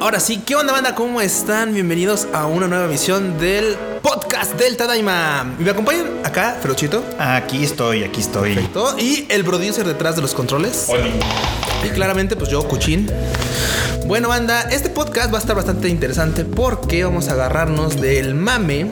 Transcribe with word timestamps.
Ahora 0.00 0.18
sí, 0.18 0.40
¿qué 0.46 0.56
onda, 0.56 0.72
banda? 0.72 0.94
¿Cómo 0.94 1.20
están? 1.20 1.74
Bienvenidos 1.74 2.26
a 2.32 2.46
una 2.46 2.66
nueva 2.66 2.86
emisión 2.86 3.38
del 3.38 3.76
podcast 4.00 4.54
del 4.54 4.78
Tadaima. 4.78 5.44
Me 5.58 5.70
acompañan 5.70 6.06
acá, 6.24 6.56
Ferochito. 6.62 7.04
Aquí 7.18 7.62
estoy, 7.62 8.02
aquí 8.02 8.22
estoy. 8.22 8.54
Perfecto. 8.54 8.98
Y 8.98 9.26
el 9.28 9.44
producer 9.44 9.86
detrás 9.86 10.16
de 10.16 10.22
los 10.22 10.32
controles. 10.32 10.86
Oli. 10.88 11.12
Y 11.84 11.90
claramente, 11.90 12.34
pues 12.34 12.48
yo, 12.48 12.66
Cuchín. 12.66 13.10
Bueno, 14.06 14.28
banda, 14.28 14.62
este 14.70 14.88
podcast 14.88 15.30
va 15.32 15.36
a 15.36 15.40
estar 15.42 15.54
bastante 15.54 15.90
interesante 15.90 16.46
porque 16.46 17.04
vamos 17.04 17.28
a 17.28 17.32
agarrarnos 17.32 18.00
del 18.00 18.34
mame, 18.34 18.90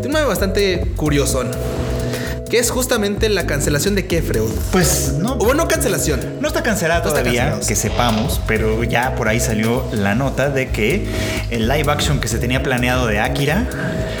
de 0.00 0.06
un 0.06 0.12
mame 0.12 0.24
bastante 0.26 0.94
curiosón, 0.96 1.50
que 2.48 2.58
es 2.58 2.70
justamente 2.70 3.28
la 3.28 3.46
cancelación 3.46 3.94
de 3.94 4.06
qué, 4.06 4.22
Freud. 4.22 4.50
Pues 4.72 5.14
no, 5.18 5.32
O 5.34 5.44
bueno, 5.44 5.68
cancelación. 5.68 6.20
no 6.40 6.48
está 6.48 6.62
cancelada 6.62 7.02
No 7.04 7.10
todavía, 7.10 7.58
que 7.66 7.76
sepamos, 7.76 8.40
pero 8.46 8.84
ya 8.84 9.14
por 9.14 9.28
ahí 9.28 9.40
salió 9.40 9.84
la 9.92 10.14
nota 10.14 10.48
de 10.50 10.68
que 10.70 11.06
el 11.50 11.68
live 11.68 11.90
action 11.90 12.20
que 12.20 12.28
se 12.28 12.38
tenía 12.38 12.62
planeado 12.62 13.06
de 13.06 13.20
Akira 13.20 13.66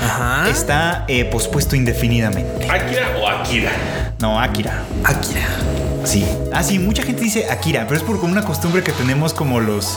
Ajá. 0.02 0.48
está 0.50 1.04
eh, 1.08 1.24
pospuesto 1.24 1.74
indefinidamente. 1.76 2.68
¿Akira 2.70 3.16
o 3.20 3.28
Akira? 3.28 3.70
No, 4.20 4.40
Akira. 4.40 4.82
Akira. 5.04 5.46
Sí. 6.04 6.24
Ah, 6.58 6.62
sí, 6.64 6.80
mucha 6.80 7.04
gente 7.04 7.22
dice 7.22 7.48
Akira, 7.50 7.84
pero 7.86 7.96
es 7.98 8.02
por 8.02 8.18
como 8.18 8.32
una 8.32 8.42
costumbre 8.44 8.82
que 8.82 8.90
tenemos 8.90 9.32
como 9.32 9.60
los, 9.60 9.96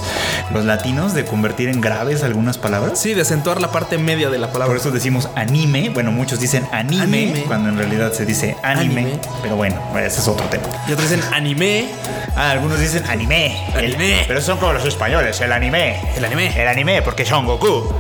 los 0.52 0.64
latinos 0.64 1.16
de 1.16 1.26
convertir 1.26 1.70
en 1.70 1.82
graves 1.82 2.22
algunas 2.22 2.60
palabras. 2.60 3.00
Sí, 3.00 3.16
de 3.16 3.22
acentuar 3.22 3.60
la 3.60 3.72
parte 3.72 3.98
media 3.98 4.30
de 4.30 4.38
la 4.38 4.48
Por 4.48 4.54
palabra. 4.60 4.78
eso 4.78 4.92
decimos 4.92 5.28
anime. 5.36 5.90
Bueno, 5.90 6.12
muchos 6.12 6.40
dicen 6.40 6.68
anime, 6.72 7.02
Anime. 7.04 7.44
cuando 7.48 7.70
en 7.70 7.78
realidad 7.80 8.14
se 8.14 8.26
dice 8.28 8.56
anime, 8.62 9.02
Anime. 9.02 9.20
Pero 9.42 9.56
bueno, 9.56 9.82
ese 9.98 10.20
es 10.20 10.28
otro 10.28 10.46
tema. 10.50 10.64
Y 10.88 10.92
otros 10.94 11.10
dicen 11.10 11.26
anime. 11.34 11.90
Ah, 12.36 12.52
algunos 12.52 12.80
dicen 12.80 13.04
anime. 13.10 13.58
El- 13.76 13.96
Anime. 13.96 14.24
pero 14.28 14.40
son 14.40 14.60
como 14.60 14.74
los 14.74 14.86
españoles, 14.86 15.42
el 15.42 15.52
anime. 15.52 16.00
El 16.16 16.24
anime. 16.26 16.62
El 16.62 16.68
anime, 16.68 17.02
porque 17.02 17.26
son 17.26 17.48
Goku. 17.48 17.92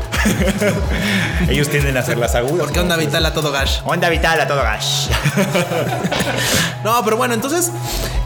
Ellos 1.49 1.67
tienden 1.69 1.97
a 1.97 2.02
hacer 2.02 2.17
las 2.19 2.36
agudas. 2.36 2.66
Porque 2.66 2.80
onda 2.80 2.95
vital 2.95 3.25
a 3.25 3.33
todo 3.33 3.52
gash. 3.52 3.80
Onda 3.86 4.08
vital 4.09 4.39
a 4.39 4.47
todo 4.47 4.61
gas. 4.61 5.09
No, 6.83 7.03
pero 7.03 7.16
bueno, 7.16 7.36
entonces, 7.36 7.71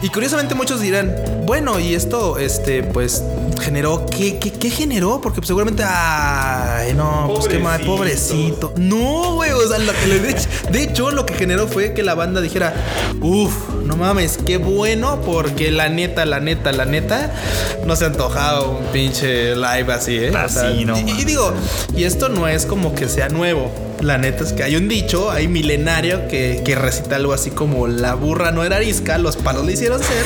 y 0.00 0.08
curiosamente 0.26 0.56
muchos 0.56 0.80
dirán, 0.80 1.14
bueno, 1.46 1.78
y 1.78 1.94
esto, 1.94 2.36
este, 2.38 2.82
pues, 2.82 3.22
generó, 3.60 4.06
¿qué, 4.06 4.40
qué, 4.40 4.50
qué 4.50 4.70
generó? 4.70 5.20
Porque 5.20 5.36
pues, 5.36 5.46
seguramente, 5.46 5.84
ay, 5.86 6.94
no, 6.94 7.30
pues 7.32 7.46
qué 7.46 7.60
mal, 7.60 7.80
pobrecito. 7.82 8.72
No, 8.76 9.34
güey, 9.34 9.52
o 9.52 9.68
sea, 9.68 9.78
lo 9.78 9.92
que 9.92 10.06
le- 10.08 10.18
de, 10.18 10.34
de 10.72 10.82
hecho, 10.82 11.12
lo 11.12 11.24
que 11.26 11.34
generó 11.34 11.68
fue 11.68 11.94
que 11.94 12.02
la 12.02 12.16
banda 12.16 12.40
dijera, 12.40 12.74
uff, 13.20 13.54
no 13.86 13.96
mames, 13.96 14.38
qué 14.44 14.56
bueno, 14.58 15.20
porque 15.24 15.70
la 15.70 15.88
neta, 15.88 16.24
la 16.26 16.40
neta, 16.40 16.72
la 16.72 16.84
neta, 16.84 17.32
no 17.86 17.96
se 17.96 18.04
ha 18.04 18.08
antojado 18.08 18.70
un 18.72 18.84
pinche 18.86 19.54
live 19.56 19.92
así, 19.92 20.16
¿eh? 20.18 20.28
O 20.30 20.48
sea, 20.48 20.68
Así, 20.68 20.84
no 20.84 20.98
y- 20.98 21.24
digo, 21.24 21.52
y 21.96 22.04
esto 22.04 22.28
no 22.28 22.48
es 22.48 22.66
como 22.66 22.94
que 22.94 23.08
sea 23.08 23.28
nuevo. 23.28 23.70
La 24.02 24.18
neta 24.18 24.44
es 24.44 24.52
que 24.52 24.62
hay 24.62 24.76
un 24.76 24.88
dicho, 24.88 25.30
hay 25.30 25.48
milenario 25.48 26.28
que, 26.28 26.60
que 26.64 26.74
recita 26.74 27.16
algo 27.16 27.32
así 27.32 27.50
como 27.50 27.86
la 27.86 28.12
burra 28.14 28.52
no 28.52 28.62
era 28.62 28.76
arisca, 28.76 29.16
los 29.16 29.36
palos 29.38 29.64
le 29.64 29.72
hicieron 29.72 30.02
ser 30.02 30.24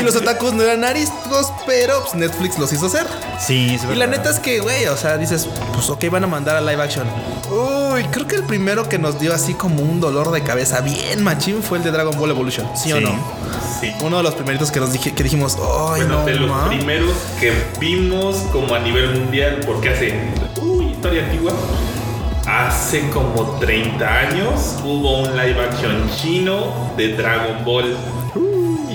y 0.00 0.04
los 0.04 0.14
otakus 0.14 0.52
no 0.52 0.62
eran 0.62 0.84
ariscos, 0.84 1.52
pero 1.66 2.00
pues, 2.02 2.14
Netflix 2.14 2.56
los 2.58 2.72
hizo 2.72 2.88
ser. 2.88 3.06
Sí, 3.44 3.74
es 3.74 3.82
Y 3.92 3.96
la 3.96 4.06
neta 4.06 4.30
es 4.30 4.38
que, 4.38 4.60
güey, 4.60 4.86
o 4.86 4.96
sea, 4.96 5.16
dices, 5.18 5.48
pues 5.74 5.88
ok, 5.90 6.04
van 6.08 6.22
a 6.22 6.26
mandar 6.28 6.54
a 6.56 6.60
live 6.60 6.80
action. 6.80 7.04
Uy, 7.50 8.04
creo 8.12 8.26
que 8.26 8.36
el 8.36 8.44
primero 8.44 8.88
que 8.88 8.98
nos 8.98 9.18
dio 9.18 9.34
así 9.34 9.54
como 9.54 9.82
un 9.82 10.00
dolor 10.00 10.30
de 10.30 10.42
cabeza 10.42 10.80
bien 10.80 11.22
machín 11.24 11.62
fue 11.62 11.78
el 11.78 11.84
de 11.84 11.90
Dragon 11.90 12.16
Ball 12.18 12.30
Evolution, 12.30 12.66
¿sí, 12.76 12.92
o 12.92 13.00
no? 13.00 13.10
Sí. 13.80 13.92
Uno 14.02 14.18
de 14.18 14.22
los 14.22 14.34
primeritos 14.34 14.70
que 14.70 14.78
nos 14.78 14.92
dije, 14.92 15.12
que 15.12 15.22
dijimos, 15.24 15.56
ay, 15.58 16.02
Bueno, 16.02 16.20
no, 16.20 16.24
de 16.26 16.34
los 16.34 16.48
ma". 16.48 16.68
primeros 16.68 17.12
que 17.40 17.52
vimos 17.80 18.36
como 18.52 18.74
a 18.74 18.78
nivel 18.78 19.18
mundial, 19.18 19.60
porque 19.66 19.88
hace, 19.90 20.14
uy, 20.62 20.90
historia 20.92 21.24
antigua, 21.24 21.52
hace 22.46 23.08
como 23.10 23.58
30 23.58 24.06
años 24.18 24.76
hubo 24.84 25.18
un 25.20 25.36
live 25.36 25.60
action 25.60 26.08
chino 26.16 26.92
de 26.96 27.14
Dragon 27.16 27.64
Ball. 27.64 27.96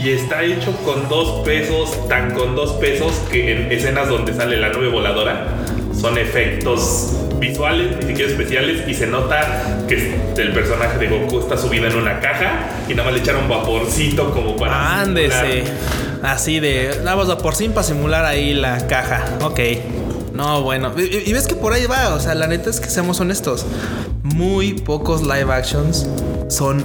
Y 0.01 0.11
está 0.11 0.43
hecho 0.43 0.71
con 0.85 1.09
dos 1.09 1.43
pesos, 1.45 2.07
tan 2.07 2.31
con 2.35 2.55
dos 2.55 2.73
pesos 2.73 3.11
que 3.31 3.51
en 3.53 3.71
escenas 3.71 4.07
donde 4.07 4.33
sale 4.35 4.57
la 4.57 4.69
nube 4.69 4.89
voladora 4.89 5.47
son 5.99 6.17
efectos 6.19 7.11
visuales, 7.39 7.97
ni 7.97 8.07
siquiera 8.07 8.31
especiales, 8.31 8.87
y 8.87 8.93
se 8.93 9.07
nota 9.07 9.85
que 9.87 10.15
el 10.37 10.53
personaje 10.53 10.97
de 10.97 11.07
Goku 11.07 11.39
está 11.39 11.57
subido 11.57 11.87
en 11.87 11.95
una 11.95 12.19
caja 12.19 12.69
y 12.87 12.91
nada 12.91 13.05
más 13.05 13.13
le 13.13 13.19
echaron 13.19 13.47
vaporcito 13.47 14.31
como 14.31 14.55
para. 14.55 15.01
Ándese. 15.01 15.63
simular. 15.63 15.63
Así 16.23 16.59
de. 16.59 17.01
Por 17.41 17.55
sin 17.55 17.71
para 17.71 17.83
simular 17.83 18.25
ahí 18.25 18.53
la 18.53 18.87
caja. 18.87 19.25
Ok. 19.43 19.59
No, 20.33 20.61
bueno. 20.63 20.93
Y, 20.97 21.29
y 21.29 21.33
ves 21.33 21.47
que 21.47 21.55
por 21.55 21.73
ahí 21.73 21.85
va. 21.85 22.13
O 22.13 22.19
sea, 22.19 22.35
la 22.35 22.47
neta 22.47 22.69
es 22.69 22.79
que 22.79 22.89
seamos 22.89 23.19
honestos. 23.19 23.65
Muy 24.23 24.73
pocos 24.73 25.21
live 25.21 25.51
actions 25.53 26.07
son 26.49 26.83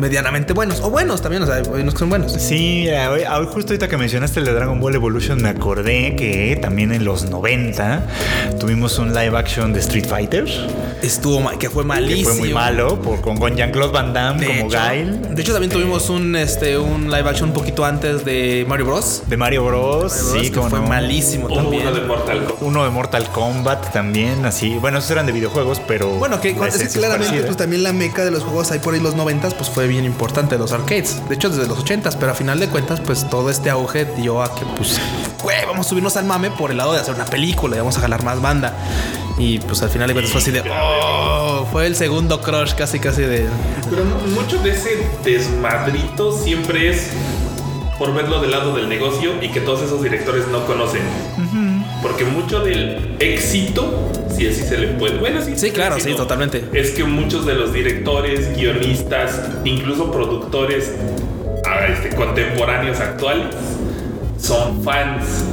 medianamente 0.00 0.52
buenos. 0.52 0.80
O 0.80 0.90
buenos 0.90 1.22
también. 1.22 1.42
O 1.42 1.46
sea, 1.46 1.56
hay 1.56 1.62
unos 1.82 1.94
que 1.94 2.00
son 2.00 2.08
buenos. 2.08 2.32
Sí, 2.32 2.88
hoy 2.88 3.46
justo 3.46 3.72
ahorita 3.72 3.88
que 3.88 3.96
mencionaste 3.96 4.40
el 4.40 4.46
de 4.46 4.52
Dragon 4.52 4.80
Ball 4.80 4.94
Evolution, 4.94 5.40
me 5.40 5.48
acordé 5.48 6.16
que 6.16 6.58
también 6.60 6.92
en 6.92 7.04
los 7.04 7.28
90 7.28 8.06
tuvimos 8.58 8.98
un 8.98 9.14
live 9.14 9.36
action 9.36 9.72
de 9.72 9.80
Street 9.80 10.06
Fighter, 10.06 10.46
Estuvo 11.02 11.40
mal, 11.40 11.58
que 11.58 11.70
fue 11.70 11.84
malísimo. 11.84 12.28
que 12.28 12.34
fue 12.34 12.38
muy 12.40 12.52
malo, 12.54 13.00
por, 13.00 13.20
con, 13.20 13.36
con 13.38 13.56
Jean-Claude 13.56 13.92
Van 13.92 14.12
Damme 14.12 14.40
De 14.40 14.46
como 14.46 14.68
hecho, 14.70 14.78
Guile. 14.90 15.12
de 15.30 15.42
hecho, 15.42 15.52
también 15.52 15.70
Este, 15.70 15.82
tuvimos 15.82 16.10
un, 16.10 16.36
este, 16.36 16.78
un 16.78 17.10
live 17.10 17.28
action 17.28 17.48
un 17.50 17.54
poquito 17.54 17.84
antes 17.84 18.24
de 18.24 18.64
Mario 18.68 18.86
Bros. 18.86 19.22
De 19.26 19.36
Mario 19.36 19.64
Bros. 19.64 20.12
Mario 20.12 20.28
Bros, 20.30 20.42
sí, 20.42 20.50
que 20.50 20.60
fue 20.60 20.80
no. 20.80 20.86
malísimo 20.86 21.46
Hubo 21.46 21.54
también. 21.56 21.86
uno 21.86 21.94
de 21.94 22.00
Mortal 22.02 22.38
Kombat. 22.44 22.62
Uno 22.62 22.84
de 22.84 22.90
Mortal 22.90 23.28
Kombat 23.30 23.92
también, 23.92 24.44
así. 24.44 24.76
Bueno, 24.80 24.98
esos 24.98 25.10
eran 25.10 25.26
de 25.26 25.32
videojuegos, 25.32 25.80
pero. 25.86 26.08
Bueno, 26.10 26.40
que 26.40 26.50
es 26.50 26.80
es 26.80 26.92
claramente 26.92 27.42
pues 27.42 27.56
también 27.56 27.82
la 27.82 27.92
meca 27.92 28.24
de 28.24 28.30
los 28.30 28.42
juegos 28.42 28.70
ahí 28.72 28.78
por 28.78 28.94
ahí 28.94 29.00
los 29.00 29.14
90 29.14 29.48
pues 29.50 29.68
fue 29.70 29.86
bien 29.86 30.04
importante 30.04 30.58
los 30.58 30.72
arcades. 30.72 31.20
De 31.28 31.34
hecho 31.34 31.48
desde 31.50 31.66
los 31.66 31.78
80 31.78 32.10
pero 32.18 32.32
a 32.32 32.34
final 32.34 32.58
de 32.60 32.68
cuentas 32.68 33.00
pues 33.00 33.28
todo 33.28 33.50
este 33.50 33.70
auge 33.70 34.04
dio 34.16 34.42
a 34.42 34.54
que 34.54 34.64
pues 34.76 35.00
güey, 35.42 35.56
vamos 35.66 35.86
a 35.86 35.88
subirnos 35.88 36.16
al 36.16 36.24
mame 36.24 36.50
por 36.50 36.70
el 36.70 36.76
lado 36.76 36.92
de 36.92 37.00
hacer 37.00 37.14
una 37.14 37.24
película 37.24 37.76
y 37.76 37.78
vamos 37.78 37.96
a 37.98 38.00
jalar 38.00 38.22
más 38.24 38.40
banda. 38.40 38.74
Y 39.40 39.58
pues 39.60 39.82
al 39.82 39.88
final 39.88 40.06
de 40.08 40.12
cuentas 40.12 40.32
fue 40.32 40.40
así 40.42 40.50
de 40.50 40.62
oh, 40.70 41.66
fue 41.72 41.86
el 41.86 41.96
segundo 41.96 42.42
crush 42.42 42.74
casi 42.74 42.98
casi 42.98 43.22
de 43.22 43.46
Pero 43.88 44.04
mucho 44.34 44.62
de 44.62 44.72
ese 44.72 45.06
desmadrito 45.24 46.36
siempre 46.36 46.90
es 46.90 47.10
por 47.98 48.14
verlo 48.14 48.40
del 48.40 48.50
lado 48.50 48.74
del 48.74 48.88
negocio 48.88 49.32
y 49.42 49.48
que 49.48 49.60
todos 49.60 49.82
esos 49.82 50.02
directores 50.02 50.46
no 50.48 50.64
conocen. 50.66 51.02
Porque 52.02 52.24
mucho 52.24 52.60
del 52.60 53.16
éxito, 53.18 54.10
si 54.34 54.46
así 54.46 54.62
se 54.62 54.78
le 54.78 54.88
puede. 54.88 55.18
Bueno, 55.18 55.42
sí. 55.42 55.52
Sí, 55.56 55.70
claro, 55.70 56.00
sí, 56.00 56.14
totalmente. 56.14 56.64
Es 56.72 56.92
que 56.92 57.04
muchos 57.04 57.44
de 57.44 57.54
los 57.54 57.74
directores, 57.74 58.56
guionistas, 58.56 59.42
incluso 59.64 60.10
productores 60.10 60.94
ah, 61.66 61.86
este, 61.88 62.16
contemporáneos 62.16 63.00
actuales 63.00 63.54
son 64.40 64.82
fans. 64.82 65.44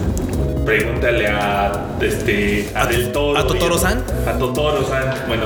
Pregúntale 0.68 1.28
a 1.30 1.96
este 2.02 2.70
a, 2.76 2.82
¿A- 2.82 2.88
Del 2.88 3.14
Toro. 3.14 3.40
a 3.40 3.48
Totoro-san? 3.48 4.04
A 4.28 4.34
Totoro-san. 4.38 5.06
Bueno, 5.26 5.46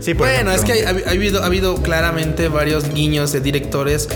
Sí, 0.00 0.12
por 0.12 0.26
bueno, 0.28 0.52
es 0.52 0.64
que 0.66 0.72
hay- 0.72 0.80
ha, 0.82 1.08
ha 1.08 1.12
habido, 1.12 1.42
ha 1.42 1.46
habido 1.46 1.76
claramente 1.76 2.48
varios 2.48 2.92
guiños 2.92 3.32
de 3.32 3.40
directores 3.40 4.06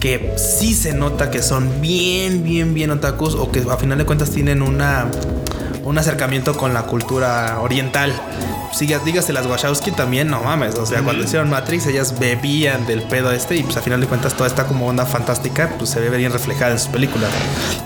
que 0.00 0.32
sí 0.38 0.72
se 0.72 0.94
nota 0.94 1.30
que 1.30 1.42
son 1.42 1.82
bien, 1.82 2.42
bien, 2.44 2.72
bien 2.72 2.90
otakus 2.92 3.34
o 3.34 3.50
que 3.52 3.62
a 3.70 3.76
final 3.76 3.98
de 3.98 4.06
cuentas 4.06 4.30
tienen 4.30 4.62
una, 4.62 5.10
un 5.84 5.98
acercamiento 5.98 6.56
con 6.56 6.72
la 6.72 6.84
cultura 6.84 7.58
oriental. 7.60 8.14
Sí, 8.72 8.86
ya- 8.86 8.98
dígase 9.00 9.32
las 9.32 9.46
Wachowski 9.46 9.90
también, 9.90 10.28
no 10.28 10.42
mames. 10.42 10.76
O 10.76 10.86
sea, 10.86 11.02
cuando 11.02 11.24
hicieron 11.24 11.50
Matrix, 11.50 11.86
ellas 11.86 12.18
bebían 12.18 12.86
del 12.86 13.02
pedo 13.02 13.32
este 13.32 13.56
y 13.56 13.62
pues 13.62 13.76
a 13.76 13.82
final 13.82 14.00
de 14.00 14.06
cuentas 14.06 14.34
toda 14.34 14.46
esta 14.48 14.66
como 14.66 14.86
onda 14.86 15.04
fantástica 15.06 15.70
pues 15.78 15.90
se 15.90 16.00
ve 16.00 16.16
bien 16.16 16.32
reflejada 16.32 16.72
en 16.72 16.78
sus 16.78 16.88
películas. 16.88 17.30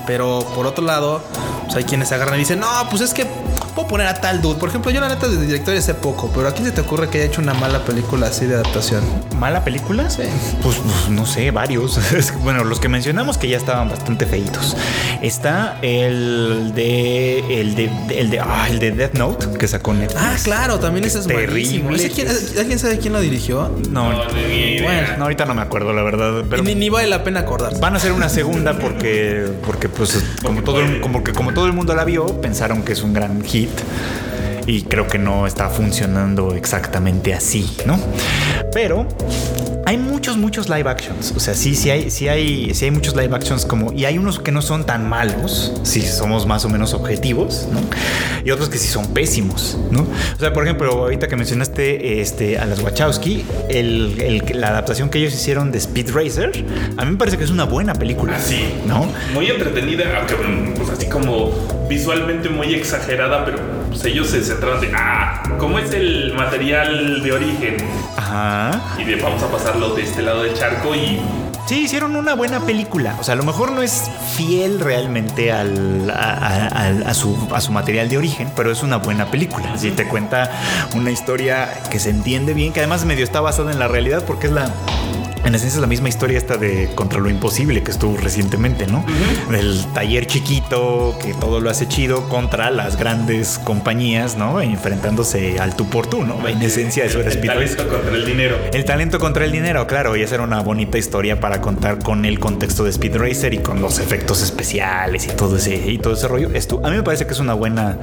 Pero 0.05 0.39
por 0.55 0.67
otro 0.67 0.83
lado, 0.85 1.23
pues 1.63 1.75
hay 1.75 1.83
quienes 1.83 2.09
se 2.09 2.15
agarran 2.15 2.35
y 2.35 2.39
dicen, 2.39 2.59
no, 2.59 2.67
pues 2.89 3.01
es 3.01 3.13
que 3.13 3.25
puedo 3.73 3.87
poner 3.87 4.07
a 4.07 4.13
tal 4.21 4.41
dude. 4.41 4.59
Por 4.59 4.69
ejemplo, 4.69 4.91
yo 4.91 5.01
la 5.01 5.09
neta 5.09 5.27
de 5.27 5.37
directores 5.37 5.83
sé 5.83 5.95
poco, 5.95 6.31
pero 6.33 6.47
¿a 6.47 6.51
quién 6.53 6.65
se 6.65 6.71
te 6.71 6.81
ocurre 6.81 7.09
que 7.09 7.17
haya 7.17 7.27
hecho 7.27 7.41
una 7.41 7.53
mala 7.55 7.83
película 7.83 8.27
así 8.27 8.45
de 8.45 8.55
adaptación? 8.55 9.03
¿Mala 9.37 9.63
película? 9.63 10.09
Sí. 10.09 10.21
Pues, 10.61 10.77
pues, 10.77 11.09
no 11.09 11.25
sé, 11.25 11.51
varios. 11.51 11.99
Bueno, 12.45 12.63
los 12.63 12.79
que 12.79 12.89
mencionamos 12.89 13.37
que 13.39 13.47
ya 13.49 13.57
estaban 13.57 13.89
bastante 13.89 14.25
feitos. 14.27 14.77
Está 15.21 15.77
el 15.81 16.73
de. 16.75 17.39
El 17.61 17.75
de. 17.75 17.91
El 18.09 18.29
de. 18.29 18.39
Ah, 18.39 18.67
el 18.69 18.77
de 18.79 18.91
Death 18.91 19.13
Note 19.15 19.57
que 19.57 19.67
sacó 19.67 19.93
Netflix. 19.93 20.21
Ah, 20.23 20.35
claro, 20.43 20.74
también 20.79 21.05
ese 21.05 21.19
es 21.19 21.27
Terrible. 21.27 21.47
malísimo. 21.51 21.89
¿Ese 21.95 22.09
quién- 22.09 22.27
¿Alguien 22.59 22.79
sabe 22.79 22.97
quién 22.99 23.13
lo 23.13 23.19
dirigió? 23.21 23.69
No, 23.89 24.11
no, 24.11 24.25
ni 24.33 24.41
idea. 24.75 24.83
Bueno, 24.83 25.07
no, 25.17 25.23
ahorita 25.23 25.45
no 25.45 25.53
me 25.55 25.61
acuerdo, 25.61 25.93
la 25.93 26.03
verdad. 26.03 26.43
Pero 26.49 26.63
ni, 26.63 26.75
ni 26.75 26.89
vale 26.89 27.07
la 27.07 27.23
pena 27.23 27.41
acordarse. 27.41 27.79
van 27.79 27.93
a 27.93 27.97
hacer 27.97 28.11
una 28.11 28.29
segunda 28.29 28.77
porque. 28.79 29.45
Porque, 29.65 29.89
pues, 29.89 30.23
como 30.43 30.63
todo, 30.63 30.79
el, 30.81 31.01
como 31.01 31.23
que 31.23 31.31
como 31.33 31.53
todo 31.53 31.65
el 31.65 31.73
mundo 31.73 31.93
la 31.95 32.05
vio, 32.05 32.25
pensaron 32.41 32.83
que 32.83 32.93
es 32.93 33.01
un 33.03 33.13
gran 33.13 33.43
hit. 33.43 33.69
Y 34.67 34.81
creo 34.83 35.07
que 35.07 35.17
no 35.19 35.45
está 35.47 35.69
funcionando 35.69 36.53
exactamente 36.55 37.33
así, 37.33 37.69
¿no? 37.85 37.99
Pero 38.73 39.07
hay 39.85 39.97
muchos, 39.97 40.37
muchos 40.37 40.69
live 40.69 40.89
actions. 40.89 41.33
O 41.35 41.39
sea, 41.39 41.53
sí, 41.53 41.75
sí 41.75 41.91
hay, 41.91 42.09
sí 42.09 42.27
hay, 42.27 42.73
sí 42.73 42.85
hay 42.85 42.91
muchos 42.91 43.15
live 43.15 43.35
actions 43.35 43.63
como. 43.65 43.93
Y 43.93 44.05
hay 44.05 44.17
unos 44.17 44.39
que 44.39 44.51
no 44.51 44.63
son 44.63 44.83
tan 44.85 45.07
malos, 45.07 45.73
si 45.83 46.01
somos 46.01 46.47
más 46.47 46.65
o 46.65 46.69
menos 46.69 46.93
objetivos, 46.95 47.67
¿no? 47.71 47.79
Y 48.43 48.49
otros 48.51 48.69
que 48.69 48.77
sí 48.79 48.87
son 48.87 49.07
pésimos, 49.13 49.77
¿no? 49.91 50.01
O 50.01 50.39
sea, 50.39 50.51
por 50.51 50.63
ejemplo, 50.63 50.91
ahorita 50.91 51.27
que 51.27 51.35
mencionaste 51.35 52.21
este, 52.21 52.57
a 52.57 52.65
las 52.65 52.81
Wachowski, 52.81 53.45
el, 53.69 54.15
el- 54.19 54.59
la 54.61 54.69
adaptación 54.69 55.09
que 55.09 55.19
ellos 55.19 55.33
hicieron 55.33 55.71
de 55.71 55.77
Speed 55.77 56.09
Racer, 56.11 56.65
a 56.97 57.05
mí 57.05 57.11
me 57.11 57.17
parece 57.17 57.37
que 57.37 57.43
es 57.43 57.51
una 57.51 57.65
buena 57.65 57.93
película. 57.93 58.35
Así. 58.37 58.65
¿No? 58.87 59.07
Muy 59.33 59.47
entretenida, 59.47 60.05
aunque 60.17 60.35
pues, 60.75 60.89
así 60.89 61.07
como 61.07 61.51
visualmente 61.87 62.49
muy 62.49 62.73
exagerada, 62.73 63.45
pero 63.45 63.59
pues, 64.01 64.05
ellos 64.13 64.29
se 64.29 64.43
centraron 64.43 64.81
de, 64.81 64.91
ah, 64.95 65.41
¿cómo 65.57 65.79
es 65.79 65.91
el 65.93 66.33
material 66.35 67.23
de 67.23 67.31
origen? 67.31 67.77
Ajá. 68.17 68.81
Y 68.97 69.03
de 69.03 69.15
vamos 69.15 69.41
a 69.43 69.47
pasarlo 69.49 69.95
de 69.95 70.03
este 70.03 70.21
lado 70.21 70.43
del 70.43 70.53
charco 70.53 70.93
y 70.95 71.19
Sí, 71.67 71.85
hicieron 71.85 72.15
una 72.15 72.35
buena 72.35 72.59
película. 72.59 73.15
O 73.19 73.23
sea, 73.23 73.33
a 73.33 73.35
lo 73.37 73.41
mejor 73.43 73.71
no 73.71 73.81
es 73.81 74.03
fiel 74.35 74.79
realmente 74.79 75.51
al, 75.51 76.11
a, 76.11 76.13
a- 76.13 76.67
a- 76.67 77.09
a 77.09 77.13
su, 77.15 77.35
a 77.51 77.59
su 77.59 77.71
material 77.71 78.07
de 78.07 78.19
origen, 78.19 78.51
pero 78.55 78.71
es 78.71 78.83
una 78.83 78.97
buena 78.97 79.31
película. 79.31 79.75
Si 79.75 79.89
te 79.89 80.07
cuenta 80.07 80.51
una 80.93 81.09
historia 81.09 81.67
que 81.89 81.97
se 81.99 82.11
entiende 82.11 82.53
bien, 82.53 82.71
que 82.71 82.81
además 82.81 83.03
medio 83.05 83.23
está 83.23 83.41
basada 83.41 83.71
en 83.71 83.79
la 83.79 83.87
realidad, 83.87 84.23
porque 84.27 84.45
es 84.45 84.53
la. 84.53 84.69
En 85.45 85.53
esencia 85.53 85.77
es 85.77 85.81
la 85.81 85.87
misma 85.87 86.09
historia 86.09 86.39
esta 86.39 86.57
de 86.57 86.89
Contra 86.95 87.19
lo 87.19 87.29
Imposible 87.29 87.83
que 87.83 87.91
estuvo 87.91 88.17
recientemente, 88.17 88.87
¿no? 88.87 89.05
Del 89.51 89.85
taller 89.93 90.25
chiquito 90.25 91.15
que 91.21 91.35
todo 91.35 91.61
lo 91.61 91.69
hace 91.69 91.87
chido 91.87 92.27
contra 92.29 92.71
las 92.71 92.97
grandes 92.97 93.59
compañías, 93.63 94.37
¿no? 94.37 94.59
Enfrentándose 94.59 95.59
al 95.59 95.75
tú 95.75 95.87
por 95.87 96.07
tú, 96.07 96.23
¿no? 96.25 96.47
En 96.47 96.59
esencia 96.63 97.05
eso 97.05 97.19
era 97.19 97.29
el 97.29 97.39
talento 97.45 97.87
contra 97.87 98.15
el 98.15 98.25
dinero. 98.25 98.57
El 98.73 98.85
talento 98.85 99.19
contra 99.19 99.45
el 99.45 99.51
dinero, 99.51 99.85
claro, 99.85 100.15
y 100.15 100.23
esa 100.23 100.33
era 100.35 100.43
una 100.43 100.61
bonita 100.61 100.97
historia 100.97 101.39
para 101.39 101.61
contar 101.61 101.99
con 101.99 102.25
el 102.25 102.39
contexto 102.39 102.83
de 102.83 102.89
Speed 102.89 103.15
Racer 103.15 103.53
y 103.53 103.59
con 103.59 103.81
los 103.83 103.99
efectos 103.99 104.41
especiales 104.41 105.25
y 105.27 105.29
todo 105.29 105.57
ese, 105.57 105.75
y 105.75 105.99
todo 105.99 106.15
ese 106.15 106.27
rollo. 106.27 106.49
Esto, 106.55 106.81
a 106.83 106.89
mí 106.89 106.95
me 106.97 107.03
parece 107.03 107.27
que 107.27 107.33
es 107.33 107.39
una 107.39 107.53
buena, 107.53 107.99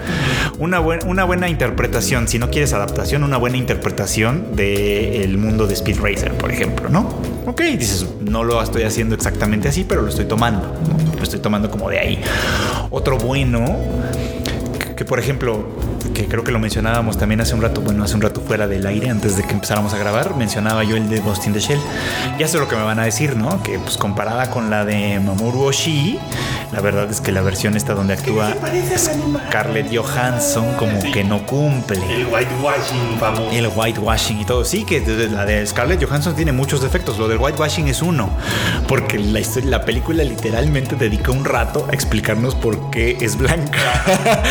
una, 0.60 0.78
buen- 0.78 1.06
una 1.08 1.24
buena 1.24 1.48
interpretación, 1.48 2.28
si 2.28 2.38
no 2.38 2.50
quieres 2.50 2.72
adaptación, 2.72 3.24
una 3.24 3.36
buena 3.36 3.56
interpretación 3.56 4.54
del 4.54 5.36
mundo 5.38 5.66
de 5.66 5.74
Speed 5.74 5.98
Racer, 6.00 6.32
por 6.34 6.52
ejemplo, 6.52 6.88
¿no? 6.88 7.31
Ok, 7.44 7.60
dices, 7.60 8.06
no 8.20 8.44
lo 8.44 8.62
estoy 8.62 8.84
haciendo 8.84 9.14
exactamente 9.14 9.68
así, 9.68 9.84
pero 9.84 10.02
lo 10.02 10.08
estoy 10.08 10.26
tomando, 10.26 10.72
lo 11.16 11.22
estoy 11.22 11.40
tomando 11.40 11.70
como 11.70 11.90
de 11.90 11.98
ahí. 11.98 12.20
Otro 12.90 13.18
bueno, 13.18 13.64
que, 14.96 15.04
por 15.04 15.18
ejemplo, 15.18 15.64
que 16.12 16.26
creo 16.26 16.44
que 16.44 16.52
lo 16.52 16.58
mencionábamos 16.58 17.18
también 17.18 17.40
hace 17.40 17.54
un 17.54 17.62
rato, 17.62 17.80
bueno, 17.80 18.04
hace 18.04 18.14
un 18.14 18.20
rato 18.22 18.40
fuera 18.40 18.66
del 18.66 18.86
aire, 18.86 19.10
antes 19.10 19.36
de 19.36 19.42
que 19.44 19.52
empezáramos 19.52 19.92
a 19.94 19.98
grabar, 19.98 20.36
mencionaba 20.36 20.84
yo 20.84 20.96
el 20.96 21.08
de 21.08 21.20
Ghost 21.20 21.46
in 21.46 21.52
the 21.52 21.60
Shell. 21.60 21.80
Ya 22.38 22.48
sé 22.48 22.58
lo 22.58 22.68
que 22.68 22.76
me 22.76 22.82
van 22.82 22.98
a 22.98 23.04
decir, 23.04 23.36
¿no? 23.36 23.62
Que 23.62 23.78
pues 23.78 23.96
comparada 23.96 24.50
con 24.50 24.70
la 24.70 24.84
de 24.84 25.20
Mamoru 25.20 25.64
Oshii, 25.64 26.18
la 26.72 26.80
verdad 26.80 27.10
es 27.10 27.20
que 27.20 27.32
la 27.32 27.42
versión 27.42 27.76
esta 27.76 27.94
donde 27.94 28.14
actúa 28.14 28.54
Scarlett 29.48 29.94
Johansson 29.94 30.72
como 30.78 31.00
Sí. 31.00 31.10
que 31.12 31.24
no 31.24 31.44
cumple. 31.46 31.98
El 32.14 32.26
whitewashing 32.26 33.18
famoso. 33.18 33.50
El 33.50 33.68
whitewashing 33.74 34.40
y 34.40 34.44
todo. 34.44 34.64
Sí, 34.64 34.84
que 34.84 35.00
la 35.30 35.44
de 35.44 35.66
Scarlett 35.66 36.02
Johansson 36.04 36.34
tiene 36.34 36.52
muchos 36.52 36.80
defectos. 36.82 37.18
Lo 37.18 37.28
del 37.28 37.38
whitewashing 37.38 37.88
es 37.88 38.02
uno. 38.02 38.30
Porque 38.88 39.18
la, 39.18 39.40
historia, 39.40 39.70
la 39.70 39.84
película 39.84 40.22
literalmente 40.24 40.96
dedica 40.96 41.30
un 41.32 41.44
rato 41.44 41.86
a 41.90 41.94
explicarnos 41.94 42.54
por 42.54 42.90
qué 42.90 43.16
es 43.20 43.36
blanca. 43.36 43.78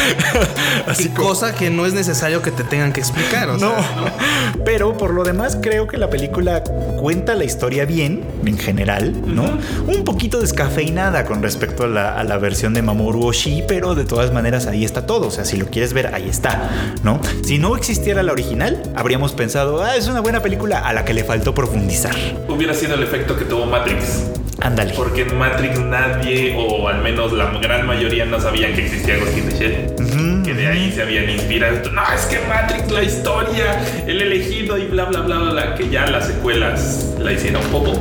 Así 0.88 1.06
Y 1.06 1.10
como- 1.10 1.30
cosa 1.30 1.51
que 1.54 1.70
no 1.70 1.86
es 1.86 1.94
necesario 1.94 2.42
que 2.42 2.52
te 2.52 2.64
tengan 2.64 2.94
que 2.94 3.00
explicar. 3.00 3.50
O 3.50 3.58
no, 3.58 3.70
sea, 3.70 4.14
pero 4.66 4.98
por 4.98 5.14
lo 5.14 5.24
demás 5.24 5.58
creo 5.62 5.88
que 5.88 5.98
la 5.98 6.10
película 6.10 6.64
cuenta 7.00 7.36
la 7.36 7.44
historia 7.44 7.86
bien, 7.86 8.24
en 8.46 8.58
general, 8.58 9.14
¿no? 9.26 9.44
Un 9.88 10.04
poquito 10.04 10.40
descafeinada 10.40 11.26
con 11.26 11.42
respecto 11.42 11.84
a 11.84 11.88
la, 11.88 12.14
a 12.14 12.24
la 12.24 12.38
versión 12.38 12.74
de 12.74 12.82
Mamoru 12.82 13.26
Oshii, 13.26 13.66
pero 13.68 13.96
de 13.96 14.06
todas 14.06 14.34
maneras 14.34 14.68
ahí 14.68 14.86
está 14.86 15.06
todo. 15.06 15.28
O 15.28 15.32
sea, 15.32 15.46
si 15.46 15.58
lo 15.58 15.68
quieres 15.68 15.94
ver, 15.94 16.14
ahí 16.14 16.30
está, 16.30 16.70
¿no? 17.04 17.20
Si 17.44 17.58
no 17.58 17.76
existiera 17.76 18.24
la 18.24 18.32
original, 18.32 18.82
habríamos 18.96 19.34
pensado, 19.34 19.84
ah, 19.84 19.96
es 19.96 20.08
una 20.08 20.22
buena 20.22 20.42
película 20.42 20.80
a 20.80 20.94
la 20.94 21.06
que 21.06 21.14
le 21.14 21.24
faltó 21.24 21.54
profundizar. 21.54 22.16
Hubiera 22.48 22.74
sido 22.74 22.96
el 22.96 23.04
efecto 23.04 23.38
que 23.38 23.46
tuvo 23.46 23.66
Matrix. 23.66 24.30
Ándale. 24.62 24.94
Porque 24.96 25.22
en 25.24 25.38
Matrix 25.38 25.80
nadie, 25.80 26.56
o 26.56 26.88
al 26.88 27.02
menos 27.02 27.34
la 27.34 27.52
gran 27.60 27.88
mayoría, 27.88 28.26
no 28.26 28.40
sabían 28.40 28.74
que 28.74 28.86
existía 28.86 29.18
Ghost 29.18 29.38
in 29.38 29.50
the 29.50 29.58
Shell. 29.58 30.11
Que 30.44 30.54
de 30.54 30.68
ahí 30.68 30.92
se 30.92 31.02
habían 31.02 31.30
inspirado. 31.30 31.92
No, 31.92 32.02
es 32.14 32.26
que 32.26 32.40
Matrix, 32.48 32.92
la 32.92 33.04
historia, 33.04 33.80
el 34.08 34.22
elegido 34.22 34.78
y 34.78 34.86
bla, 34.86 35.06
bla, 35.06 35.22
bla, 35.22 35.38
bla, 35.38 35.52
bla. 35.52 35.76
Que 35.76 35.90
ya 35.90 36.08
las 36.08 36.28
secuelas 36.28 37.14
la 37.20 37.32
hicieron 37.32 37.62
poco. 37.66 37.94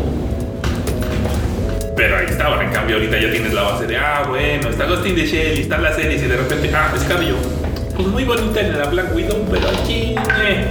Pero 1.96 2.16
ahí 2.16 2.26
estaba. 2.28 2.62
En 2.64 2.70
cambio, 2.70 2.96
ahorita 2.96 3.20
ya 3.20 3.30
tienes 3.30 3.52
la 3.52 3.62
base 3.62 3.86
de, 3.86 3.96
ah, 3.96 4.24
bueno, 4.28 4.70
está 4.70 4.86
Ghost 4.86 5.06
in 5.06 5.14
the 5.16 5.26
Shell 5.26 5.58
y 5.58 5.62
están 5.62 5.82
las 5.82 5.96
series 5.96 6.22
y 6.22 6.26
de 6.26 6.36
repente, 6.36 6.70
ah, 6.74 6.92
es 6.96 7.02
cabello. 7.02 7.36
Pues 7.94 8.08
muy 8.08 8.24
bonita 8.24 8.60
en 8.60 8.78
la 8.78 8.86
Black 8.86 9.14
Widow, 9.14 9.46
pero 9.50 9.68
aquí, 9.68 10.14
eh. 10.42 10.66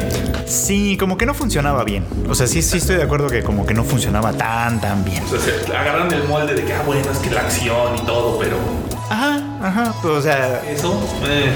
Sí, 0.48 0.98
como 0.98 1.16
que 1.16 1.28
no 1.28 1.36
funcionaba 1.36 1.84
bien. 1.84 2.04
O 2.28 2.34
sea, 2.34 2.48
sí, 2.48 2.64
sí 2.64 2.78
estoy 2.78 2.96
de 2.96 3.04
acuerdo 3.04 3.28
que 3.30 3.44
como 3.44 3.68
que 3.68 3.76
no 3.76 3.84
funcionaba 3.84 4.34
tan, 4.34 4.82
tan 4.82 5.06
bien. 5.06 5.22
O 5.24 5.30
sea, 5.30 5.40
se 5.40 5.78
agarran 5.78 6.12
el 6.12 6.24
molde 6.24 6.56
de 6.56 6.64
que, 6.64 6.74
ah, 6.74 6.82
bueno, 6.84 7.12
es 7.12 7.20
que 7.20 7.30
la 7.30 7.42
acción 7.42 7.96
y 7.96 8.02
todo, 8.08 8.40
pero 8.40 8.58
Ajá, 9.12 9.42
ajá. 9.62 9.94
Pues, 10.02 10.14
o 10.14 10.22
sea, 10.22 10.62
eso, 10.70 11.00
eh. 11.26 11.52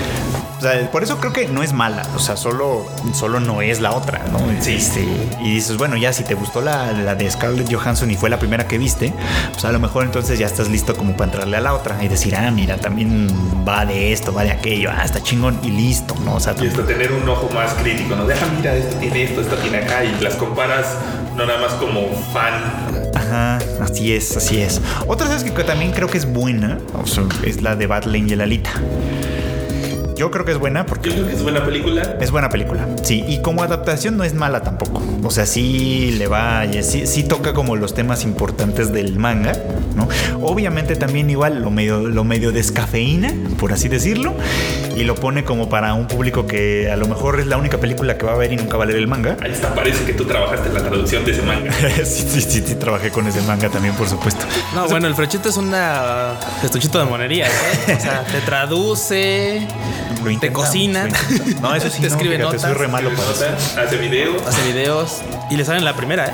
Sea, 0.63 0.89
por 0.92 1.04
eso 1.04 1.18
creo 1.18 1.33
que 1.33 1.48
no 1.48 1.62
es 1.62 1.74
mala. 1.74 2.04
O 2.15 2.19
sea, 2.19 2.38
solo, 2.38 2.86
solo 3.13 3.39
no 3.39 3.62
es 3.62 3.81
la 3.81 3.92
otra, 3.92 4.21
¿no? 4.31 4.39
Sí. 4.62 4.75
Este, 4.75 5.06
y 5.42 5.56
dices, 5.56 5.77
bueno, 5.77 5.98
ya 5.98 6.13
si 6.13 6.24
te 6.24 6.36
gustó 6.36 6.62
la, 6.62 6.92
la 6.94 7.15
de 7.15 7.30
Scarlett 7.30 7.71
Johansson 7.71 8.10
y 8.12 8.15
fue 8.15 8.30
la 8.30 8.39
primera 8.39 8.68
que 8.68 8.77
viste, 8.77 9.13
pues 9.51 9.65
a 9.65 9.71
lo 9.71 9.80
mejor 9.80 10.06
entonces 10.06 10.39
ya 10.39 10.45
estás 10.45 10.69
listo 10.69 10.95
como 10.95 11.13
para 11.18 11.25
entrarle 11.31 11.57
a 11.57 11.62
la 11.62 11.74
otra 11.74 12.04
y 12.04 12.07
decir, 12.07 12.36
ah, 12.36 12.50
mira, 12.50 12.77
también 12.77 13.27
va 13.68 13.86
de 13.86 14.13
esto, 14.13 14.33
va 14.33 14.44
de 14.44 14.51
aquello, 14.51 14.89
ah, 14.92 15.04
está 15.04 15.21
chingón 15.21 15.60
y 15.63 15.69
listo, 15.69 16.15
¿no? 16.24 16.36
O 16.36 16.39
sea, 16.39 16.56
Y 16.62 16.68
esto 16.68 16.83
tener 16.83 17.12
un 17.12 17.27
ojo 17.27 17.50
más 17.54 17.74
crítico, 17.74 18.16
¿no? 18.16 18.25
Deja, 18.25 18.45
mira, 18.56 18.75
esto 18.75 18.95
tiene 18.98 19.24
esto, 19.24 19.42
esto 19.42 19.56
tiene 19.57 19.80
acá, 19.80 20.04
y 20.06 20.18
las 20.21 20.36
comparas 20.36 20.98
no 21.36 21.45
nada 21.45 21.59
más 21.59 21.74
como 21.74 22.07
fan. 22.31 23.12
Ajá, 23.16 23.59
así 23.81 24.13
es, 24.13 24.36
así 24.38 24.62
es. 24.62 24.81
Otra 25.07 25.27
cosa 25.27 25.44
que 25.44 25.63
también 25.63 25.92
creo 25.92 26.07
que 26.07 26.18
es 26.18 26.31
buena 26.31 26.80
o 26.94 27.06
sea, 27.06 27.24
es 27.45 27.62
la 27.62 27.75
de 27.75 27.88
Battle 27.88 28.18
Angel 28.18 28.42
Alita. 28.42 28.71
Yo 30.15 30.31
creo 30.31 30.45
que 30.45 30.51
es 30.51 30.57
buena 30.57 30.86
porque 30.86 31.10
Yo 31.10 31.15
creo 31.15 31.27
que 31.27 31.33
es 31.33 31.44
buena 31.44 31.65
película. 31.65 32.18
Es 32.19 32.31
buena 32.31 32.50
película, 32.50 32.88
sí. 33.04 33.24
Y 33.27 33.42
como 33.42 33.63
adaptación 33.63 34.18
no 34.18 34.24
es 34.24 34.33
mala 34.33 34.62
tampoco. 34.62 35.01
O 35.24 35.31
sea, 35.31 35.45
sí 35.45 36.15
le 36.18 36.27
va, 36.27 36.63
sí, 36.81 37.07
sí 37.07 37.24
toca 37.24 37.54
como 37.54 37.75
los 37.75 37.94
temas 37.94 38.24
importantes 38.24 38.92
del 38.92 39.18
manga, 39.18 39.54
¿no? 39.95 40.07
Obviamente 40.42 40.95
también 40.95 41.30
igual 41.30 41.62
lo 41.62 41.71
medio, 41.71 42.07
lo 42.07 42.24
medio 42.24 42.51
descafeína, 42.51 43.33
por 43.60 43.74
así 43.74 43.88
decirlo, 43.88 44.33
y 44.95 45.04
lo 45.04 45.16
pone 45.16 45.44
como 45.44 45.69
para 45.69 45.94
un 45.94 46.07
público 46.07 46.45
que 46.45 46.92
a 46.92 46.97
lo 46.97 47.07
mejor 47.07 47.40
es 47.40 47.47
la 47.47 47.57
única 47.57 47.80
película 47.80 48.18
que 48.18 48.26
va 48.26 48.33
a 48.33 48.38
ver 48.38 48.52
y 48.54 48.57
nunca 48.57 48.78
va 48.78 48.83
a 48.83 48.88
leer 48.88 48.99
el 48.99 49.07
manga. 49.07 49.38
Ahí 49.42 49.52
está, 49.52 49.73
parece 49.73 50.04
que 50.06 50.14
tú 50.14 50.26
trabajaste 50.26 50.69
en 50.69 50.76
la 50.76 50.83
traducción 50.83 51.26
de 51.26 51.31
ese 51.31 51.42
manga. 51.42 51.71
sí, 52.04 52.26
sí, 52.28 52.42
sí, 52.42 52.64
sí, 52.66 52.76
trabajé 52.76 53.09
con 53.09 53.28
ese 53.28 53.42
manga 53.42 53.69
también, 53.69 53.95
por 53.95 54.07
supuesto. 54.07 54.45
No, 54.76 54.88
bueno, 54.88 55.07
el 55.07 55.16
frechito 55.16 55.49
es 55.49 55.57
una 55.57 56.33
estuchito 56.64 56.99
de 56.99 57.06
monería, 57.06 57.47
¿eh? 57.47 57.97
O 57.97 57.99
sea, 57.99 58.23
te 58.23 58.42
traduce, 58.42 59.68
Lo 60.20 60.24
te 60.26 60.34
intentamos, 60.34 60.68
cocina, 60.68 61.04
lo 61.04 61.08
intentamos. 61.08 61.62
No, 61.62 61.76
eso 61.76 61.90
sí, 61.90 62.02
te 62.02 62.10
no, 62.10 62.16
escribe 62.16 62.38
fíjate, 62.38 62.60
soy 62.60 62.70
notas, 62.70 62.82
re 62.82 62.88
malo 62.88 63.10
para 63.12 63.32
eso. 63.32 63.46
Nota, 63.46 63.82
hace 63.84 63.98
videos 63.98 64.48
hace 64.48 64.72
videos 64.72 65.22
y 65.50 65.58
le 65.58 65.66
salen 65.66 65.84
la 65.84 65.96
primera, 65.96 66.28
¿eh? 66.28 66.34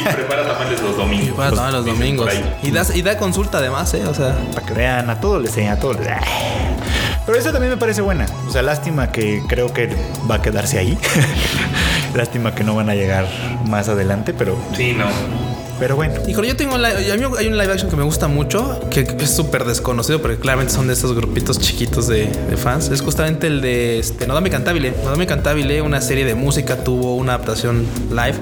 y 0.00 0.04
prepara 0.14 0.46
tamales 0.46 0.80
los 0.80 0.96
domingos. 0.96 1.36
Para 1.36 1.50
tomar 1.50 1.72
los 1.72 1.84
Dicen 1.84 2.00
domingos. 2.00 2.30
Y 2.62 2.70
da, 2.70 2.86
y 2.94 3.02
da 3.02 3.16
consulta 3.16 3.58
además, 3.58 3.92
¿eh? 3.94 4.06
O 4.06 4.14
sea, 4.14 4.36
Para 4.54 4.66
que 4.66 4.74
vean, 4.74 5.10
a 5.10 5.20
todos 5.20 5.40
les 5.42 5.50
enseña, 5.50 5.72
a 5.72 5.78
todos 5.78 5.98
les... 6.00 6.08
Pero 7.26 7.38
esa 7.38 7.52
también 7.52 7.70
me 7.72 7.78
parece 7.78 8.02
buena. 8.02 8.26
O 8.46 8.50
sea, 8.50 8.62
lástima 8.62 9.10
que 9.10 9.42
creo 9.48 9.72
que 9.72 9.94
va 10.30 10.36
a 10.36 10.42
quedarse 10.42 10.78
ahí. 10.78 10.98
lástima 12.14 12.54
que 12.54 12.64
no 12.64 12.74
van 12.74 12.90
a 12.90 12.94
llegar 12.94 13.26
más 13.66 13.88
adelante, 13.88 14.34
pero, 14.34 14.56
Sí, 14.76 14.92
no. 14.92 15.06
Pero 15.78 15.96
bueno. 15.96 16.14
Híjole, 16.26 16.48
yo 16.48 16.56
tengo 16.56 16.74
un 16.74 16.82
live, 16.82 17.12
a 17.12 17.16
mí 17.16 17.24
hay 17.38 17.46
un 17.48 17.58
live 17.58 17.72
action 17.72 17.90
que 17.90 17.96
me 17.96 18.02
gusta 18.02 18.28
mucho, 18.28 18.80
que 18.90 19.00
es 19.00 19.30
súper 19.30 19.64
desconocido, 19.64 20.20
porque 20.20 20.38
claramente 20.38 20.72
son 20.72 20.86
de 20.86 20.94
estos 20.94 21.14
grupitos 21.14 21.58
chiquitos 21.58 22.08
de, 22.08 22.26
de 22.26 22.56
fans. 22.56 22.88
Es 22.90 23.00
justamente 23.00 23.46
el 23.46 23.60
de 23.60 23.98
este, 23.98 24.26
Nodame 24.26 24.50
Cantabile. 24.50 24.94
Nodame 25.04 25.26
Cantabile, 25.26 25.82
una 25.82 26.00
serie 26.00 26.24
de 26.24 26.34
música, 26.34 26.82
tuvo 26.82 27.16
una 27.16 27.34
adaptación 27.34 27.86
live. 28.10 28.38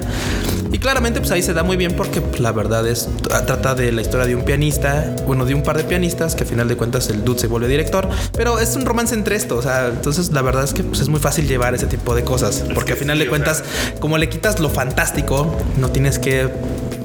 Y 0.71 0.79
claramente, 0.79 1.19
pues 1.19 1.29
ahí 1.29 1.43
se 1.43 1.53
da 1.53 1.61
muy 1.61 1.77
bien 1.77 1.95
porque 1.95 2.19
pues, 2.19 2.39
la 2.39 2.51
verdad 2.51 2.87
es, 2.87 3.07
trata 3.21 3.75
de 3.75 3.91
la 3.91 4.01
historia 4.01 4.25
de 4.25 4.35
un 4.35 4.43
pianista, 4.43 5.15
bueno, 5.27 5.45
de 5.45 5.53
un 5.53 5.61
par 5.61 5.77
de 5.77 5.83
pianistas, 5.83 6.33
que 6.33 6.43
a 6.43 6.47
final 6.47 6.67
de 6.67 6.75
cuentas 6.75 7.09
el 7.09 7.23
dude 7.23 7.39
se 7.39 7.47
vuelve 7.47 7.67
director, 7.67 8.09
pero 8.35 8.57
es 8.57 8.75
un 8.75 8.83
romance 8.83 9.13
entre 9.13 9.35
esto, 9.35 9.55
o 9.55 9.61
sea, 9.61 9.89
entonces 9.89 10.31
la 10.31 10.41
verdad 10.41 10.63
es 10.63 10.73
que 10.73 10.83
pues, 10.83 10.99
es 10.99 11.09
muy 11.09 11.19
fácil 11.19 11.47
llevar 11.47 11.75
ese 11.75 11.85
tipo 11.85 12.15
de 12.15 12.23
cosas, 12.23 12.63
porque 12.73 12.83
que 12.83 12.93
a 12.93 12.95
final 12.95 13.19
de 13.19 13.27
cuentas, 13.27 13.63
como 13.99 14.17
le 14.17 14.29
quitas 14.29 14.59
lo 14.59 14.69
fantástico, 14.69 15.55
no 15.77 15.89
tienes 15.89 16.17
que 16.17 16.49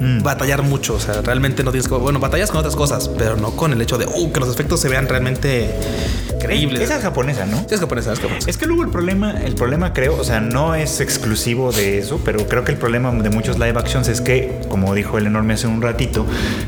mm. 0.01 0.23
batallar 0.23 0.63
mucho. 0.63 0.95
O 0.95 1.01
sea, 1.01 1.23
realmente 1.23 1.63
no 1.65 1.71
tienes. 1.71 1.89
Bueno, 1.89 2.19
batallas 2.19 2.51
con 2.51 2.59
otras 2.59 2.77
cosas, 2.77 3.09
pero 3.09 3.37
no 3.37 3.53
con 3.53 3.73
el 3.73 3.81
hecho 3.81 3.99
de 3.99 4.07
uh, 4.07 4.33
que 4.33 4.41
los 4.41 4.53
efectos 4.53 4.81
se 4.81 4.89
vean 4.89 5.09
realmente 5.09 5.75
creíbles. 6.39 6.83
Esa 6.83 6.97
es 6.97 7.03
japonesa, 7.03 7.47
¿no? 7.47 7.67
es 7.69 7.81
japonesa, 7.81 8.13
es 8.13 8.21
japonesa. 8.21 8.49
Es 8.49 8.57
que 8.57 8.67
luego 8.67 8.83
el 8.83 8.91
problema, 8.91 9.33
el 9.33 9.55
problema 9.55 9.93
creo, 9.93 10.17
o 10.17 10.25
sea, 10.25 10.41
no 10.41 10.75
es 10.75 11.01
exclusivo 11.01 11.73
de 11.73 11.99
eso, 11.99 12.21
pero 12.25 12.47
creo 12.47 12.65
que 12.65 12.73
el 12.73 12.79
problema 12.79 13.11
de 13.11 13.31
muchos 13.31 13.59
live 13.59 13.79
actions 13.79 14.09
es 14.09 14.21
que, 14.21 14.61
como 14.69 14.95
dijo 14.95 15.19
el 15.19 15.27
enorme 15.27 15.55
hace 15.55 15.67
un 15.67 15.83
ratito, 15.83 16.27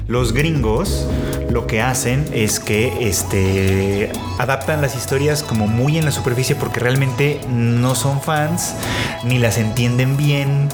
los 0.09 0.33
gringos 0.33 1.07
lo 1.51 1.67
que 1.67 1.83
hacen 1.83 2.25
es 2.33 2.61
que 2.61 3.09
este, 3.09 4.11
adaptan 4.39 4.81
las 4.81 4.95
historias 4.95 5.43
como 5.43 5.67
muy 5.67 5.99
en 5.99 6.05
la 6.05 6.13
superficie 6.13 6.55
porque 6.55 6.81
realmente 6.81 7.41
no 7.49 7.95
son 7.95 8.21
fans 8.21 8.75
ni 9.25 9.39
las 9.39 9.59
entienden 9.59 10.17
bien 10.17 10.69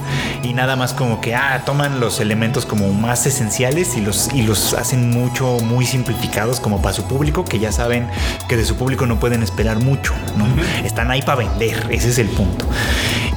y 0.46 0.52
nada 0.52 0.76
más 0.76 0.94
como 0.94 1.20
que 1.20 1.34
ah, 1.34 1.62
toman 1.66 1.98
los 1.98 2.20
elementos 2.20 2.66
como 2.66 2.92
más 2.92 3.26
esenciales 3.26 3.96
y 3.96 4.00
los, 4.00 4.32
y 4.32 4.42
los 4.42 4.74
hacen 4.74 5.10
mucho, 5.10 5.58
muy 5.60 5.84
simplificados 5.84 6.60
como 6.60 6.80
para 6.80 6.94
su 6.94 7.04
público 7.04 7.44
que 7.44 7.58
ya 7.58 7.72
saben 7.72 8.08
que 8.48 8.56
de 8.56 8.64
su 8.64 8.76
público 8.76 9.06
no 9.06 9.18
pueden 9.18 9.42
esperar 9.42 9.82
mucho, 9.82 10.14
¿no? 10.36 10.46
Están 10.84 11.10
ahí 11.10 11.22
para 11.22 11.38
vender, 11.38 11.88
ese 11.90 12.10
es 12.10 12.18
el 12.18 12.28
punto. 12.28 12.66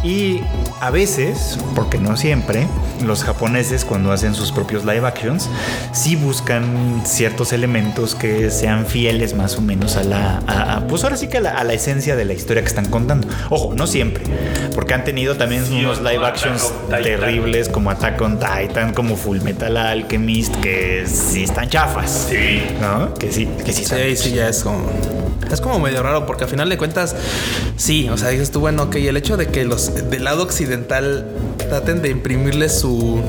Y 0.04 0.42
a 0.80 0.92
veces, 0.92 1.60
porque 1.76 1.98
no 1.98 2.16
siempre, 2.16 2.68
los 3.06 3.24
japoneses 3.24 3.84
cuando 3.84 4.12
hacen 4.14 4.34
sus 4.34 4.52
propios 4.52 4.86
live 4.86 5.06
actions, 5.06 5.50
sí 5.92 6.16
buscan 6.16 7.02
ciertos 7.06 7.52
elementos 7.52 8.16
que 8.16 8.50
sean 8.50 8.86
fieles 8.86 9.34
más 9.34 9.58
o 9.58 9.62
menos 9.62 9.98
a 9.98 10.04
la, 10.04 10.86
pues 10.88 11.04
ahora 11.04 11.18
sí 11.18 11.28
que 11.28 11.38
a 11.38 11.64
la, 11.64 11.74
esencia 11.74 12.16
de 12.16 12.26
la 12.26 12.34
historia 12.34 12.62
que 12.62 12.70
están 12.70 12.86
contando. 12.86 13.28
Ojo, 13.50 13.74
no 13.76 13.88
siempre, 13.88 14.24
porque 14.74 14.94
han 14.94 15.04
tenido 15.04 15.36
también 15.36 15.64
unos 15.72 16.02
live 16.02 16.26
actions 16.26 16.72
terribles 16.90 17.68
como 17.68 17.92
Attack 17.92 18.22
on 18.22 18.40
Titan, 18.40 18.94
como 18.94 19.18
Full 19.18 19.42
Metal 19.42 19.76
Alchemist, 19.76 20.56
que 20.58 21.06
sí 21.08 21.44
están 21.44 21.70
chafas. 21.70 22.28
Sí. 22.30 22.62
¿No? 22.80 23.14
Que 23.16 23.32
sí, 23.32 23.50
que 23.66 23.74
sí. 23.74 23.84
Sí, 23.84 24.16
sí, 24.16 24.32
ya 24.32 24.48
es 24.48 24.64
como 24.64 24.90
es 25.54 25.62
como 25.62 25.80
medio 25.80 26.04
raro 26.04 26.26
porque 26.26 26.44
al 26.44 26.50
final 26.50 26.70
de 26.70 26.78
cuentas, 26.78 27.16
sí, 27.76 28.10
o 28.10 28.18
sea, 28.18 28.30
dices 28.30 28.52
tú, 28.52 28.60
bueno, 28.60 28.84
ok, 28.84 28.96
el 28.96 29.18
hecho 29.18 29.38
de 29.38 29.48
que 29.48 29.66
los 29.66 29.92
del 30.02 30.24
lado 30.24 30.44
occidental 30.44 31.26
traten 31.70 32.02
de 32.02 32.10
imprimirle 32.10 32.70
su, 32.70 33.22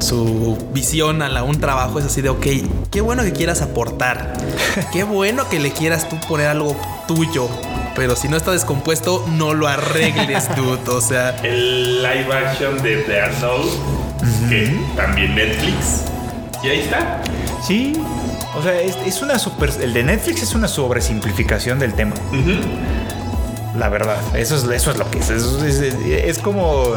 su 0.00 0.58
visión 0.72 1.22
a 1.22 1.28
la, 1.28 1.42
un 1.42 1.60
trabajo 1.60 1.98
es 1.98 2.06
así 2.06 2.22
de, 2.22 2.28
ok, 2.28 2.46
qué 2.90 3.00
bueno 3.00 3.22
que 3.22 3.32
quieras 3.32 3.62
aportar, 3.62 4.34
qué 4.92 5.04
bueno 5.04 5.48
que 5.48 5.58
le 5.58 5.72
quieras 5.72 6.08
tú 6.08 6.16
poner 6.28 6.48
algo 6.48 6.76
tuyo, 7.06 7.48
pero 7.96 8.16
si 8.16 8.28
no 8.28 8.36
está 8.36 8.52
descompuesto, 8.52 9.24
no 9.32 9.54
lo 9.54 9.66
arregles, 9.66 10.48
dude. 10.56 10.90
O 10.90 11.00
sea, 11.00 11.30
el 11.42 12.02
live 12.02 12.32
action 12.32 12.82
de 12.82 12.96
The 12.98 13.22
Unknown, 13.24 14.48
que 14.48 14.80
también 14.96 15.34
Netflix, 15.34 16.04
y 16.62 16.68
ahí 16.68 16.80
está. 16.80 17.22
Sí, 17.66 18.00
o 18.56 18.62
sea, 18.62 18.80
es, 18.80 19.22
una 19.22 19.38
super. 19.38 19.70
El 19.80 19.92
de 19.92 20.02
Netflix 20.02 20.42
es 20.42 20.54
una 20.54 20.68
sobresimplificación 20.68 21.78
del 21.78 21.94
tema. 21.94 22.14
La 23.78 23.88
verdad, 23.88 24.16
eso 24.34 24.56
es, 24.56 24.64
eso 24.64 24.90
es 24.90 24.98
lo 24.98 25.08
que 25.10 25.18
es. 25.18 25.30
Es, 25.30 26.38
como. 26.38 26.94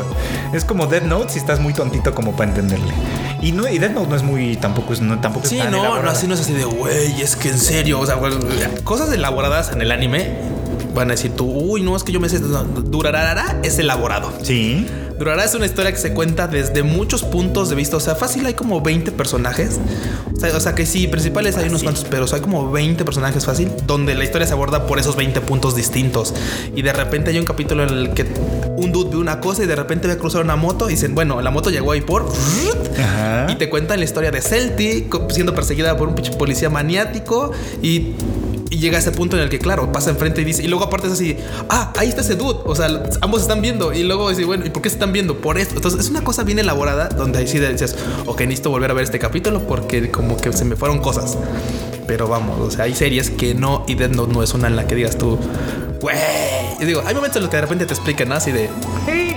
Es 0.51 0.65
como 0.65 0.87
Dead 0.87 1.03
Note 1.03 1.33
si 1.33 1.39
estás 1.39 1.59
muy 1.59 1.73
tontito 1.73 2.15
como 2.15 2.35
para 2.35 2.49
entenderle. 2.49 2.93
Y, 3.41 3.51
no, 3.51 3.67
y 3.67 3.77
Dead 3.77 3.91
Note 3.91 4.09
no 4.09 4.15
es 4.15 4.23
muy. 4.23 4.55
Tampoco 4.57 4.93
es. 4.93 5.01
No, 5.01 5.19
tampoco 5.19 5.45
sí, 5.45 5.59
no, 5.69 6.01
no, 6.01 6.09
así 6.09 6.27
no 6.27 6.33
es 6.33 6.41
así 6.41 6.53
de 6.53 6.65
güey, 6.65 7.21
es 7.21 7.35
que 7.35 7.49
en 7.49 7.59
serio. 7.59 7.99
O 7.99 8.05
sea, 8.05 8.17
cosas 8.83 9.13
elaboradas 9.13 9.71
en 9.71 9.81
el 9.81 9.91
anime 9.91 10.37
van 10.95 11.09
a 11.09 11.11
decir 11.11 11.35
tú, 11.35 11.45
uy, 11.45 11.83
no, 11.83 11.95
es 11.95 12.03
que 12.03 12.11
yo 12.11 12.19
me 12.19 12.29
sé. 12.29 12.39
Durará, 12.39 13.59
es 13.63 13.77
elaborado. 13.77 14.33
Sí. 14.41 14.87
Durará 15.21 15.45
es 15.45 15.53
una 15.53 15.67
historia 15.67 15.91
que 15.91 15.99
se 15.99 16.15
cuenta 16.15 16.47
desde 16.47 16.81
muchos 16.81 17.21
puntos 17.21 17.69
de 17.69 17.75
vista. 17.75 17.95
O 17.95 17.99
sea, 17.99 18.15
fácil 18.15 18.43
hay 18.47 18.55
como 18.55 18.81
20 18.81 19.11
personajes. 19.11 19.79
O 20.55 20.59
sea, 20.59 20.73
que 20.73 20.87
sí, 20.87 21.07
principales 21.07 21.57
hay 21.57 21.69
unos 21.69 21.83
cuantos, 21.83 22.07
pero 22.09 22.25
hay 22.33 22.41
como 22.41 22.71
20 22.71 23.05
personajes 23.05 23.45
fácil, 23.45 23.71
donde 23.85 24.15
la 24.15 24.23
historia 24.23 24.47
se 24.47 24.53
aborda 24.53 24.87
por 24.87 24.97
esos 24.97 25.15
20 25.15 25.41
puntos 25.41 25.75
distintos. 25.75 26.33
Y 26.75 26.81
de 26.81 26.91
repente 26.91 27.29
hay 27.29 27.37
un 27.37 27.45
capítulo 27.45 27.83
en 27.83 27.89
el 27.89 28.13
que 28.15 28.25
un 28.77 28.91
dude 28.91 29.11
ve 29.11 29.17
una 29.17 29.39
cosa 29.39 29.63
y 29.63 29.67
de 29.67 29.75
repente 29.75 30.07
ve 30.07 30.13
a 30.13 30.17
cruzar 30.17 30.43
una 30.43 30.55
moto 30.55 30.89
y 30.89 30.93
dicen, 30.93 31.13
bueno, 31.13 31.39
la 31.39 31.51
moto 31.51 31.69
llegó 31.69 31.91
ahí 31.91 32.01
por... 32.01 32.25
Y 33.47 33.55
te 33.57 33.69
cuentan 33.69 33.99
la 33.99 34.05
historia 34.05 34.31
de 34.31 34.41
Celtic 34.41 35.31
siendo 35.31 35.53
perseguida 35.53 35.95
por 35.97 36.07
un 36.07 36.15
policía 36.15 36.71
maniático 36.71 37.51
y 37.83 38.15
y 38.71 38.79
llega 38.79 38.95
a 38.95 39.01
ese 39.01 39.11
punto 39.11 39.35
en 39.35 39.43
el 39.43 39.49
que, 39.49 39.59
claro, 39.59 39.91
pasa 39.91 40.09
enfrente 40.11 40.41
y 40.41 40.45
dice, 40.45 40.63
y 40.63 40.67
luego 40.69 40.85
aparte 40.85 41.07
es 41.07 41.13
así, 41.13 41.35
ah, 41.69 41.91
ahí 41.97 42.07
está 42.07 42.21
ese 42.21 42.35
dude. 42.35 42.59
O 42.63 42.73
sea, 42.73 42.87
ambos 43.19 43.41
están 43.41 43.61
viendo. 43.61 43.91
Y 43.91 44.03
luego 44.03 44.29
dice, 44.29 44.45
bueno, 44.45 44.65
¿y 44.65 44.69
por 44.69 44.81
qué 44.81 44.89
se 44.89 44.95
están 44.95 45.11
viendo? 45.11 45.37
Por 45.37 45.57
esto. 45.57 45.75
Entonces 45.75 45.99
es 45.99 46.09
una 46.09 46.23
cosa 46.23 46.43
bien 46.43 46.57
elaborada 46.57 47.09
donde 47.09 47.39
ahí 47.39 47.47
sí 47.47 47.59
decías, 47.59 47.97
ok, 48.25 48.39
necesito 48.41 48.69
volver 48.69 48.89
a 48.89 48.93
ver 48.93 49.03
este 49.03 49.19
capítulo 49.19 49.67
porque 49.67 50.09
como 50.09 50.37
que 50.37 50.53
se 50.53 50.63
me 50.63 50.77
fueron 50.77 50.99
cosas. 50.99 51.37
Pero 52.07 52.29
vamos, 52.29 52.61
o 52.61 52.71
sea, 52.71 52.85
hay 52.85 52.95
series 52.95 53.29
que 53.29 53.53
no, 53.53 53.83
y 53.89 53.95
Dead 53.95 54.09
Note 54.09 54.31
no 54.31 54.41
es 54.41 54.53
una 54.53 54.67
en 54.67 54.77
la 54.77 54.87
que 54.87 54.95
digas 54.95 55.17
tú, 55.17 55.37
güey. 56.01 56.17
Y 56.79 56.85
digo, 56.85 57.03
hay 57.05 57.13
momentos 57.13 57.37
en 57.37 57.43
los 57.43 57.49
que 57.51 57.57
de 57.57 57.61
repente 57.61 57.85
te 57.85 57.93
explican 57.93 58.31
así 58.31 58.51
de, 58.51 58.69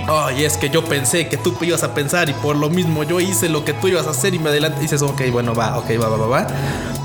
ay, 0.08 0.44
es 0.44 0.56
que 0.56 0.70
yo 0.70 0.84
pensé 0.84 1.28
que 1.28 1.36
tú 1.36 1.54
ibas 1.60 1.82
a 1.82 1.94
pensar 1.94 2.28
y 2.28 2.32
por 2.32 2.56
lo 2.56 2.70
mismo 2.70 3.04
yo 3.04 3.20
hice 3.20 3.48
lo 3.48 3.64
que 3.64 3.72
tú 3.74 3.88
ibas 3.88 4.06
a 4.06 4.10
hacer 4.10 4.34
y 4.34 4.38
me 4.38 4.50
adelante. 4.50 4.78
Y 4.78 4.82
dices, 4.82 5.02
ok, 5.02 5.22
bueno, 5.30 5.54
va, 5.54 5.78
ok, 5.78 5.90
va, 6.00 6.08
va, 6.08 6.16
va, 6.16 6.26
va. 6.26 6.46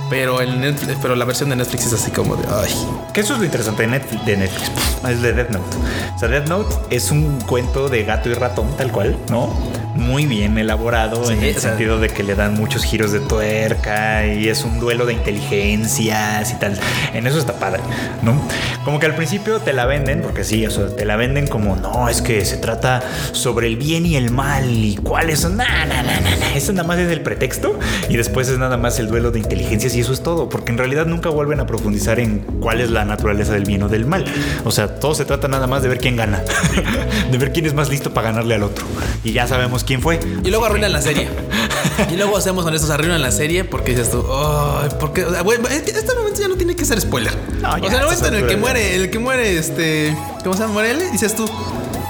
Pero, 0.10 0.42
el 0.42 0.76
pero 1.02 1.16
la 1.16 1.24
versión 1.26 1.50
de 1.50 1.56
Netflix 1.56 1.86
es 1.86 1.94
así 1.94 2.10
como 2.10 2.36
de. 2.36 2.48
Ay. 2.50 2.74
Que 3.14 3.22
eso 3.22 3.34
es 3.34 3.40
lo 3.40 3.46
interesante 3.46 3.84
de 3.84 3.90
Netflix, 3.90 4.26
de 4.26 4.38
Netflix. 4.38 4.72
Es 5.08 5.22
de 5.22 5.34
Death 5.34 5.50
Note. 5.50 5.78
O 6.16 6.20
sea, 6.20 6.28
Death 6.28 6.48
Note 6.48 6.76
es 6.90 7.12
un 7.12 7.40
cuento 7.42 7.90
de 7.90 8.04
gato 8.04 8.30
y 8.30 8.34
ratón, 8.34 8.76
tal 8.76 8.92
cual, 8.92 9.18
¿no? 9.30 9.54
Muy 9.96 10.26
bien 10.26 10.58
elaborado 10.58 11.30
en 11.30 11.44
el 11.44 11.56
sentido 11.58 12.00
de 12.00 12.10
que 12.10 12.24
le 12.24 12.36
dan 12.36 12.56
muchos 12.56 12.84
giros 12.84 13.12
de 13.12 13.20
tuerca 13.20 14.26
y 14.26 14.48
es 14.48 14.64
un 14.64 14.80
duelo 14.80 15.06
de 15.06 15.14
inteligencias 15.14 16.52
y 16.52 16.56
tal. 16.56 16.80
En 17.14 17.28
eso 17.28 17.38
está 17.38 17.54
padre, 17.54 17.82
¿no? 18.22 18.42
Como 18.86 19.00
que 19.00 19.06
al 19.06 19.16
principio 19.16 19.49
te 19.58 19.74
la 19.74 19.86
venden, 19.86 20.22
porque 20.22 20.44
sí, 20.44 20.66
o 20.66 20.72
sea, 20.72 20.96
te 20.96 21.06
la 21.06 21.16
venden 21.16 21.48
como 21.48 21.76
no, 21.76 22.08
es 22.10 22.22
que 22.22 22.46
se 22.46 22.58
trata 22.58 23.02
sobre 23.32 23.68
el 23.68 23.76
bien 23.76 24.06
y 24.06 24.16
el 24.16 24.30
mal 24.30 24.70
y 24.70 24.98
cuáles 24.98 25.40
son. 25.40 25.58
Nah, 25.58 25.86
nah, 25.86 26.04
nah, 26.04 26.20
nah, 26.20 26.56
Eso 26.56 26.72
nada 26.74 26.88
más 26.88 27.00
es 27.00 27.12
el 27.12 27.22
pretexto 27.22 27.78
y 28.08 28.18
después 28.18 28.48
es 28.50 28.58
nada 28.58 28.78
más 28.78 29.00
el 29.00 29.08
duelo 29.08 29.32
de 29.32 29.40
inteligencias 29.40 29.96
y 29.96 30.02
eso 30.02 30.14
es 30.14 30.22
todo, 30.22 30.50
porque 30.50 30.72
en 30.72 30.78
realidad 30.78 31.06
nunca 31.06 31.30
vuelven 31.30 31.60
a 31.60 31.66
profundizar 31.66 32.20
en 32.20 32.40
cuál 32.60 32.82
es 32.82 32.92
la 32.92 33.06
naturaleza 33.06 33.54
del 33.54 33.66
bien 33.66 33.82
o 33.84 33.90
del 33.90 34.06
mal. 34.06 34.26
O 34.66 34.72
sea, 34.72 35.00
todo 35.00 35.16
se 35.16 35.26
trata 35.26 35.48
nada 35.48 35.68
más 35.68 35.82
de 35.82 35.90
ver 35.90 35.98
quién 35.98 36.16
gana, 36.16 36.44
de 37.32 37.38
ver 37.38 37.52
quién 37.52 37.66
es 37.66 37.74
más 37.74 37.90
listo 37.90 38.14
para 38.14 38.30
ganarle 38.32 38.56
al 38.56 38.64
otro. 38.64 38.86
Y 39.24 39.32
ya 39.32 39.48
sabemos 39.48 39.84
quién 39.84 40.02
fue. 40.02 40.20
Y 40.44 40.50
luego 40.50 40.66
arruinan 40.66 40.92
la 40.92 41.02
serie. 41.02 41.28
y 42.12 42.16
luego 42.16 42.38
hacemos 42.38 42.66
honestos, 42.66 42.90
arruinan 42.90 43.22
la 43.22 43.32
serie 43.32 43.64
porque 43.64 43.92
dices 43.92 44.12
tú, 44.12 44.26
ay, 44.32 44.90
porque, 45.00 45.22
este 45.22 46.16
momento 46.16 46.40
ya 46.40 46.48
no 46.48 46.56
tiene 46.56 46.76
que 46.76 46.86
ser 46.86 47.00
spoiler. 47.02 47.34
o 47.64 47.90
sea, 47.90 48.00
el 48.00 48.06
momento 48.06 48.28
en 48.28 48.36
el 48.36 48.48
que 48.48 48.58
muere, 48.58 48.96
el 48.96 49.10
que 49.10 49.20
muere, 49.20 49.39
este, 49.40 50.16
¿cómo 50.44 50.56
se 50.56 50.62
llama? 50.62 50.74
Morele, 50.76 51.10
dices 51.12 51.36
tú, 51.36 51.46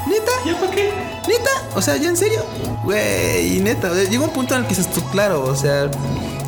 neta, 0.07 0.31
¿ya 0.45 0.59
para 0.59 0.71
qué? 0.71 0.91
Neta, 1.27 1.51
o 1.75 1.81
sea, 1.81 1.97
ya 1.97 2.09
en 2.09 2.17
serio, 2.17 2.43
güey, 2.83 3.59
neta, 3.59 3.93
llegó 4.09 4.25
un 4.25 4.31
punto 4.31 4.55
en 4.55 4.61
el 4.61 4.67
que 4.67 4.75
dices 4.75 4.91
tú, 4.91 5.01
claro, 5.11 5.43
o 5.43 5.55
sea, 5.55 5.89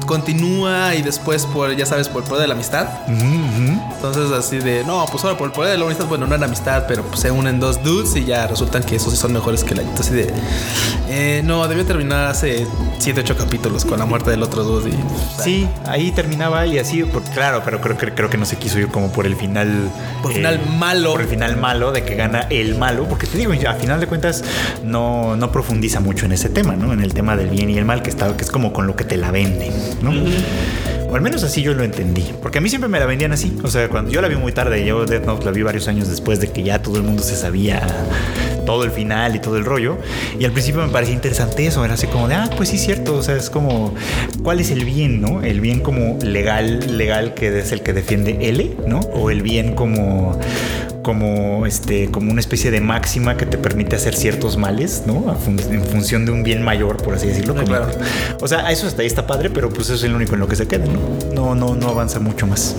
continúa 0.05 0.95
y 0.95 1.01
después 1.01 1.45
por, 1.45 1.75
ya 1.75 1.85
sabes, 1.85 2.09
por 2.09 2.23
el 2.23 2.29
poder 2.29 2.41
de 2.41 2.47
la 2.47 2.53
amistad. 2.55 2.87
Entonces 4.03 4.31
así 4.31 4.57
de, 4.57 4.83
no, 4.83 5.05
pues 5.11 5.23
ahora 5.23 5.37
por 5.37 5.45
el 5.45 5.53
poder 5.53 5.73
de 5.73 5.77
la 5.77 5.85
amistad, 5.85 6.07
bueno, 6.07 6.25
no 6.25 6.33
era 6.33 6.45
amistad, 6.45 6.85
pero 6.87 7.03
pues, 7.03 7.19
se 7.19 7.29
unen 7.29 7.59
dos 7.59 7.83
dudes 7.83 8.15
y 8.15 8.25
ya 8.25 8.47
resultan 8.47 8.81
que 8.81 8.95
esos 8.95 9.13
sí 9.13 9.19
son 9.19 9.31
mejores 9.31 9.63
que 9.63 9.75
la... 9.75 9.83
Entonces 9.83 10.11
de, 10.11 10.33
eh, 11.07 11.43
no, 11.45 11.67
debió 11.67 11.85
terminar 11.85 12.25
hace 12.25 12.65
7, 12.97 13.21
8 13.21 13.37
capítulos 13.37 13.85
con 13.85 13.99
la 13.99 14.05
muerte 14.05 14.31
del 14.31 14.41
otro 14.41 14.63
dude. 14.63 14.89
Y, 14.89 14.97
sí, 15.39 15.67
ahí 15.85 16.09
terminaba 16.09 16.65
y 16.65 16.79
así, 16.79 17.03
claro, 17.31 17.61
pero 17.63 17.79
creo, 17.79 17.95
creo, 17.95 18.15
creo 18.15 18.29
que 18.31 18.37
no 18.37 18.45
se 18.45 18.57
quiso 18.57 18.79
ir 18.79 18.87
como 18.87 19.11
por 19.11 19.27
el 19.27 19.35
final... 19.35 19.91
Por 20.23 20.31
el 20.31 20.37
final 20.37 20.55
eh, 20.55 20.77
malo. 20.79 21.11
Por 21.11 21.21
el 21.21 21.27
final 21.27 21.57
malo 21.57 21.91
de 21.91 22.03
que 22.03 22.15
gana 22.15 22.47
el 22.49 22.79
malo, 22.79 23.05
porque 23.07 23.27
te 23.27 23.37
digo, 23.37 23.53
a 23.53 23.75
final 23.75 23.99
de 23.99 24.07
cuentas 24.07 24.43
no, 24.83 25.35
no 25.35 25.51
profundiza 25.51 25.99
mucho 25.99 26.25
en 26.25 26.31
ese 26.31 26.49
tema, 26.49 26.75
¿no? 26.75 26.91
En 26.91 27.01
el 27.01 27.13
tema 27.13 27.37
del 27.37 27.49
bien 27.49 27.69
y 27.69 27.77
el 27.77 27.85
mal, 27.85 28.01
que, 28.01 28.09
está, 28.09 28.35
que 28.35 28.43
es 28.43 28.49
como 28.49 28.73
con 28.73 28.87
lo 28.87 28.95
que 28.95 29.03
te 29.03 29.17
la 29.17 29.29
venden. 29.29 29.71
¿no? 30.01 30.11
O 31.11 31.15
al 31.15 31.21
menos 31.21 31.43
así 31.43 31.61
yo 31.61 31.73
lo 31.73 31.83
entendí. 31.83 32.23
Porque 32.41 32.59
a 32.59 32.61
mí 32.61 32.69
siempre 32.69 32.87
me 32.87 32.97
la 32.97 33.05
vendían 33.05 33.33
así. 33.33 33.57
O 33.63 33.67
sea, 33.67 33.89
cuando 33.89 34.11
yo 34.11 34.21
la 34.21 34.29
vi 34.29 34.37
muy 34.37 34.53
tarde, 34.53 34.85
yo 34.85 35.05
Death 35.05 35.25
Note 35.25 35.43
la 35.43 35.51
vi 35.51 35.61
varios 35.61 35.89
años 35.89 36.07
después 36.07 36.39
de 36.39 36.47
que 36.47 36.63
ya 36.63 36.81
todo 36.81 36.95
el 36.95 37.03
mundo 37.03 37.21
se 37.21 37.35
sabía 37.35 37.85
todo 38.65 38.85
el 38.85 38.91
final 38.91 39.35
y 39.35 39.39
todo 39.39 39.57
el 39.57 39.65
rollo. 39.65 39.97
Y 40.39 40.45
al 40.45 40.53
principio 40.53 40.81
me 40.81 40.87
parecía 40.87 41.13
interesante 41.13 41.65
eso. 41.67 41.83
Era 41.83 41.95
así 41.95 42.07
como 42.07 42.29
de, 42.29 42.35
ah, 42.35 42.49
pues 42.55 42.69
sí, 42.69 42.77
cierto. 42.77 43.17
O 43.17 43.23
sea, 43.23 43.35
es 43.35 43.49
como, 43.49 43.93
¿cuál 44.41 44.61
es 44.61 44.71
el 44.71 44.85
bien, 44.85 45.19
no? 45.19 45.41
El 45.41 45.59
bien 45.59 45.81
como 45.81 46.17
legal, 46.23 46.97
legal 46.97 47.33
que 47.33 47.59
es 47.59 47.73
el 47.73 47.81
que 47.81 47.91
defiende 47.91 48.37
L, 48.47 48.77
¿no? 48.87 49.01
O 49.13 49.31
el 49.31 49.41
bien 49.41 49.75
como 49.75 50.39
como, 51.01 51.65
este, 51.65 52.09
como 52.11 52.31
una 52.31 52.39
especie 52.39 52.71
de 52.71 52.81
máxima 52.81 53.37
que 53.37 53.45
te 53.45 53.57
permite 53.57 53.95
hacer 53.95 54.15
ciertos 54.15 54.57
males, 54.57 55.03
¿no? 55.05 55.35
en 55.47 55.83
función 55.85 56.25
de 56.25 56.31
un 56.31 56.43
bien 56.43 56.63
mayor, 56.63 56.97
por 56.97 57.15
así 57.15 57.27
decirlo. 57.27 57.55
claro. 57.55 57.87
O 58.39 58.47
sea, 58.47 58.71
eso 58.71 58.87
hasta 58.87 59.01
ahí 59.01 59.07
está 59.07 59.27
padre, 59.27 59.49
pero 59.49 59.69
pues 59.69 59.89
eso 59.89 60.05
es 60.05 60.11
lo 60.11 60.17
único 60.17 60.33
en 60.33 60.39
lo 60.39 60.47
que 60.47 60.55
se 60.55 60.67
queda, 60.67 60.85
¿no? 60.85 60.99
No, 61.33 61.55
no, 61.55 61.75
no 61.75 61.89
avanza 61.89 62.19
mucho 62.19 62.47
más. 62.47 62.75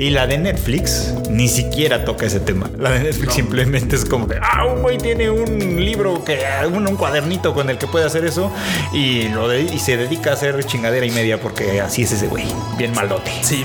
Y 0.00 0.08
la 0.08 0.26
de 0.26 0.38
Netflix 0.38 1.12
ni 1.28 1.46
siquiera 1.46 2.06
toca 2.06 2.24
ese 2.24 2.40
tema. 2.40 2.70
La 2.78 2.88
de 2.92 3.00
Netflix 3.00 3.34
simplemente 3.34 3.96
es 3.96 4.06
como 4.06 4.26
de, 4.26 4.38
ah, 4.42 4.64
un 4.64 4.80
güey 4.80 4.96
tiene 4.96 5.28
un 5.28 5.76
libro, 5.84 6.24
que 6.24 6.38
un, 6.72 6.88
un 6.88 6.96
cuadernito 6.96 7.52
con 7.52 7.68
el 7.68 7.76
que 7.76 7.86
puede 7.86 8.06
hacer 8.06 8.24
eso 8.24 8.50
y, 8.94 9.28
lo 9.28 9.46
de- 9.46 9.60
y 9.60 9.78
se 9.78 9.98
dedica 9.98 10.30
a 10.30 10.32
hacer 10.32 10.64
chingadera 10.64 11.04
y 11.04 11.10
media 11.10 11.38
porque 11.38 11.82
así 11.82 12.04
es 12.04 12.12
ese 12.12 12.28
güey. 12.28 12.44
Bien 12.78 12.94
malote. 12.94 13.30
Sí, 13.42 13.62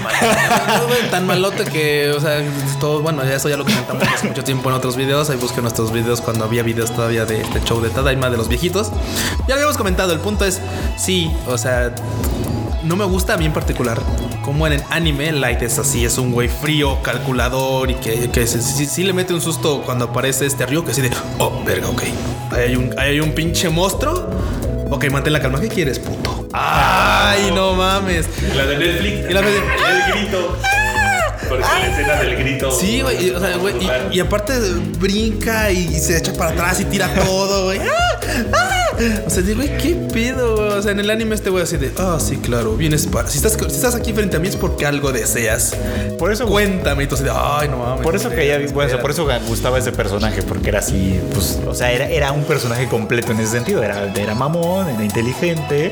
güey, 0.87 1.09
tan 1.09 1.25
malote 1.25 1.63
que, 1.63 2.11
o 2.11 2.19
sea, 2.19 2.41
todo, 2.81 3.01
bueno, 3.01 3.23
eso 3.23 3.47
ya 3.47 3.55
lo 3.55 3.63
comentamos 3.63 4.03
hace 4.13 4.27
mucho 4.27 4.43
tiempo 4.43 4.67
en 4.69 4.75
otros 4.75 4.97
videos. 4.97 5.29
Ahí 5.29 5.37
busquen 5.37 5.61
nuestros 5.63 5.93
videos 5.93 6.19
cuando 6.19 6.43
había 6.43 6.63
videos 6.63 6.93
todavía 6.93 7.23
de 7.25 7.39
este 7.39 7.61
show 7.63 7.79
de 7.81 7.89
Tadaima 7.91 8.29
de 8.29 8.35
los 8.35 8.49
viejitos. 8.49 8.91
Ya 9.47 9.49
lo 9.49 9.53
habíamos 9.53 9.77
comentado, 9.77 10.11
el 10.11 10.19
punto 10.19 10.43
es, 10.43 10.59
sí, 10.97 11.31
o 11.47 11.57
sea, 11.57 11.95
no 12.85 12.95
me 12.95 13.05
gusta 13.05 13.33
a 13.33 13.37
mí 13.37 13.45
en 13.45 13.53
particular. 13.53 13.99
Como 14.43 14.67
en 14.67 14.73
el 14.73 14.83
anime, 14.91 15.31
Light 15.31 15.61
es 15.63 15.79
así, 15.79 16.05
es 16.05 16.17
un 16.17 16.31
güey 16.31 16.47
frío, 16.49 17.01
calculador 17.01 17.89
y 17.89 17.95
que, 17.95 18.29
que 18.29 18.45
sí, 18.47 18.85
sí 18.85 19.03
le 19.03 19.11
mete 19.13 19.33
un 19.33 19.41
susto 19.41 19.81
cuando 19.83 20.05
aparece 20.05 20.45
este 20.45 20.65
río 20.65 20.85
que 20.85 20.91
así 20.91 21.01
de, 21.01 21.09
oh, 21.39 21.63
verga, 21.65 21.89
ok. 21.89 22.03
Ahí 22.51 22.61
hay 22.69 22.75
un, 22.75 22.93
ahí 22.99 23.09
hay 23.11 23.19
un 23.19 23.31
pinche 23.33 23.69
monstruo. 23.69 24.29
Ok, 24.91 25.09
mantén 25.09 25.33
la 25.33 25.41
calma. 25.41 25.59
¿Qué 25.59 25.67
quieres, 25.67 25.97
puto? 25.97 26.47
Ay, 26.53 27.51
no 27.55 27.73
mames. 27.73 28.27
La 28.55 28.65
de 28.67 28.77
Netflix. 28.77 29.29
Y 29.29 29.33
la 29.33 29.41
de- 29.41 29.57
El 29.57 30.13
grito. 30.13 30.57
Porque 31.49 31.63
la 31.63 31.87
escena 31.87 32.13
del 32.21 32.35
grito. 32.37 32.71
Sí, 32.71 33.01
güey. 33.01 33.27
y, 33.27 33.31
O 33.31 33.39
sea, 33.39 33.57
güey. 33.57 33.75
Y, 33.83 34.17
y 34.17 34.19
aparte 34.19 34.53
brinca 34.99 35.71
y 35.71 35.87
se 35.99 36.17
echa 36.17 36.33
para 36.33 36.51
atrás 36.51 36.79
y 36.81 36.85
tira 36.85 37.07
todo, 37.13 37.65
güey. 37.65 37.79
¡Ah! 37.79 38.19
¡Ah! 38.53 38.84
O 39.25 39.29
sea, 39.29 39.43
digo, 39.43 39.61
güey, 39.61 39.77
qué 39.77 39.95
pedo, 40.13 40.55
güey. 40.55 40.69
O 40.69 40.81
sea, 40.81 40.91
en 40.91 40.99
el 40.99 41.09
anime 41.09 41.35
este 41.35 41.49
güey 41.49 41.63
así 41.63 41.77
de, 41.77 41.91
ah, 41.97 42.17
sí, 42.19 42.37
claro, 42.37 42.75
vienes 42.75 43.07
para. 43.07 43.29
Si 43.29 43.37
estás, 43.37 43.53
si 43.53 43.75
estás 43.75 43.95
aquí 43.95 44.13
frente 44.13 44.37
a 44.37 44.39
mí 44.39 44.47
es 44.47 44.55
porque 44.55 44.85
algo 44.85 45.11
deseas. 45.11 45.75
Por 46.17 46.31
eso, 46.31 46.45
Cuéntame. 46.45 47.03
Y 47.03 47.07
tú 47.07 47.15
así 47.15 47.23
de, 47.23 47.31
ay, 47.33 47.67
no 47.69 47.77
mames. 47.77 48.01
Por 48.01 48.15
eso 48.15 48.29
que 48.29 48.47
ya, 48.47 48.55
espera, 48.55 48.73
bueno, 48.73 48.87
espera". 48.87 49.01
por 49.01 49.11
eso 49.11 49.27
gustaba 49.47 49.77
ese 49.77 49.91
personaje, 49.91 50.41
porque 50.43 50.69
era 50.69 50.79
así, 50.79 51.19
pues, 51.33 51.59
o 51.65 51.73
sea, 51.73 51.91
era, 51.91 52.07
era 52.07 52.31
un 52.31 52.43
personaje 52.43 52.87
completo 52.87 53.31
en 53.31 53.39
ese 53.39 53.51
sentido. 53.51 53.83
Era, 53.83 54.11
era 54.15 54.35
mamón, 54.35 54.89
era 54.89 55.03
inteligente, 55.03 55.91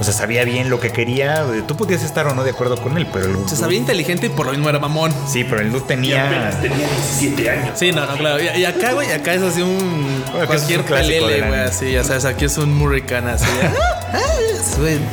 o 0.00 0.04
sea, 0.04 0.12
sabía 0.14 0.44
bien 0.44 0.70
lo 0.70 0.80
que 0.80 0.90
quería. 0.90 1.44
Tú 1.68 1.76
podías 1.76 2.02
estar 2.02 2.26
o 2.26 2.34
no 2.34 2.42
de 2.42 2.50
acuerdo 2.50 2.76
con 2.80 2.96
él, 2.96 3.06
pero 3.12 3.26
el 3.26 3.48
Se 3.48 3.54
sabía 3.56 3.78
inteligente 3.78 4.26
y 4.26 4.30
por 4.30 4.46
lo 4.46 4.52
mismo 4.52 4.68
era 4.70 4.78
mamón. 4.78 5.12
Sí, 5.28 5.44
pero 5.44 5.60
el 5.60 5.70
dude 5.70 5.84
Y 5.84 5.86
tenía. 5.86 6.26
apenas 6.26 6.60
tenía 6.60 6.88
17 6.88 7.50
años. 7.50 7.78
Sí, 7.78 7.92
no, 7.92 8.06
no, 8.06 8.16
claro. 8.16 8.42
Y, 8.42 8.60
y 8.60 8.64
acá, 8.64 8.92
güey, 8.94 9.12
acá 9.12 9.34
es 9.34 9.42
así 9.42 9.60
un. 9.62 10.24
Bueno, 10.32 10.46
cualquier 10.46 10.80
es 10.80 10.84
un 10.86 10.86
clásico 10.86 11.26
pelele, 11.26 11.46
güey, 11.48 11.60
así. 11.60 11.96
O 11.96 12.04
sea, 12.04 12.16
es- 12.16 12.24
aquí 12.24 12.46
es 12.46 12.56
un 12.58 12.74
Murrican 12.74 13.28
así. 13.28 13.46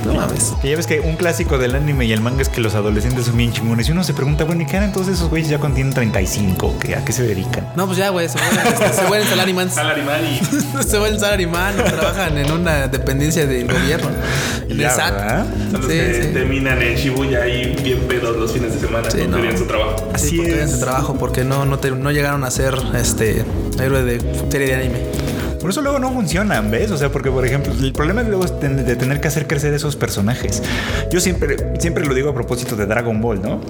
No 0.05 0.13
mames. 0.13 0.53
Que 0.61 0.69
ya 0.69 0.77
ves 0.77 0.87
que 0.87 0.99
un 1.01 1.15
clásico 1.17 1.57
del 1.57 1.75
anime 1.75 2.05
y 2.05 2.13
el 2.13 2.21
manga 2.21 2.41
es 2.41 2.47
que 2.49 2.61
los 2.61 2.73
adolescentes 2.73 3.25
son 3.25 3.35
bien 3.37 3.51
chingones. 3.51 3.87
Y 3.89 3.91
uno 3.91 4.03
se 4.03 4.13
pregunta, 4.13 4.45
bueno, 4.45 4.63
¿y 4.63 4.65
qué 4.65 4.77
harán 4.77 4.93
todos 4.93 5.07
esos 5.09 5.29
güeyes 5.29 5.49
ya 5.49 5.57
cuando 5.59 5.75
tienen 5.75 5.93
35? 5.93 6.75
¿Qué, 6.79 6.95
¿A 6.95 7.03
qué 7.03 7.11
se 7.11 7.23
dedican? 7.23 7.67
No, 7.75 7.85
pues 7.85 7.97
ya, 7.97 8.09
güey, 8.09 8.29
se 8.29 8.37
vuelven, 8.39 8.67
este, 8.73 8.93
se 8.93 9.05
vuelven 9.07 9.27
salarimans. 9.27 9.73
Salaryman 9.73 10.21
y 10.25 10.83
se 10.83 10.97
vuelven 10.99 11.19
salarimán, 11.19 11.75
trabajan 11.75 12.37
en 12.37 12.51
una 12.51 12.87
dependencia 12.87 13.45
del 13.45 13.67
gobierno. 13.67 14.09
En 14.69 14.77
Ya, 14.79 14.89
el 14.89 14.95
SAT. 14.95 15.13
¿verdad? 15.13 15.45
son 15.71 15.81
los 15.81 15.91
Sí, 15.91 15.97
que 15.97 16.23
sí. 16.23 16.33
terminan 16.33 16.81
en 16.81 16.95
Shibuya 16.97 17.43
ahí 17.43 17.73
bien 17.83 17.99
pedos 18.01 18.35
los 18.35 18.51
fines 18.51 18.73
de 18.73 18.79
semana. 18.81 19.09
Sí, 19.09 19.19
no 19.27 19.37
tenían 19.37 19.57
su 19.57 19.65
trabajo. 19.65 20.09
Así 20.13 20.35
porque 20.37 20.61
es. 20.61 20.71
ese 20.71 20.77
trabajo, 20.79 21.15
porque 21.17 21.43
no, 21.45 21.63
no, 21.65 21.79
te- 21.79 21.91
no 21.91 22.11
llegaron 22.11 22.43
a 22.43 22.51
ser 22.51 22.75
este 22.93 23.45
héroe 23.79 24.03
de 24.03 24.19
serie 24.51 24.67
de 24.67 24.75
anime. 24.75 24.99
Por 25.59 25.71
eso 25.71 25.81
luego 25.81 25.99
no 25.99 26.11
funcionan, 26.11 26.69
¿ves? 26.71 26.91
O 26.91 26.97
sea, 26.97 27.11
porque 27.11 27.31
por 27.31 27.45
ejemplo, 27.45 27.73
el 27.73 27.93
problema 27.93 28.23
luego 28.23 28.45
es 28.45 28.59
de 28.59 28.95
tener 28.95 29.19
que 29.19 29.27
hacer 29.27 29.47
crecer 29.47 29.73
esos 29.73 29.95
personajes. 29.95 30.61
Yo 31.11 31.19
siempre, 31.19 31.57
siempre 31.79 32.05
lo 32.05 32.13
digo 32.13 32.29
a 32.29 32.33
propósito 32.33 32.75
de 32.75 32.85
Dragon 32.85 33.19
Ball, 33.21 33.41
¿no? 33.41 33.61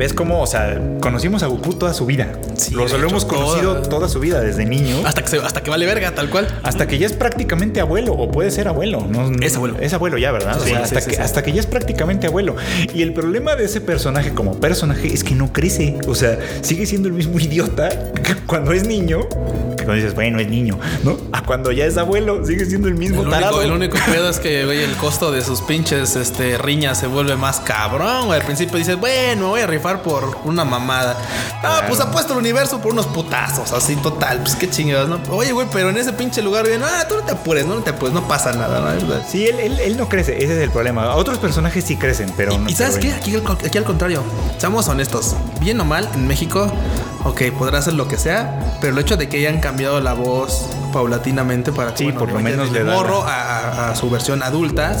¿Ves 0.00 0.14
cómo, 0.14 0.40
o 0.40 0.46
sea, 0.46 0.80
conocimos 1.02 1.42
a 1.42 1.46
Goku 1.46 1.74
toda 1.74 1.92
su 1.92 2.06
vida? 2.06 2.32
Sí, 2.56 2.74
lo, 2.74 2.88
lo 2.88 3.08
hemos 3.08 3.26
conocido 3.26 3.74
toda- 3.76 3.88
toda 3.90 4.08
su 4.08 4.18
vida, 4.18 4.40
desde 4.40 4.64
niño. 4.64 4.96
Hasta 5.04 5.20
que, 5.20 5.28
se- 5.28 5.36
hasta 5.40 5.62
que 5.62 5.68
vale 5.68 5.84
verga, 5.84 6.14
tal 6.14 6.30
cual. 6.30 6.48
Hasta 6.62 6.86
que 6.86 6.98
ya 6.98 7.04
es 7.06 7.12
prácticamente 7.12 7.82
abuelo, 7.82 8.14
o 8.14 8.30
puede 8.30 8.50
ser 8.50 8.66
abuelo. 8.66 9.06
No, 9.06 9.30
Es 9.44 9.56
abuelo. 9.56 9.76
Es 9.78 9.92
abuelo 9.92 10.16
ya, 10.16 10.32
¿verdad? 10.32 10.56
O 10.56 10.60
Sí, 10.64 10.70
sea, 10.70 10.86
sí, 10.86 10.94
hasta, 10.96 11.10
que, 11.10 11.16
hasta 11.20 11.42
que 11.42 11.52
ya 11.52 11.60
es 11.60 11.66
prácticamente 11.66 12.28
abuelo. 12.28 12.56
Y 12.94 13.02
el 13.02 13.12
problema 13.12 13.56
de 13.56 13.66
ese 13.66 13.82
personaje 13.82 14.32
como 14.32 14.58
personaje 14.58 15.12
es 15.12 15.22
que 15.22 15.34
no 15.34 15.52
crece. 15.52 15.98
O 16.08 16.14
sea, 16.14 16.38
sigue 16.62 16.86
siendo 16.86 17.06
el 17.08 17.12
mismo 17.12 17.38
idiota 17.38 17.90
que 18.14 18.36
cuando 18.46 18.72
es 18.72 18.86
niño. 18.86 19.28
Que 19.76 19.84
cuando 19.84 19.94
dices, 19.94 20.14
bueno, 20.14 20.40
es 20.40 20.48
niño, 20.48 20.78
¿no? 21.04 21.18
A 21.32 21.42
cuando 21.44 21.72
ya 21.72 21.84
es 21.84 21.98
abuelo, 21.98 22.44
sigue 22.46 22.64
siendo 22.64 22.88
el 22.88 22.94
mismo 22.94 23.22
El 23.22 23.28
tarado. 23.30 23.58
único, 23.58 23.66
el 23.66 23.72
único 23.76 23.98
pedo 24.10 24.30
es 24.30 24.38
que, 24.38 24.64
güey, 24.64 24.82
el 24.82 24.92
costo 24.96 25.30
de 25.30 25.42
sus 25.42 25.60
pinches 25.62 26.16
este, 26.16 26.56
riñas 26.56 26.98
se 26.98 27.06
vuelve 27.06 27.36
más 27.36 27.60
cabrón. 27.60 28.32
Al 28.32 28.42
principio 28.42 28.78
dices, 28.78 28.96
bueno, 28.98 29.48
voy 29.48 29.60
a 29.60 29.66
rifar 29.66 29.89
por 29.98 30.38
una 30.44 30.64
mamada. 30.64 31.16
Ah, 31.62 31.82
pues 31.88 32.00
apuesto 32.00 32.32
el 32.32 32.38
universo 32.38 32.80
por 32.80 32.92
unos 32.92 33.06
putazos, 33.06 33.72
así 33.72 33.96
total. 33.96 34.38
Pues 34.38 34.54
qué 34.54 34.70
chingados, 34.70 35.08
¿no? 35.08 35.20
Oye, 35.34 35.52
güey, 35.52 35.66
pero 35.72 35.90
en 35.90 35.98
ese 35.98 36.12
pinche 36.12 36.40
lugar, 36.40 36.66
güey, 36.66 36.78
no, 36.78 36.86
tú 37.08 37.16
no 37.16 37.22
te 37.22 37.32
apures, 37.32 37.66
no, 37.66 37.74
no 37.74 37.82
te 37.82 37.90
apures, 37.90 38.14
no 38.14 38.26
pasa 38.26 38.52
nada, 38.52 38.80
¿no? 38.80 39.14
Sí, 39.28 39.46
él, 39.46 39.60
él- 39.60 39.80
él 39.80 39.96
no 39.96 40.08
crece, 40.08 40.42
ese 40.42 40.54
es 40.56 40.62
el 40.62 40.70
problema. 40.70 41.14
Otros 41.14 41.38
personajes 41.38 41.84
sí 41.84 41.96
crecen, 41.96 42.32
pero 42.36 42.56
no. 42.58 42.70
Y 42.70 42.74
sabes 42.74 42.98
qué? 42.98 43.12
Aquí, 43.12 43.34
al- 43.34 43.42
aquí 43.66 43.76
al 43.78 43.84
contrario, 43.84 44.22
seamos 44.58 44.88
honestos, 44.88 45.34
bien 45.60 45.78
o 45.80 45.84
mal, 45.84 46.08
en 46.14 46.26
México, 46.26 46.70
ok, 47.24 47.42
podrá 47.58 47.82
ser 47.82 47.94
lo 47.94 48.08
que 48.08 48.16
sea, 48.16 48.76
pero 48.80 48.92
el 48.94 48.98
hecho 48.98 49.16
de 49.16 49.28
que 49.28 49.38
hayan 49.38 49.60
cambiado 49.60 50.00
la 50.00 50.14
voz 50.14 50.66
paulatinamente 50.92 51.72
para 51.72 51.92
que 51.94 52.04
Sí, 52.04 52.12
por 52.12 52.30
lo 52.32 52.38
menos 52.40 52.70
le 52.72 52.84
da 52.84 52.94
morro 52.94 53.24
la- 53.24 53.32
a, 53.32 53.58
a- 53.88 53.90
a 53.90 53.96
su 53.96 54.08
versión 54.10 54.42
adulta, 54.42 54.96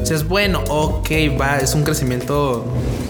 dices, 0.00 0.26
bueno, 0.28 0.62
ok, 0.68 1.08
va, 1.40 1.58
es 1.58 1.74
un 1.74 1.82
crecimiento 1.84 2.64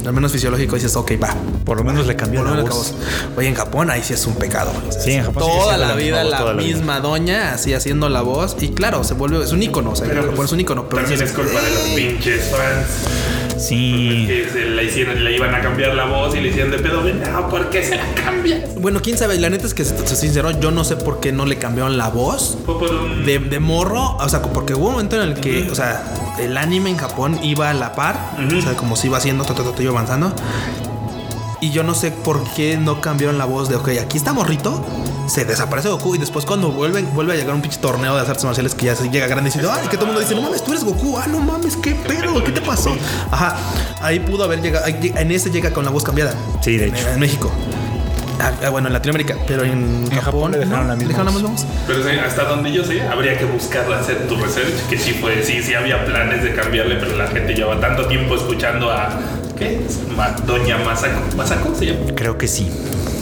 al 0.07 0.13
menos 0.13 0.33
fisiológico, 0.33 0.75
dices, 0.75 0.97
ok, 0.97 1.13
va. 1.23 1.35
Por 1.65 1.77
lo 1.77 1.85
menos 1.85 2.07
le 2.09 2.17
cambió 2.17 2.41
Por 2.41 2.51
la 2.51 2.57
lo 2.57 2.63
menos 2.65 2.77
voz. 2.77 2.95
Oye, 3.37 3.47
en 3.49 3.55
Japón 3.55 3.89
ahí 3.89 4.03
sí 4.03 4.13
es 4.15 4.27
un 4.27 4.35
pecado. 4.35 4.73
Sí, 4.91 5.13
en 5.13 5.25
Japón 5.25 5.45
Toda 5.45 5.77
la 5.77 5.89
la 5.89 5.95
vida 5.95 6.23
voz, 6.23 6.31
la 6.33 6.39
toda 6.39 6.55
la 6.55 6.63
vida. 6.63 6.77
misma 6.77 6.99
doña, 7.01 7.53
así 7.55 7.73
haciendo 7.73 8.09
la 8.09 8.21
voz. 8.23 8.57
Y 8.61 8.71
claro, 8.71 9.05
se 9.05 9.15
vuelve, 9.15 9.45
es 9.45 9.53
un 9.53 9.63
icono. 9.63 9.91
O 9.93 9.97
sea, 9.97 10.09
Pero 10.09 10.23
Japón 10.23 10.37
pues, 10.37 10.49
es 10.49 10.53
un 10.55 10.61
icono. 10.61 10.89
Pero 10.89 11.03
También 11.03 11.23
es 11.23 11.33
culpa 11.33 11.61
de 11.61 11.71
los 11.71 11.83
pinches 11.95 12.51
fans. 12.51 13.42
Sí. 13.63 14.25
Que 14.27 14.49
se 14.53 14.65
la 14.67 14.83
hicieron, 14.83 15.23
le 15.25 15.37
iban 15.37 15.55
a 15.55 15.61
cambiar 15.61 15.95
la 15.95 16.05
voz 16.07 16.35
y 16.37 16.41
le 16.41 16.49
hicieron 16.49 16.71
de 16.71 16.79
pedo. 16.79 17.03
"Ven, 17.03 17.21
No, 17.33 17.49
¿por 17.49 17.71
qué 17.71 17.83
se 17.85 17.97
la 17.97 18.05
cambias? 18.15 18.75
Bueno, 18.81 19.01
quién 19.03 19.17
sabe, 19.17 19.39
la 19.39 19.49
neta 19.51 19.67
es 19.67 19.75
que, 19.75 19.85
soy 19.85 20.17
sincero, 20.17 20.51
yo 20.61 20.71
no 20.71 20.85
sé 20.85 20.97
por 20.97 21.21
qué 21.21 21.33
no 21.33 21.47
le 21.47 21.57
cambiaron 21.59 21.97
la 21.99 22.09
voz 22.09 22.59
Fue 22.67 22.79
por 22.79 22.91
un. 22.95 23.25
de, 23.25 23.39
de 23.39 23.61
morro. 23.61 24.17
O 24.19 24.29
sea, 24.29 24.43
porque 24.43 24.75
hubo 24.75 24.87
un 24.87 24.93
momento 24.93 25.21
en 25.23 25.29
el 25.29 25.35
que, 25.41 25.69
o 25.71 25.75
sea, 25.75 26.03
el 26.41 26.57
anime 26.57 26.91
en 26.91 26.97
Japón 26.97 27.39
iba 27.43 27.71
a 27.71 27.75
la 27.75 27.95
par, 27.95 28.33
Ujú. 28.47 28.59
o 28.59 28.63
sea, 28.63 28.73
como 28.75 28.97
si 28.97 29.07
iba 29.09 29.19
haciendo, 29.19 29.45
ta, 29.45 29.55
ta, 29.55 29.63
iba 29.83 29.93
avanzando. 29.93 30.33
Y 31.61 31.71
yo 31.71 31.85
no 31.85 31.95
sé 31.95 32.11
por 32.11 32.43
qué 32.55 32.77
no 32.77 33.01
cambiaron 33.01 33.39
la 33.39 33.45
voz 33.45 33.69
de, 33.69 33.77
ok, 33.77 33.91
aquí 34.03 34.17
está 34.17 34.33
morrito, 34.33 34.85
se 35.29 35.45
desaparece 35.45 35.89
Goku 35.89 36.15
y 36.15 36.19
después 36.19 36.45
cuando 36.45 36.71
vuelven, 36.71 37.09
vuelve 37.15 37.33
a 37.35 37.37
llegar 37.37 37.55
un 37.55 37.63
pinche 37.63 37.79
torneo 37.79 38.15
de 38.15 38.21
artes 38.21 38.45
marciales 38.45 38.75
que 38.75 38.87
ya 38.87 38.97
se 38.97 39.09
llega 39.11 39.27
grande 39.27 39.51
y 39.51 39.53
dice, 39.53 39.67
ay, 39.71 39.87
que 39.89 39.97
todo 39.97 40.07
el 40.07 40.13
mundo 40.13 40.21
dice, 40.21 40.35
no 40.35 40.43
mames, 40.43 40.63
tú 40.65 40.73
eres 40.73 40.85
Goku, 40.85 41.17
ah, 41.19 41.27
no 41.29 41.41
mames, 41.41 41.77
qué 41.77 41.95
pedo, 41.95 42.43
¿qué 42.45 42.53
te 42.53 42.61
pasó? 42.61 42.95
Ajá, 43.31 43.57
ahí 44.01 44.21
pudo 44.21 44.45
haber 44.45 44.61
llegado, 44.61 44.87
en 44.87 45.31
ese 45.31 45.51
llega 45.51 45.71
con 45.73 45.85
la 45.85 45.91
voz 45.91 46.05
cambiada. 46.05 46.35
Sí, 46.61 46.77
de 46.77 46.89
En- 46.89 46.95
hecho. 46.97 47.09
En, 47.09 47.21
México. 47.21 47.51
Ah, 48.41 48.51
ah, 48.65 48.71
bueno, 48.71 48.89
en 48.89 48.95
Latinoamérica, 48.95 49.37
pero 49.47 49.63
en, 49.63 50.09
En 50.11 50.21
Japón 50.21 50.51
le 50.53 50.59
dejaron 50.59 50.89
la 50.89 50.97
misma 50.97 51.11
dejaron 51.11 51.33
voz. 51.35 51.43
voz. 51.43 51.67
Pero 51.87 52.03
sí, 52.03 52.11
hasta 52.19 52.45
donde 52.45 52.73
yo 52.73 52.85
sé, 52.85 53.01
habría 53.03 53.39
que 53.39 53.45
buscarla, 53.45 54.01
hacer 54.01 54.27
tu 54.27 54.35
research. 54.37 54.75
Que 54.91 54.99
sí 54.99 55.13
fue, 55.13 55.45
sí, 55.45 55.63
sí 55.63 55.75
había 55.75 56.05
planes 56.05 56.43
de 56.43 56.53
cambiarle, 56.55 56.97
pero 56.97 57.17
la 57.17 57.29
gente 57.29 57.55
lleva 57.55 57.79
tanto 57.81 58.07
tiempo 58.07 58.35
escuchando 58.35 58.91
a. 58.91 59.11
¿Qué? 59.57 59.81
Ma- 60.17 60.35
Doña 60.45 60.79
Masako. 60.79 61.21
¿Masako 61.37 61.75
se 61.77 61.87
llama? 61.87 62.01
Creo 62.17 62.37
que 62.37 62.49
sí. 62.49 62.69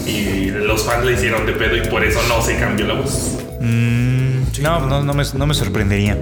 Y 0.06 0.50
los 0.50 0.84
fans 0.84 1.04
le 1.04 1.12
hicieron 1.12 1.46
de 1.46 1.52
pedo 1.52 1.76
y 1.76 1.86
por 1.88 2.04
eso 2.04 2.20
no 2.28 2.42
se 2.42 2.58
cambió 2.58 2.86
la 2.86 2.94
voz. 2.94 3.38
Mm, 3.60 4.62
no, 4.62 4.86
no, 4.86 5.02
no 5.02 5.14
me, 5.14 5.22
no 5.34 5.46
me 5.46 5.54
sorprendería. 5.54 6.16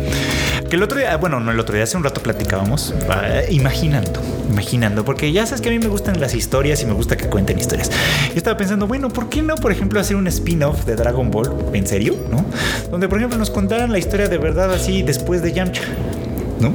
Que 0.68 0.76
el 0.76 0.82
otro 0.82 0.98
día, 0.98 1.16
bueno, 1.16 1.40
no 1.40 1.50
el 1.50 1.58
otro 1.58 1.74
día, 1.74 1.84
hace 1.84 1.96
un 1.96 2.04
rato 2.04 2.22
platicábamos, 2.22 2.94
ah, 3.08 3.40
imaginando, 3.48 4.20
imaginando, 4.50 5.04
porque 5.04 5.32
ya 5.32 5.46
sabes 5.46 5.62
que 5.62 5.68
a 5.68 5.72
mí 5.72 5.78
me 5.78 5.88
gustan 5.88 6.20
las 6.20 6.34
historias 6.34 6.82
y 6.82 6.86
me 6.86 6.92
gusta 6.92 7.16
que 7.16 7.26
cuenten 7.26 7.58
historias. 7.58 7.90
Yo 8.28 8.36
estaba 8.36 8.56
pensando, 8.56 8.86
bueno, 8.86 9.08
¿por 9.08 9.28
qué 9.30 9.40
no, 9.40 9.54
por 9.54 9.72
ejemplo, 9.72 9.98
hacer 9.98 10.16
un 10.16 10.26
spin-off 10.26 10.84
de 10.84 10.96
Dragon 10.96 11.30
Ball? 11.30 11.50
¿En 11.72 11.86
serio? 11.86 12.16
¿No? 12.30 12.44
Donde, 12.90 13.08
por 13.08 13.18
ejemplo, 13.18 13.38
nos 13.38 13.50
contaran 13.50 13.90
la 13.90 13.98
historia 13.98 14.28
de 14.28 14.36
verdad 14.36 14.72
así 14.72 15.02
después 15.02 15.40
de 15.42 15.52
Yamcha, 15.52 15.82
¿no? 16.60 16.74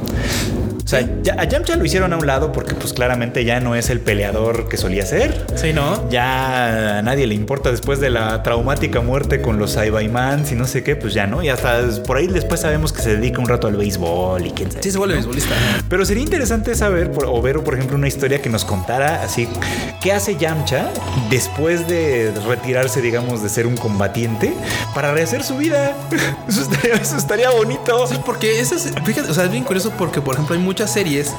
O 0.84 0.86
sea, 0.86 1.00
ya, 1.22 1.34
a 1.38 1.44
Yamcha 1.44 1.76
lo 1.76 1.84
hicieron 1.86 2.12
a 2.12 2.18
un 2.18 2.26
lado 2.26 2.52
porque 2.52 2.74
pues 2.74 2.92
claramente 2.92 3.42
ya 3.46 3.58
no 3.58 3.74
es 3.74 3.88
el 3.88 4.00
peleador 4.00 4.68
que 4.68 4.76
solía 4.76 5.06
ser. 5.06 5.46
Sí, 5.56 5.72
¿no? 5.72 6.10
Ya 6.10 6.98
a 6.98 7.02
nadie 7.02 7.26
le 7.26 7.34
importa 7.34 7.70
después 7.70 8.00
de 8.00 8.10
la 8.10 8.42
traumática 8.42 9.00
muerte 9.00 9.40
con 9.40 9.58
los 9.58 9.72
Saibaimans 9.72 10.52
y 10.52 10.56
no 10.56 10.66
sé 10.66 10.82
qué, 10.82 10.94
pues 10.94 11.14
ya 11.14 11.26
no. 11.26 11.42
Y 11.42 11.48
hasta 11.48 11.80
por 12.06 12.18
ahí 12.18 12.26
después 12.26 12.60
sabemos 12.60 12.92
que 12.92 13.00
se 13.00 13.16
dedica 13.16 13.40
un 13.40 13.48
rato 13.48 13.66
al 13.66 13.76
béisbol 13.76 14.46
y 14.46 14.50
quién 14.50 14.70
sabe. 14.70 14.82
Sí, 14.82 14.90
se 14.90 14.98
vuelve 14.98 15.14
¿no? 15.14 15.20
beisbolista. 15.20 15.54
Pero 15.88 16.04
sería 16.04 16.22
interesante 16.22 16.74
saber 16.74 17.10
por- 17.12 17.24
o 17.26 17.40
ver, 17.40 17.60
por 17.60 17.74
ejemplo, 17.74 17.96
una 17.96 18.08
historia 18.08 18.42
que 18.42 18.50
nos 18.50 18.66
contara 18.66 19.22
así, 19.22 19.48
¿qué 20.02 20.12
hace 20.12 20.36
Yamcha 20.36 20.90
después 21.30 21.88
de 21.88 22.30
retirarse, 22.46 23.00
digamos, 23.00 23.42
de 23.42 23.48
ser 23.48 23.66
un 23.66 23.78
combatiente 23.78 24.52
para 24.94 25.12
rehacer 25.14 25.44
su 25.44 25.56
vida? 25.56 25.92
Eso 26.46 26.60
estaría, 26.60 26.94
eso 26.96 27.16
estaría 27.16 27.48
bonito. 27.50 28.06
Sí, 28.06 28.16
porque 28.26 28.60
eso 28.60 28.74
es, 28.76 28.92
fíjate, 29.04 29.30
o 29.30 29.34
sea, 29.34 29.44
es 29.44 29.50
bien 29.50 29.64
curioso 29.64 29.90
porque, 29.96 30.20
por 30.20 30.34
ejemplo, 30.34 30.54
hay 30.54 30.60
muchas 30.74 30.92
series 30.92 31.32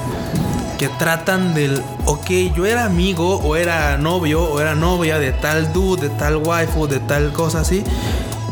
que 0.78 0.88
tratan 0.88 1.52
del, 1.52 1.82
ok, 2.06 2.54
yo 2.54 2.64
era 2.64 2.86
amigo 2.86 3.36
o 3.36 3.54
era 3.54 3.98
novio 3.98 4.42
o 4.42 4.60
era 4.60 4.74
novia 4.74 5.18
de 5.18 5.32
tal 5.32 5.74
dude, 5.74 6.08
de 6.08 6.14
tal 6.14 6.38
waifu, 6.38 6.86
de 6.86 7.00
tal 7.00 7.34
cosa 7.34 7.60
así. 7.60 7.84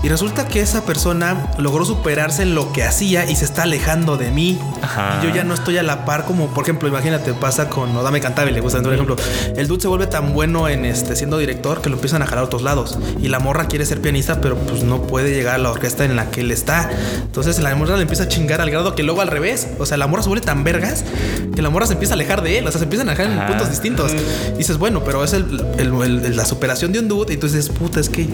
Y 0.04 0.08
resulta 0.10 0.46
que 0.46 0.60
esa 0.60 0.84
persona 0.84 1.50
logró 1.58 1.84
superarse 1.86 2.42
en 2.42 2.54
lo 2.54 2.72
que 2.72 2.84
hacía 2.84 3.24
y 3.28 3.36
se 3.36 3.46
está 3.46 3.62
alejando 3.62 4.18
de 4.18 4.30
mí. 4.30 4.60
Ajá. 4.82 5.18
Y 5.22 5.26
yo 5.26 5.34
ya 5.34 5.44
no 5.44 5.54
estoy 5.54 5.78
a 5.78 5.82
la 5.82 6.04
par 6.04 6.26
como, 6.26 6.48
por 6.52 6.62
ejemplo, 6.64 6.86
imagínate, 6.88 7.32
pasa 7.32 7.70
con 7.70 7.96
Odame 7.96 8.20
Cantabile, 8.20 8.60
por 8.62 8.70
ejemplo, 8.70 9.16
el 9.56 9.66
dude 9.66 9.80
se 9.80 9.88
vuelve 9.88 10.06
tan 10.06 10.34
bueno 10.34 10.68
en 10.68 10.84
este 10.84 11.16
siendo 11.16 11.38
director 11.38 11.80
que 11.80 11.88
lo 11.88 11.94
empiezan 11.96 12.20
a 12.20 12.26
jalar 12.26 12.40
a 12.44 12.46
otros 12.46 12.60
lados. 12.60 12.98
Y 13.18 13.28
la 13.28 13.38
morra 13.38 13.66
quiere 13.66 13.86
ser 13.86 14.02
pianista, 14.02 14.42
pero 14.42 14.56
pues 14.58 14.82
no 14.84 15.02
puede 15.06 15.34
llegar 15.34 15.54
a 15.54 15.58
la 15.58 15.70
orquesta 15.70 16.04
en 16.04 16.16
la 16.16 16.30
que 16.30 16.42
él 16.42 16.50
está. 16.50 16.90
Entonces 17.22 17.58
la 17.60 17.74
morra 17.74 17.96
le 17.96 18.02
empieza 18.02 18.24
a 18.24 18.28
chingar 18.28 18.60
al 18.60 18.70
grado 18.70 18.94
que 18.94 19.02
luego 19.04 19.22
al 19.22 19.28
revés. 19.28 19.68
O 19.78 19.86
sea, 19.86 19.96
la 19.96 20.06
morra 20.06 20.22
se 20.22 20.28
vuelve 20.28 20.44
tan 20.44 20.64
vergas 20.64 21.02
que 21.56 21.62
la 21.62 21.70
morra 21.70 21.86
se 21.86 21.94
empieza 21.94 22.12
a 22.12 22.16
alejar 22.16 22.42
de 22.42 22.58
él. 22.58 22.66
O 22.66 22.70
sea, 22.70 22.78
se 22.78 22.84
empiezan 22.84 23.08
a 23.08 23.12
alejar 23.12 23.32
en 23.32 23.46
puntos 23.46 23.70
distintos. 23.70 24.12
Y 24.54 24.58
dices, 24.58 24.76
bueno, 24.76 25.02
pero 25.02 25.24
es 25.24 25.32
el, 25.32 25.64
el- 25.78 25.94
el- 26.02 26.36
la 26.36 26.44
superación 26.44 26.92
de 26.92 26.98
un 26.98 27.08
dude. 27.08 27.32
Y 27.32 27.36
entonces, 27.36 27.70
puta, 27.70 28.00
es 28.00 28.10
que, 28.10 28.28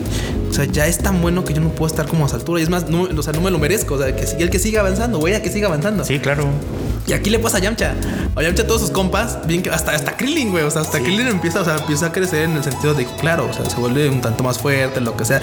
o 0.51 0.53
sea, 0.53 0.65
ya 0.65 0.89
es 0.89 0.99
tan 0.99 1.23
bueno 1.23 1.45
que 1.45 1.55
yo 1.55 1.60
no 1.61 1.69
puedo 1.71 1.87
estar 1.87 2.07
como 2.07 2.25
a 2.25 2.27
esa 2.27 2.37
altura. 2.37 2.61
Y 2.61 2.65
es 2.65 2.69
más, 2.71 2.89
no, 2.89 3.03
o 3.03 3.23
sea, 3.23 3.33
no 3.33 3.41
me 3.41 3.51
lo 3.51 3.59
merezco. 3.59 3.95
O 3.95 3.99
sea, 3.99 4.15
que 4.17 4.27
siga- 4.27 4.41
el 4.41 4.51
que 4.51 4.59
siga 4.59 4.81
avanzando, 4.81 5.19
güey, 5.19 5.35
a 5.35 5.43
que 5.43 5.51
siga 5.51 5.69
avanzando. 5.69 6.05
Sí, 6.05 6.19
claro. 6.19 6.47
Y 7.07 7.13
aquí 7.13 7.29
le 7.31 7.39
pasa 7.41 7.57
a 7.57 7.61
Yamcha. 7.61 7.95
A 8.37 8.43
Yamcha 8.43 8.67
todos 8.67 8.83
sus 8.83 8.91
compas, 8.91 9.39
bien 9.47 9.63
que 9.63 9.71
hasta, 9.71 9.93
hasta 9.93 10.17
Krillin, 10.17 10.51
güey. 10.53 10.63
O 10.65 10.71
sea, 10.71 10.83
hasta 10.83 11.01
Krillin 11.01 11.27
empieza, 11.27 11.61
o 11.63 11.65
sea, 11.65 11.77
empieza 11.79 12.07
a 12.07 12.13
crecer 12.13 12.43
en 12.45 12.53
el 12.57 12.63
sentido 12.63 12.95
de 12.95 13.05
que, 13.05 13.13
claro, 13.17 13.49
o 13.51 13.53
sea, 13.53 13.65
se 13.69 13.77
vuelve 13.77 14.09
un 14.09 14.21
tanto 14.21 14.45
más 14.45 14.59
fuerte, 14.59 15.01
lo 15.01 15.17
que 15.17 15.25
sea. 15.25 15.41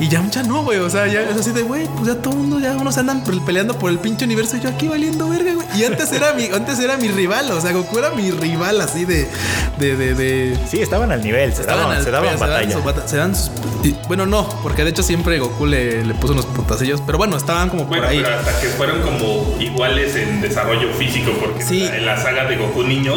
Y 0.00 0.08
Yamcha 0.08 0.42
no, 0.42 0.64
güey. 0.64 0.78
O 0.80 0.90
sea, 0.90 1.06
ya 1.06 1.22
es 1.22 1.36
así 1.36 1.52
de, 1.52 1.62
güey, 1.62 1.86
pues 1.96 2.08
ya 2.08 2.14
todo 2.20 2.34
el 2.34 2.40
mundo, 2.40 2.58
ya 2.60 2.72
unos 2.72 2.98
andan 2.98 3.24
pe- 3.24 3.40
peleando 3.46 3.78
por 3.78 3.90
el 3.90 3.98
pinche 3.98 4.26
universo 4.26 4.56
y 4.58 4.60
yo 4.60 4.68
aquí 4.68 4.86
valiendo 4.88 5.28
verga, 5.30 5.54
güey. 5.54 5.66
Y 5.76 5.84
antes 5.84 6.12
era 6.12 6.34
mi, 6.34 6.44
antes 6.46 6.78
era 6.78 6.98
mi 6.98 7.08
rival, 7.08 7.50
o 7.52 7.60
sea, 7.60 7.72
Goku 7.72 7.98
era 7.98 8.10
mi 8.10 8.30
rival 8.30 8.78
así 8.82 9.04
de, 9.06 9.28
de, 9.78 9.96
de, 9.96 10.14
de 10.14 10.58
Sí, 10.70 10.80
estaban 10.82 11.10
al 11.10 11.22
nivel, 11.22 11.54
se 11.54 11.62
daban, 11.64 11.90
al 11.96 12.04
se 12.04 12.10
daban 12.10 12.38
batalla. 12.38 12.78
bata- 12.80 13.08
se 13.08 13.16
dan 13.16 13.34
sus- 13.34 13.50
y- 13.82 13.96
bueno, 14.08 14.26
no, 14.26 14.46
porque 14.62 14.84
de 14.84 14.90
hecho 14.90 15.02
siempre 15.02 15.38
Goku 15.38 15.64
le, 15.64 16.04
le 16.04 16.14
puso 16.14 16.34
unos 16.34 16.44
putacillos. 16.46 17.00
Pero 17.06 17.16
bueno, 17.16 17.36
estaban 17.36 17.70
como 17.70 17.84
Bueno, 17.86 18.02
por 18.02 18.12
ahí. 18.12 18.20
pero 18.22 18.36
hasta 18.36 18.60
que 18.60 18.68
fueron 18.68 19.00
como 19.00 19.56
iguales 19.58 20.14
en 20.16 20.40
desarrollo 20.42 20.87
físico, 20.94 21.32
porque 21.40 21.62
Sí. 21.64 21.84
en 21.84 22.04
la 22.06 22.16
saga 22.16 22.44
de 22.46 22.56
Goku 22.56 22.82
Niño. 22.84 23.14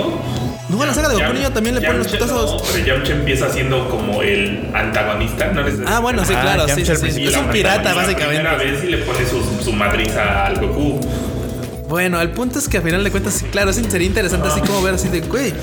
No, 0.70 0.82
en 0.82 0.88
la 0.88 0.94
saga 0.94 1.10
de 1.10 1.16
Goku 1.16 1.28
Yam- 1.28 1.34
Niño 1.34 1.52
también 1.52 1.76
le 1.76 1.82
ponen 1.82 1.98
los 2.00 2.08
putazos. 2.08 2.52
No, 2.64 2.72
pero 2.72 2.86
Yamcha 2.86 3.12
empieza 3.14 3.50
siendo 3.50 3.90
como 3.90 4.22
el 4.22 4.70
antagonista, 4.74 5.48
¿no? 5.48 5.64
Les- 5.64 5.80
Ah, 5.86 6.00
bueno, 6.00 6.24
sí, 6.26 6.34
Ah, 6.36 6.42
claro, 6.42 6.68
sí, 6.68 6.86
sí, 6.86 7.26
Es 7.28 7.36
un 7.36 7.48
pirata, 7.48 7.92
y 7.92 7.96
La 7.96 8.06
primera 8.06 8.54
básicamente. 8.54 8.66
vez 8.72 8.84
y 8.84 8.88
le 8.88 8.98
pone 9.00 9.20
su, 9.26 9.64
su 9.64 9.74
madriza 9.74 10.46
al 10.46 10.60
Goku. 10.60 11.00
Bueno, 11.90 12.22
el 12.22 12.30
punto 12.30 12.58
es 12.60 12.70
que 12.70 12.78
al 12.78 12.84
final 12.84 13.04
de 13.04 13.12
cuentas, 13.12 13.34
sí, 13.34 13.46
claro, 13.52 13.74
sería 13.74 14.08
interesante 14.08 14.48
así 14.48 14.62
como 14.62 14.82
ver 14.82 14.94
así 14.94 15.10
de, 15.10 15.20
güey, 15.22 15.54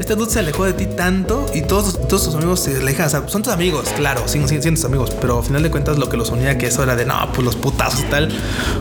este 0.00 0.14
dude 0.16 0.30
se 0.30 0.38
alejó 0.38 0.64
de 0.64 0.72
ti 0.72 0.86
tanto 0.86 1.46
y 1.54 1.62
todos, 1.62 2.08
todos 2.08 2.24
tus 2.24 2.34
amigos 2.34 2.60
se 2.60 2.76
alejan. 2.78 3.06
O 3.06 3.10
sea, 3.10 3.28
son 3.28 3.42
tus 3.42 3.52
amigos, 3.52 3.90
claro, 3.96 4.26
siguen 4.26 4.48
siguen 4.48 4.62
siendo 4.62 4.78
tus 4.78 4.86
amigos, 4.86 5.10
pero 5.20 5.38
al 5.38 5.44
final 5.44 5.62
de 5.62 5.70
cuentas 5.70 5.98
lo 5.98 6.08
que 6.08 6.16
los 6.16 6.30
unía, 6.30 6.56
que 6.56 6.66
eso 6.66 6.82
era 6.82 6.96
de, 6.96 7.04
no, 7.04 7.14
pues 7.34 7.44
los 7.44 7.54
putazos 7.54 8.00
y 8.00 8.04
tal, 8.04 8.28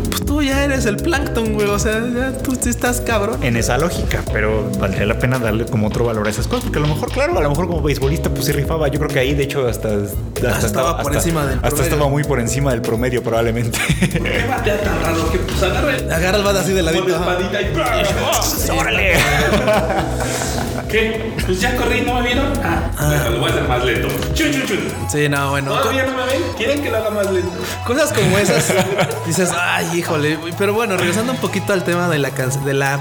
pues 0.10 0.26
tú 0.26 0.42
ya 0.42 0.64
eres 0.64 0.86
el 0.86 0.96
plankton, 0.96 1.54
güey, 1.54 1.68
o 1.68 1.78
sea, 1.78 2.02
ya 2.16 2.32
tú 2.38 2.58
sí 2.60 2.70
estás 2.70 3.02
cabrón. 3.02 3.44
En 3.44 3.58
esa 3.58 3.78
lógica, 3.78 4.24
pero 4.32 4.72
valdría 4.80 5.06
la 5.06 5.20
pena 5.20 5.40
darle 5.40 5.66
como 5.66 5.88
otro 5.88 6.06
valor 6.06 6.26
a 6.26 6.30
esas 6.30 6.48
cosas, 6.48 6.64
porque 6.64 6.80
a 6.80 6.82
lo 6.82 6.88
mejor, 6.88 7.12
claro, 7.12 7.38
a 7.38 7.42
lo 7.42 7.50
mejor 7.50 7.68
como 7.68 7.82
beisbolista, 7.82 8.30
pues 8.30 8.46
sí 8.46 8.54
rifaba. 8.54 8.88
Yo 8.88 9.00
creo 9.00 9.12
que 9.12 9.20
ahí, 9.20 9.34
de 9.34 9.44
hecho, 9.44 9.68
hasta, 9.68 9.90
hasta, 9.94 10.68
estaba 10.68 11.02
por 11.02 11.14
encima 11.14 11.46
del 11.46 11.56
hasta 11.56 11.68
promedio. 11.70 11.84
estaba 11.92 12.10
muy 12.10 12.24
por 12.24 12.40
encima 12.40 12.72
del 12.72 12.82
promedio, 12.82 13.22
probablemente. 13.22 13.78
¿Qué 14.00 14.46
batea 14.48 14.82
tan 14.82 15.02
raro 15.02 15.32
que 15.32 15.40
pues 15.40 15.62
agarra 15.64 15.98
el. 15.98 16.12
Agarra 16.12 16.38
el 16.38 16.44
bate 16.44 16.60
así 16.60 16.72
de 16.72 16.80
ajá. 16.80 16.92
espadita 16.92 17.62
y. 17.62 18.70
¡Órale! 18.80 19.14
¿Qué? 20.90 21.34
Pues 21.46 21.62
ya 21.62 21.76
corrí, 21.76 22.02
¿no 22.02 22.16
me 22.16 22.24
vieron? 22.24 22.52
Ah, 22.64 22.90
bueno, 22.98 23.30
lo 23.30 23.40
voy 23.40 23.50
a 23.50 23.54
hacer 23.54 23.68
más 23.68 23.86
lento. 23.86 24.08
Chun, 24.34 24.52
chun, 24.52 24.66
chun. 24.66 24.80
Sí, 25.08 25.30
no, 25.30 25.52
bueno. 25.52 25.72
Todavía 25.72 26.06
no 26.06 26.18
me 26.18 26.26
ven. 26.26 26.42
¿Quieren 26.58 26.82
que 26.82 26.90
lo 26.90 26.98
haga 26.98 27.12
más 27.12 27.32
lento? 27.32 27.52
Cosas 27.86 28.12
como 28.12 28.38
esas, 28.40 28.74
dices, 29.28 29.52
ay, 29.56 29.88
híjole. 29.96 30.40
Pero 30.58 30.74
bueno, 30.74 30.98
regresando 30.98 31.34
un 31.34 31.38
poquito 31.38 31.74
al 31.74 31.84
tema 31.84 32.10
de 32.10 32.18
la 32.18 32.32
canción, 32.32 32.66
de 32.66 32.74
la. 32.74 33.00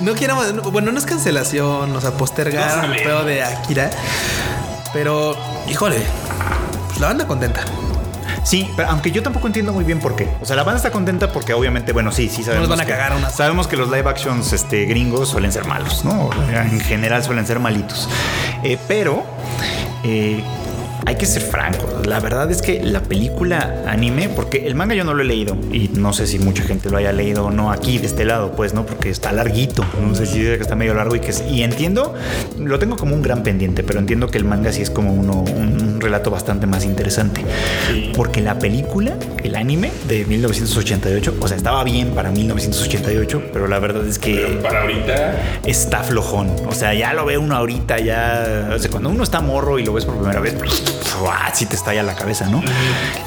No 0.00 0.14
quiero. 0.14 0.36
Bueno, 0.70 0.92
no 0.92 0.98
es 0.98 1.06
cancelación, 1.06 1.94
o 1.96 2.00
sea, 2.00 2.12
postergar 2.12 2.86
No 2.86 2.94
el 2.94 3.02
pedo 3.02 3.24
de 3.24 3.42
Akira. 3.42 3.90
Pero, 4.92 5.36
híjole, 5.68 5.98
pues 6.88 7.00
la 7.00 7.08
banda 7.08 7.26
contenta. 7.26 7.64
Sí, 8.46 8.70
pero 8.76 8.88
aunque 8.90 9.10
yo 9.10 9.24
tampoco 9.24 9.48
entiendo 9.48 9.72
muy 9.72 9.82
bien 9.82 9.98
por 9.98 10.14
qué. 10.14 10.28
O 10.40 10.44
sea, 10.44 10.54
la 10.54 10.62
banda 10.62 10.76
está 10.76 10.92
contenta 10.92 11.32
porque 11.32 11.52
obviamente, 11.52 11.92
bueno, 11.92 12.12
sí, 12.12 12.28
sí 12.28 12.44
sabemos. 12.44 12.68
van 12.68 12.80
a 12.80 12.84
que- 12.84 12.92
cagar 12.92 13.16
unas- 13.16 13.34
Sabemos 13.34 13.66
que 13.66 13.76
los 13.76 13.90
live 13.90 14.08
actions 14.08 14.52
este, 14.52 14.84
gringos 14.84 15.28
suelen 15.28 15.50
ser 15.50 15.64
malos, 15.64 16.04
¿no? 16.04 16.30
En 16.52 16.78
general 16.78 17.24
suelen 17.24 17.44
ser 17.44 17.58
malitos. 17.58 18.08
Eh, 18.62 18.78
pero 18.86 19.24
eh, 20.04 20.44
hay 21.06 21.14
que 21.16 21.24
ser 21.26 21.42
francos. 21.42 22.06
La 22.06 22.20
verdad 22.20 22.50
es 22.50 22.60
que 22.62 22.82
la 22.82 23.00
película 23.02 23.82
anime, 23.86 24.28
porque 24.28 24.66
el 24.66 24.74
manga 24.74 24.94
yo 24.94 25.04
no 25.04 25.14
lo 25.14 25.22
he 25.22 25.24
leído 25.26 25.56
y 25.72 25.88
no 25.94 26.12
sé 26.12 26.26
si 26.26 26.38
mucha 26.38 26.62
gente 26.64 26.90
lo 26.90 26.96
haya 26.98 27.12
leído 27.12 27.46
o 27.46 27.50
no 27.50 27.70
aquí 27.70 27.98
de 27.98 28.06
este 28.06 28.24
lado, 28.24 28.52
pues, 28.52 28.74
¿no? 28.74 28.84
Porque 28.84 29.08
está 29.10 29.32
larguito. 29.32 29.84
No 30.00 30.14
sé 30.14 30.26
si 30.26 30.40
dice 30.40 30.56
que 30.56 30.62
está 30.62 30.74
medio 30.74 30.94
largo 30.94 31.14
y 31.16 31.20
que 31.20 31.30
es- 31.30 31.44
y 31.48 31.62
entiendo, 31.62 32.14
lo 32.58 32.78
tengo 32.78 32.96
como 32.96 33.14
un 33.14 33.22
gran 33.22 33.42
pendiente, 33.42 33.82
pero 33.84 33.98
entiendo 34.00 34.28
que 34.28 34.38
el 34.38 34.44
manga 34.44 34.72
sí 34.72 34.82
es 34.82 34.90
como 34.90 35.12
uno, 35.14 35.44
un, 35.56 35.80
un 35.80 36.00
relato 36.00 36.30
bastante 36.30 36.66
más 36.66 36.84
interesante. 36.84 37.42
Sí. 37.90 38.12
Porque 38.14 38.40
la 38.40 38.58
película, 38.58 39.16
el 39.44 39.54
anime 39.56 39.90
de 40.08 40.24
1988, 40.24 41.34
o 41.40 41.48
sea, 41.48 41.56
estaba 41.56 41.84
bien 41.84 42.10
para 42.10 42.30
1988, 42.30 43.42
pero 43.52 43.68
la 43.68 43.78
verdad 43.78 44.06
es 44.06 44.18
que 44.18 44.34
Pero 44.34 44.60
para 44.62 44.82
ahorita. 44.82 45.60
está 45.64 46.02
flojón. 46.02 46.50
O 46.68 46.72
sea, 46.74 46.94
ya 46.94 47.12
lo 47.14 47.24
ve 47.24 47.38
uno 47.38 47.54
ahorita, 47.56 47.98
ya. 48.00 48.70
O 48.74 48.78
sea, 48.78 48.90
cuando 48.90 49.10
uno 49.10 49.22
está 49.22 49.40
morro 49.40 49.78
y 49.78 49.84
lo 49.84 49.92
ves 49.92 50.04
por 50.04 50.16
primera 50.16 50.40
vez, 50.40 50.54
¡fua! 51.02 51.50
sí 51.54 51.66
te 51.66 51.76
estalla 51.76 52.02
la 52.02 52.14
cabeza, 52.14 52.46
¿no? 52.46 52.62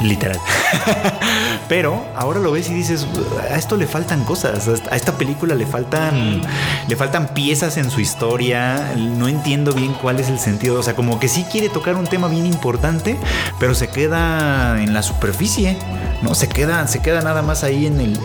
Literal. 0.01 0.39
Pero 1.69 2.03
ahora 2.15 2.39
lo 2.39 2.51
ves 2.51 2.67
y 2.71 2.73
dices, 2.73 3.05
a 3.49 3.55
esto 3.55 3.77
le 3.77 3.85
faltan 3.85 4.25
cosas. 4.25 4.67
A 4.89 4.95
esta 4.95 5.13
película 5.19 5.53
le 5.53 5.67
faltan. 5.67 6.41
Le 6.87 6.95
faltan 6.95 7.27
piezas 7.35 7.77
en 7.77 7.91
su 7.91 8.01
historia. 8.01 8.93
No 8.97 9.27
entiendo 9.27 9.71
bien 9.73 9.93
cuál 9.93 10.19
es 10.19 10.29
el 10.29 10.39
sentido. 10.39 10.79
O 10.79 10.83
sea, 10.83 10.95
como 10.95 11.19
que 11.19 11.27
sí 11.27 11.45
quiere 11.49 11.69
tocar 11.69 11.95
un 11.95 12.07
tema 12.07 12.27
bien 12.27 12.47
importante, 12.47 13.17
pero 13.59 13.75
se 13.75 13.87
queda 13.87 14.81
en 14.81 14.95
la 14.95 15.03
superficie. 15.03 15.77
No, 16.23 16.33
se 16.33 16.49
queda, 16.49 16.87
se 16.87 17.01
queda 17.01 17.21
nada 17.21 17.43
más 17.43 17.63
ahí 17.63 17.85
en, 17.85 18.19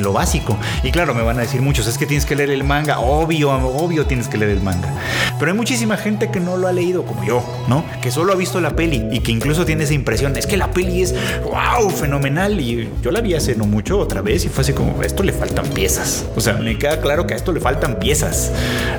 lo 0.00 0.12
básico. 0.12 0.56
Y 0.82 0.90
claro, 0.90 1.14
me 1.14 1.22
van 1.22 1.38
a 1.38 1.42
decir 1.42 1.62
muchos, 1.62 1.86
es 1.86 1.98
que 1.98 2.06
tienes 2.06 2.26
que 2.26 2.34
leer 2.34 2.50
el 2.50 2.64
manga. 2.64 2.98
Obvio, 2.98 3.52
obvio 3.52 4.06
tienes 4.06 4.28
que 4.28 4.38
leer 4.38 4.50
el 4.50 4.60
manga. 4.60 4.92
Pero 5.38 5.52
hay 5.52 5.56
muchísima 5.56 5.96
gente 5.96 6.30
que 6.30 6.40
no 6.40 6.56
lo 6.56 6.66
ha 6.66 6.72
leído, 6.72 7.04
como 7.04 7.24
yo, 7.24 7.44
¿no? 7.68 7.84
Que 8.00 8.10
solo 8.10 8.32
ha 8.32 8.36
visto 8.36 8.60
la 8.60 8.70
peli 8.70 9.06
y 9.12 9.20
que 9.20 9.30
incluso 9.30 9.64
tiene 9.64 9.84
esa 9.84 9.94
impresión. 9.94 10.36
Es 10.36 10.46
que 10.46 10.56
la 10.56 10.70
peli 10.72 11.02
es, 11.02 11.14
wow, 11.44 11.90
fenomenal. 11.90 12.53
Y 12.60 12.88
yo 13.02 13.10
la 13.10 13.20
vi 13.20 13.34
hace 13.34 13.54
no 13.54 13.64
mucho 13.64 13.98
otra 13.98 14.22
vez 14.22 14.44
y 14.44 14.48
fue 14.48 14.62
así 14.62 14.72
como, 14.72 15.02
esto 15.02 15.22
le 15.22 15.32
faltan 15.32 15.66
piezas. 15.68 16.26
O 16.36 16.40
sea, 16.40 16.54
me 16.54 16.78
queda 16.78 17.00
claro 17.00 17.26
que 17.26 17.34
a 17.34 17.36
esto 17.36 17.52
le 17.52 17.60
faltan 17.60 17.98
piezas. 17.98 18.52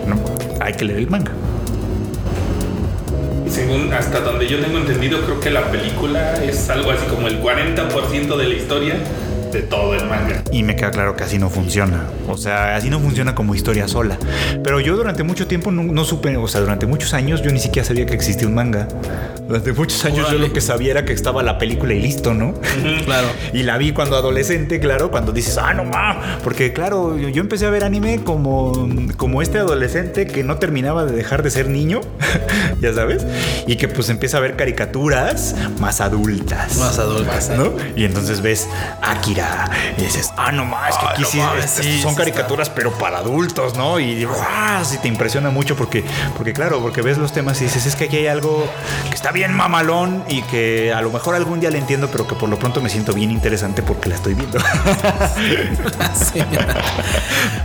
No, 0.07 0.19
hay 0.59 0.73
que 0.73 0.85
leer 0.85 0.99
el 0.99 1.09
manga. 1.09 1.31
Según 3.49 3.93
hasta 3.93 4.19
donde 4.19 4.47
yo 4.47 4.59
tengo 4.59 4.77
entendido, 4.77 5.21
creo 5.21 5.39
que 5.39 5.49
la 5.49 5.71
película 5.71 6.43
es 6.43 6.69
algo 6.69 6.91
así 6.91 7.05
como 7.05 7.27
el 7.27 7.41
40% 7.41 8.35
de 8.35 8.47
la 8.47 8.53
historia 8.53 8.95
de 9.55 9.61
todo 9.61 9.95
el 9.95 10.05
manga. 10.05 10.43
Y 10.51 10.63
me 10.63 10.75
queda 10.75 10.91
claro 10.91 11.15
que 11.15 11.23
así 11.23 11.37
no 11.37 11.49
funciona. 11.49 12.03
O 12.27 12.37
sea, 12.37 12.75
así 12.75 12.89
no 12.89 12.99
funciona 12.99 13.35
como 13.35 13.55
historia 13.55 13.87
sola. 13.87 14.17
Pero 14.63 14.79
yo 14.79 14.95
durante 14.95 15.23
mucho 15.23 15.47
tiempo 15.47 15.71
no, 15.71 15.83
no 15.83 16.03
supe, 16.03 16.35
o 16.37 16.47
sea, 16.47 16.61
durante 16.61 16.85
muchos 16.85 17.13
años 17.13 17.41
yo 17.41 17.51
ni 17.51 17.59
siquiera 17.59 17.87
sabía 17.87 18.05
que 18.05 18.13
existía 18.13 18.47
un 18.47 18.55
manga. 18.55 18.87
Durante 19.47 19.73
muchos 19.73 20.03
años 20.05 20.19
yo 20.19 20.35
Órale. 20.35 20.47
lo 20.47 20.53
que 20.53 20.61
sabía 20.61 20.91
era 20.91 21.05
que 21.05 21.13
estaba 21.13 21.41
la 21.43 21.57
película 21.57 21.93
y 21.93 22.01
listo, 22.01 22.33
¿no? 22.33 22.53
Claro. 23.05 23.27
Y 23.53 23.63
la 23.63 23.77
vi 23.77 23.93
cuando 23.93 24.17
adolescente, 24.17 24.79
claro, 24.81 25.11
cuando 25.11 25.31
dices, 25.31 25.57
ah, 25.57 25.73
no 25.73 25.85
ma. 25.85 26.39
Porque, 26.43 26.73
claro, 26.73 27.17
yo, 27.17 27.29
yo 27.29 27.41
empecé 27.41 27.65
a 27.65 27.69
ver 27.69 27.85
anime 27.85 28.21
como, 28.23 28.89
como 29.15 29.41
este 29.41 29.59
adolescente 29.59 30.27
que 30.27 30.43
no 30.43 30.57
terminaba 30.57 31.05
de 31.05 31.15
dejar 31.15 31.41
de 31.41 31.51
ser 31.51 31.69
niño, 31.69 32.01
ya 32.81 32.93
sabes, 32.93 33.25
y 33.65 33.77
que 33.77 33.87
pues 33.87 34.09
empieza 34.09 34.37
a 34.37 34.39
ver 34.41 34.57
caricaturas 34.57 35.55
más 35.79 36.01
adultas. 36.01 36.77
Más 36.77 36.99
adultas. 36.99 37.49
¿no? 37.55 37.71
Y 37.95 38.03
entonces 38.03 38.41
ves 38.41 38.67
Akira 39.01 39.44
y 39.97 40.01
dices, 40.03 40.31
ah, 40.37 40.51
no 40.51 40.65
más, 40.65 40.97
que 40.97 41.05
Ah, 41.05 41.09
aquí 41.11 41.21
no 41.21 41.27
sí, 41.67 42.01
son 42.01 42.11
sí 42.13 42.17
caricaturas, 42.17 42.69
pero 42.69 42.91
para 42.97 43.17
adultos, 43.19 43.75
¿no? 43.75 43.99
Y 43.99 44.23
¡guau! 44.25 44.83
sí 44.85 44.97
te 45.01 45.07
impresiona 45.07 45.49
mucho 45.49 45.75
porque, 45.75 46.03
porque, 46.37 46.53
claro, 46.53 46.79
porque 46.81 47.01
ves 47.01 47.17
los 47.17 47.31
temas 47.33 47.59
y 47.61 47.65
dices, 47.65 47.85
es 47.85 47.95
que 47.95 48.05
aquí 48.05 48.17
hay 48.17 48.27
algo 48.27 48.67
que 49.09 49.15
está 49.15 49.31
bien 49.31 49.53
mamalón 49.53 50.23
y 50.27 50.41
que 50.43 50.93
a 50.93 51.01
lo 51.01 51.11
mejor 51.11 51.35
algún 51.35 51.59
día 51.59 51.69
le 51.69 51.77
entiendo, 51.77 52.09
pero 52.11 52.27
que 52.27 52.35
por 52.35 52.49
lo 52.49 52.57
pronto 52.59 52.81
me 52.81 52.89
siento 52.89 53.13
bien 53.13 53.31
interesante 53.31 53.81
porque 53.81 54.09
la 54.09 54.15
estoy 54.15 54.33
viendo. 54.33 54.57
Sí. 56.15 56.39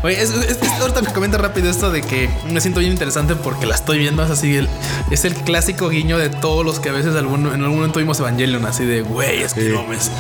Oye, 0.03 0.21
es, 0.21 0.31
es- 0.31 0.59
es- 0.63 0.81
ahorita 0.81 1.03
me 1.03 1.13
comenta 1.13 1.39
rápido 1.39 1.71
esto 1.71 1.91
de 1.91 2.03
que 2.03 2.29
me 2.51 2.61
siento 2.61 2.81
bien 2.81 2.93
interesante 2.93 3.37
porque 3.37 3.67
la 3.67 3.75
estoy 3.75 3.99
viendo. 3.99 4.23
Es 4.25 4.31
así, 4.31 4.57
el- 4.57 4.69
es 5.11 5.25
el 5.25 5.35
clásico 5.35 5.89
guiño 5.89 6.19
de 6.19 6.31
todos 6.31 6.65
los 6.65 6.81
que 6.81 6.89
a 6.89 6.93
veces 6.93 7.15
algún- 7.17 7.47
en 7.47 7.63
algún 7.63 7.77
momento 7.77 7.99
vimos 7.99 8.19
Evangelion, 8.21 8.65
así 8.67 8.85
de, 8.85 9.03
güey, 9.03 9.43
es 9.43 9.55
que 9.55 9.69
no, 9.71 9.85
mes- 9.85 10.11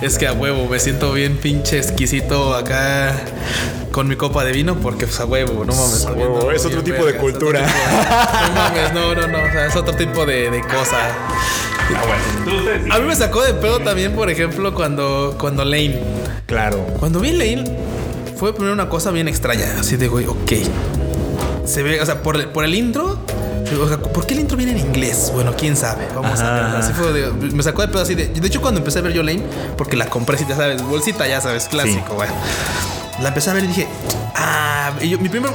es 0.00 0.18
que 0.18 0.26
a 0.26 0.32
huevo, 0.32 0.68
me 0.68 0.78
siento 0.80 1.07
bien 1.12 1.36
pinche 1.36 1.78
exquisito 1.78 2.54
acá 2.54 3.14
con 3.92 4.06
mi 4.08 4.16
copa 4.16 4.44
de 4.44 4.52
vino 4.52 4.76
porque 4.76 5.06
pues 5.06 5.18
a 5.20 5.24
huevo, 5.24 5.64
no 5.64 5.74
mames. 5.74 6.04
A 6.06 6.12
huevo, 6.12 6.50
es 6.52 6.64
otro 6.64 6.82
tipo 6.82 7.04
de 7.04 7.10
otro 7.12 7.20
cultura. 7.20 7.60
tipo 7.66 7.78
de- 7.78 8.48
no 8.48 8.54
mames, 8.54 8.92
no, 8.94 9.14
no, 9.14 9.26
no, 9.26 9.38
o 9.48 9.50
sea, 9.52 9.66
es 9.66 9.76
otro 9.76 9.94
tipo 9.94 10.24
de, 10.26 10.50
de 10.50 10.60
cosa. 10.62 10.98
Ah, 11.96 12.02
bueno. 12.06 12.94
A 12.94 12.98
mí 12.98 13.06
me 13.06 13.16
sacó 13.16 13.42
de 13.42 13.54
pedo 13.54 13.80
también, 13.80 14.12
por 14.12 14.28
ejemplo, 14.30 14.74
cuando, 14.74 15.36
cuando 15.40 15.64
Lane. 15.64 16.00
Claro. 16.46 16.78
Cuando 16.98 17.18
vi 17.20 17.32
Lane, 17.32 17.64
fue 18.36 18.52
primero 18.52 18.74
una 18.74 18.88
cosa 18.88 19.10
bien 19.10 19.26
extraña. 19.26 19.66
Así 19.80 19.96
de, 19.96 20.06
güey, 20.08 20.26
ok. 20.26 20.52
Se 21.64 21.82
ve, 21.82 22.00
o 22.00 22.06
sea, 22.06 22.22
por, 22.22 22.36
el- 22.36 22.48
por 22.48 22.64
el 22.64 22.74
intro. 22.74 23.18
O 23.76 23.88
sea, 23.88 23.98
¿por 23.98 24.26
qué 24.26 24.34
el 24.34 24.40
intro 24.40 24.56
viene 24.56 24.72
en 24.72 24.78
inglés? 24.78 25.30
Bueno, 25.34 25.54
quién 25.56 25.76
sabe. 25.76 26.06
Vamos 26.14 26.40
a 26.40 26.52
ver. 26.52 26.64
Así 26.76 26.92
fue 26.92 27.12
de- 27.12 27.30
me 27.52 27.62
sacó 27.62 27.82
de 27.82 27.88
pedo 27.88 28.02
así 28.02 28.14
de. 28.14 28.26
De 28.28 28.46
hecho, 28.46 28.60
cuando 28.60 28.78
empecé 28.78 28.98
a 28.98 29.02
ver 29.02 29.12
yo 29.12 29.22
Lane, 29.22 29.42
porque 29.76 29.96
la 29.96 30.06
compré, 30.06 30.36
si 30.38 30.46
ya 30.46 30.56
sabes, 30.56 30.82
bolsita, 30.82 31.26
ya 31.26 31.40
sabes, 31.40 31.66
clásico, 31.68 32.14
güey. 32.14 32.28
La 33.20 33.28
empecé 33.28 33.50
a 33.50 33.52
ver 33.54 33.64
y 33.64 33.66
dije, 33.68 33.88
ah, 34.36 34.92
y 35.00 35.08
yo- 35.10 35.18
mi 35.18 35.28
primer 35.28 35.50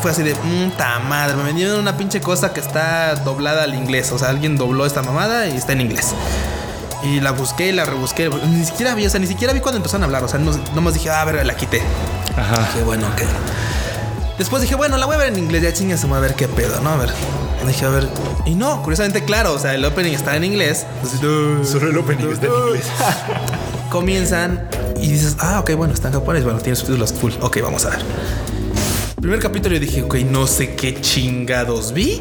fue 0.00 0.10
así 0.10 0.22
de, 0.22 0.34
puta 0.34 0.98
madre, 1.00 1.36
me 1.36 1.42
vendieron 1.44 1.78
una 1.78 1.96
pinche 1.96 2.20
cosa 2.20 2.52
que 2.52 2.60
está 2.60 3.14
doblada 3.16 3.64
al 3.64 3.74
inglés. 3.74 4.10
O 4.12 4.18
sea, 4.18 4.28
alguien 4.30 4.56
dobló 4.56 4.86
esta 4.86 5.02
mamada 5.02 5.46
y 5.46 5.56
está 5.56 5.72
en 5.72 5.82
inglés. 5.82 6.14
Y 7.04 7.20
la 7.20 7.32
busqué 7.32 7.68
y 7.68 7.72
la 7.72 7.84
rebusqué. 7.84 8.30
Ni 8.48 8.64
siquiera 8.64 8.94
vi, 8.94 9.04
o 9.06 9.10
sea, 9.10 9.18
ni 9.20 9.26
siquiera 9.26 9.52
vi 9.52 9.60
cuando 9.60 9.76
empezaron 9.78 10.02
a 10.02 10.06
hablar. 10.06 10.24
O 10.24 10.28
sea, 10.28 10.38
no, 10.38 10.52
nomás 10.74 10.94
dije, 10.94 11.10
ah, 11.10 11.20
a 11.20 11.24
ver, 11.24 11.44
la 11.44 11.54
quité. 11.56 11.82
Ajá. 12.36 12.58
Dije, 12.72 12.84
bueno, 12.84 13.06
ok. 13.08 13.22
Después 14.38 14.62
dije, 14.62 14.74
bueno, 14.74 14.96
la 14.96 15.06
voy 15.06 15.16
a 15.16 15.18
ver 15.18 15.28
en 15.28 15.38
inglés, 15.38 15.62
ya 15.62 15.72
chingas, 15.72 16.02
a 16.04 16.20
ver 16.20 16.34
qué 16.34 16.48
pedo, 16.48 16.80
¿no? 16.80 16.90
A 16.90 16.96
ver. 16.96 17.10
Dije, 17.66 17.84
a 17.86 17.90
ver. 17.90 18.08
Y 18.46 18.54
no, 18.54 18.82
curiosamente, 18.82 19.24
claro, 19.24 19.54
o 19.54 19.58
sea, 19.58 19.74
el 19.74 19.84
opening 19.84 20.12
está 20.12 20.36
en 20.36 20.44
inglés. 20.44 20.86
Solo 21.20 21.88
el 21.88 21.96
opening 21.96 22.28
está 22.30 22.46
en 22.46 22.52
inglés. 22.52 22.86
comienzan 23.92 24.68
y 24.96 25.08
dices, 25.08 25.36
ah, 25.38 25.60
ok, 25.60 25.74
bueno, 25.74 25.92
está 25.92 26.08
en 26.08 26.14
japonés, 26.14 26.44
bueno, 26.44 26.58
tiene 26.60 26.76
subtítulos 26.76 27.12
full. 27.12 27.32
Ok, 27.42 27.58
vamos 27.62 27.84
a 27.84 27.90
ver. 27.90 28.00
Primer 29.20 29.38
capítulo 29.38 29.74
yo 29.74 29.80
dije, 29.80 30.02
ok, 30.02 30.16
no 30.30 30.46
sé 30.48 30.74
qué 30.74 31.00
chingados 31.00 31.92
vi, 31.92 32.18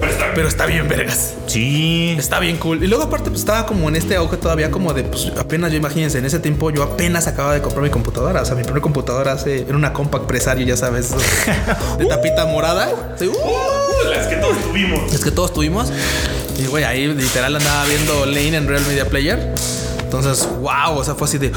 Pero 0.00 0.10
está 0.10 0.32
pero 0.34 0.48
está 0.48 0.66
bien 0.66 0.88
vergas. 0.88 1.34
Sí. 1.46 2.16
Está 2.18 2.40
bien 2.40 2.56
cool. 2.56 2.82
Y 2.82 2.88
luego 2.88 3.04
aparte 3.04 3.30
pues 3.30 3.40
estaba 3.40 3.64
como 3.64 3.88
en 3.88 3.94
este 3.94 4.16
auge 4.16 4.36
todavía 4.36 4.70
como 4.70 4.92
de 4.92 5.04
pues 5.04 5.30
apenas 5.38 5.70
yo 5.70 5.78
imagínense, 5.78 6.18
en 6.18 6.24
ese 6.24 6.40
tiempo 6.40 6.70
yo 6.70 6.82
apenas 6.82 7.28
acababa 7.28 7.54
de 7.54 7.62
comprar 7.62 7.84
mi 7.84 7.90
computadora. 7.90 8.42
O 8.42 8.44
sea, 8.44 8.56
mi 8.56 8.64
primer 8.64 8.82
computadora 8.82 9.32
hace, 9.32 9.62
era 9.62 9.76
una 9.76 9.92
compact 9.92 10.24
presario, 10.24 10.66
ya 10.66 10.76
sabes, 10.76 11.14
de 11.98 12.06
tapita 12.06 12.46
morada. 12.46 13.14
Sí, 13.16 13.28
uh, 13.28 13.85
Uh, 14.04 14.10
las 14.10 14.26
que 14.26 14.36
todos 14.36 14.56
tuvimos. 14.62 15.12
es 15.12 15.24
que 15.24 15.30
todos 15.30 15.52
tuvimos. 15.52 15.92
Y 16.58 16.66
güey, 16.66 16.84
ahí 16.84 17.06
literal 17.06 17.54
andaba 17.56 17.84
viendo 17.86 18.26
Lane 18.26 18.56
en 18.56 18.68
Real 18.68 18.84
Media 18.86 19.08
Player. 19.08 19.54
Entonces, 20.00 20.48
wow, 20.60 20.96
o 20.96 21.04
sea, 21.04 21.14
fue 21.14 21.26
así 21.26 21.38
de, 21.38 21.52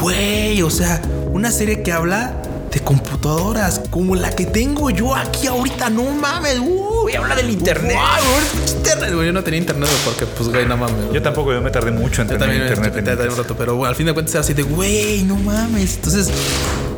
güey, 0.00 0.62
o 0.62 0.70
sea, 0.70 1.00
una 1.32 1.50
serie 1.50 1.82
que 1.82 1.90
habla 1.90 2.34
de 2.70 2.80
computadoras 2.80 3.80
como 3.90 4.14
la 4.14 4.30
que 4.30 4.46
tengo 4.46 4.90
yo 4.90 5.14
aquí 5.14 5.46
ahorita, 5.46 5.90
no 5.90 6.04
mames, 6.10 6.58
uh, 6.58 6.94
Güey, 7.04 7.16
habla 7.16 7.36
del 7.36 7.50
internet. 7.50 7.96
Wow, 7.96 8.76
internet, 8.78 9.14
güey, 9.14 9.26
yo 9.26 9.32
no 9.34 9.44
tenía 9.44 9.60
internet 9.60 9.90
porque, 10.06 10.24
pues, 10.26 10.48
güey, 10.48 10.64
no 10.66 10.76
mames. 10.76 11.12
Yo 11.12 11.20
tampoco, 11.22 11.52
yo 11.52 11.60
me 11.60 11.70
tardé 11.70 11.90
mucho 11.90 12.22
en 12.22 12.28
Yo 12.28 12.38
tener 12.38 12.68
también 12.68 12.94
internet. 12.94 13.20
en 13.20 13.30
un 13.30 13.36
rato, 13.36 13.54
pero 13.56 13.76
bueno, 13.76 13.90
al 13.90 13.94
fin 13.96 14.06
de 14.06 14.14
cuentas 14.14 14.34
era 14.34 14.40
así 14.40 14.54
de, 14.54 14.62
güey, 14.62 15.22
no 15.24 15.36
mames. 15.36 15.96
Entonces, 15.96 16.30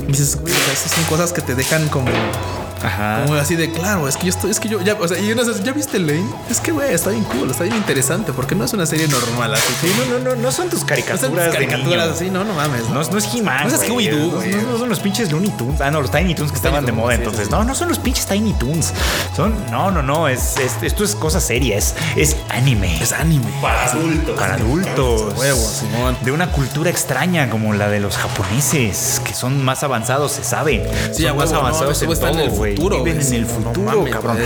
dices, 0.07 0.41
güey, 0.41 0.55
o 0.55 0.57
sea, 0.57 0.73
esas 0.73 0.93
son 0.93 1.05
cosas 1.05 1.33
que 1.33 1.41
te 1.43 1.55
dejan 1.57 1.89
como, 1.89 2.09
Ajá. 2.83 3.23
como 3.25 3.39
así 3.39 3.57
de, 3.57 3.71
claro, 3.73 4.07
es 4.09 4.17
que 4.17 4.25
yo 4.25 4.31
estoy, 4.31 4.51
es 4.51 4.61
que 4.61 4.69
yo, 4.69 4.81
ya, 4.81 4.95
o 5.01 5.09
sea, 5.09 5.19
y 5.19 5.31
uno 5.33 5.45
dice, 5.45 5.63
¿ya 5.63 5.73
viste 5.73 5.99
Lane? 5.99 6.27
Es 6.51 6.61
que, 6.61 6.73
güey, 6.73 6.93
está 6.93 7.11
bien 7.11 7.25
cool, 7.25 7.51
está 7.51 7.65
bien 7.65 7.77
interesante, 7.77 8.33
porque 8.33 8.55
no 8.55 8.65
es 8.65 8.73
una 8.73 8.87
serie 8.87 9.09
normal, 9.09 9.55
así 9.55 9.67
Sí, 9.81 9.93
no, 10.09 10.19
no, 10.19 10.25
no, 10.31 10.37
no 10.43 10.53
son 10.53 10.69
tus 10.71 10.81
No 10.81 10.87
caricaturas, 10.87 11.21
son 11.21 11.33
tus 11.35 11.55
caricaturas 11.55 12.09
así, 12.11 12.31
no, 12.31 12.45
no 12.45 12.55
mames. 12.55 12.89
No, 12.91 13.03
no 13.03 13.19
es 13.19 13.35
He-Man. 13.35 13.69
No 13.69 13.75
es 13.75 13.91
güey. 13.91 14.09
Scooby-Doo, 14.09 14.33
No, 14.57 14.63
no, 14.63 14.73
no 14.73 14.79
son 14.79 14.89
los 14.89 15.01
pinches 15.01 15.31
Looney 15.33 15.51
Tunes. 15.57 15.81
Ah, 15.81 15.91
no, 15.91 16.01
los 16.01 16.11
Tiny 16.11 16.35
Toons 16.35 16.51
que 16.53 16.57
estaban 16.57 16.85
de 16.87 16.93
moda 16.93 17.15
sí, 17.15 17.19
entonces. 17.19 17.47
sí, 17.47 17.51
No, 17.51 17.65
no 17.65 17.75
son 17.75 17.89
los 17.89 17.99
pinches 17.99 18.27
Tiny 18.27 18.53
Toons. 18.55 18.93
Son. 19.35 19.55
No, 19.71 19.91
no, 19.91 20.03
no. 20.03 20.29
Es, 20.29 20.57
es- 20.59 20.77
esto 20.83 21.05
es 21.05 21.15
cosa 21.15 21.41
seria. 21.41 21.77
Es, 21.77 21.95
es 22.17 22.37
anime. 22.49 23.01
Es 23.03 23.13
anime. 23.13 23.47
Para 23.61 23.85
adultos. 23.87 24.39
para 24.39 24.55
adultos. 24.55 25.35
Huevo, 25.39 25.59
Simón. 25.61 26.17
De 26.23 26.33
una 26.33 26.51
cultura 26.53 26.91
extraña 26.91 27.51
como 27.51 27.73
la 27.75 27.89
de 27.89 28.01
los 28.01 28.17
japoneses, 28.17 29.21
que 29.25 29.35
son 29.35 29.63
más 29.65 29.83
avanzados, 29.83 30.33
se 30.33 30.45
sabe. 30.45 30.89
Sí, 31.13 31.23
son 31.25 31.37
más 31.37 31.51
no, 31.53 31.59
avanzados 31.61 32.03
en 32.03 32.19
todo, 32.19 32.49
güey. 32.51 32.66
Futuro, 32.75 33.05
Viven 33.05 33.13
en 33.13 33.19
el 33.19 33.25
sí, 33.25 33.39
no 33.39 33.47
futuro, 33.47 33.83
mames, 33.83 34.13
cabrón. 34.13 34.39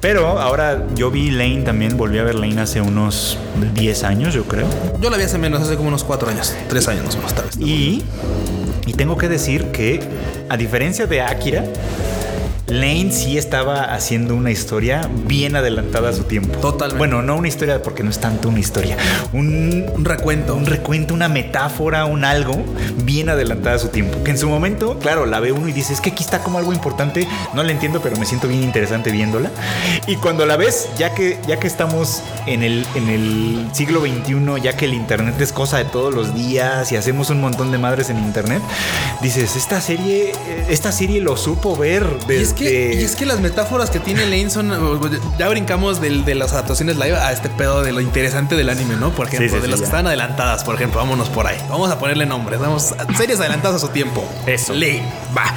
Pero 0.00 0.40
ahora 0.40 0.86
yo 0.94 1.10
vi 1.10 1.30
Lane 1.30 1.62
también, 1.62 1.96
volví 1.96 2.18
a 2.18 2.24
ver 2.24 2.34
Lane 2.34 2.60
hace 2.60 2.80
unos 2.80 3.38
10 3.74 4.04
años, 4.04 4.34
yo 4.34 4.44
creo. 4.44 4.66
Yo 5.00 5.10
la 5.10 5.16
vi 5.16 5.24
hace 5.24 5.38
menos, 5.38 5.62
hace 5.62 5.76
como 5.76 5.88
unos 5.88 6.04
cuatro 6.04 6.28
años, 6.28 6.54
tres 6.68 6.88
años 6.88 7.16
más 7.22 7.34
vez. 7.34 7.56
Y, 7.58 8.02
y 8.86 8.92
tengo 8.94 9.16
que 9.16 9.28
decir 9.28 9.66
que, 9.66 10.00
a 10.48 10.56
diferencia 10.56 11.06
de 11.06 11.22
Akira, 11.22 11.64
Lane 12.66 13.12
sí 13.12 13.36
estaba 13.36 13.94
haciendo 13.94 14.34
una 14.34 14.50
historia 14.50 15.10
bien 15.26 15.54
adelantada 15.54 16.08
a 16.08 16.12
su 16.14 16.24
tiempo. 16.24 16.58
Totalmente. 16.60 16.98
Bueno, 16.98 17.20
no 17.20 17.36
una 17.36 17.48
historia 17.48 17.82
porque 17.82 18.02
no 18.02 18.08
es 18.08 18.18
tanto 18.20 18.48
una 18.48 18.58
historia. 18.58 18.96
Un, 19.34 19.84
Un 19.94 20.04
recuento. 20.04 20.54
un 20.54 20.64
recuento, 20.64 21.12
una 21.12 21.28
metáfora, 21.28 22.06
un 22.06 22.24
algo 22.24 22.64
bien 23.04 23.28
adelantada 23.28 23.76
a 23.76 23.78
su 23.78 23.88
tiempo. 23.88 24.22
Que 24.24 24.30
en 24.30 24.38
su 24.38 24.48
momento, 24.48 24.98
claro, 24.98 25.26
la 25.26 25.40
ve 25.40 25.52
uno 25.52 25.68
y 25.68 25.72
dice, 25.72 25.92
es 25.92 26.00
que 26.00 26.10
aquí 26.10 26.24
está 26.24 26.42
como 26.42 26.58
algo 26.58 26.72
importante. 26.72 27.28
No 27.52 27.62
la 27.62 27.70
entiendo, 27.70 28.00
pero 28.00 28.16
me 28.16 28.24
siento 28.24 28.48
bien 28.48 28.62
interesante 28.62 29.10
viéndola. 29.10 29.50
Y 30.06 30.16
cuando 30.16 30.46
la 30.46 30.56
ves, 30.56 30.88
ya 30.96 31.14
que, 31.14 31.38
ya 31.46 31.58
que 31.58 31.66
estamos 31.66 32.22
en 32.46 32.62
el, 32.62 32.86
en 32.94 33.10
el 33.10 33.68
siglo 33.74 34.00
XXI, 34.00 34.62
ya 34.62 34.74
que 34.74 34.86
el 34.86 34.94
Internet 34.94 35.38
es 35.38 35.52
cosa 35.52 35.76
de 35.76 35.84
todos 35.84 36.14
los 36.14 36.34
días 36.34 36.90
y 36.92 36.96
hacemos 36.96 37.28
un 37.28 37.42
montón 37.42 37.72
de 37.72 37.78
madres 37.78 38.08
en 38.08 38.18
Internet, 38.18 38.62
dices, 39.20 39.54
esta 39.54 39.82
serie, 39.82 40.30
eh, 40.30 40.66
esta 40.70 40.92
serie 40.92 41.20
lo 41.20 41.36
supo 41.36 41.76
ver 41.76 42.06
desde... 42.26 42.53
Y 42.58 42.66
es, 42.66 42.70
que, 42.70 42.94
y 43.00 43.04
es 43.04 43.16
que 43.16 43.26
las 43.26 43.40
metáforas 43.40 43.90
que 43.90 43.98
tiene 44.00 44.24
Lane 44.26 44.50
son. 44.50 44.70
Ya 45.38 45.48
brincamos 45.48 46.00
del- 46.00 46.24
de 46.24 46.34
las 46.34 46.52
adaptaciones 46.52 46.96
live 46.96 47.16
a 47.16 47.32
este 47.32 47.48
pedo 47.48 47.82
de 47.82 47.92
lo 47.92 48.00
interesante 48.00 48.54
del 48.56 48.68
anime, 48.70 48.96
¿no? 48.96 49.10
Por 49.10 49.26
ejemplo, 49.28 49.48
Sí, 49.48 49.54
sí, 49.54 49.60
de 49.60 49.64
sí, 49.66 49.70
las 49.70 49.80
que 49.80 49.86
están 49.86 50.06
adelantadas, 50.06 50.64
por 50.64 50.74
ejemplo, 50.74 51.00
vámonos 51.00 51.28
por 51.28 51.46
ahí. 51.46 51.56
Vamos 51.68 51.90
a 51.90 51.98
ponerle 51.98 52.26
nombres. 52.26 52.60
Vamos 52.60 52.92
a 52.92 53.16
series 53.16 53.40
adelantadas 53.40 53.76
a 53.82 53.86
su 53.86 53.92
tiempo. 53.92 54.24
Eso. 54.46 54.72
Lane, 54.72 55.02
va. 55.36 55.54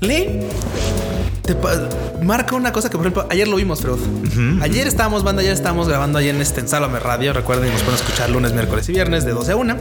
Lane 0.00 0.40
te 1.42 1.56
marca 2.22 2.54
una 2.54 2.72
cosa 2.72 2.88
que, 2.90 2.96
por 2.96 3.06
ejemplo, 3.06 3.26
ayer 3.30 3.48
lo 3.48 3.56
vimos, 3.56 3.80
Freud. 3.80 3.98
Ayer 4.62 4.86
estábamos, 4.86 5.24
banda, 5.24 5.40
ayer 5.42 5.52
estábamos 5.52 5.88
grabando 5.88 6.18
ahí 6.18 6.28
en 6.28 6.40
este 6.40 6.60
en 6.60 6.68
Sálvame 6.68 7.00
Radio. 7.00 7.32
Recuerden, 7.32 7.72
nos 7.72 7.82
pueden 7.82 7.98
escuchar 8.00 8.30
lunes, 8.30 8.52
miércoles 8.52 8.88
y 8.88 8.92
viernes 8.92 9.24
de 9.24 9.32
12 9.32 9.52
a 9.52 9.56
1. 9.56 9.76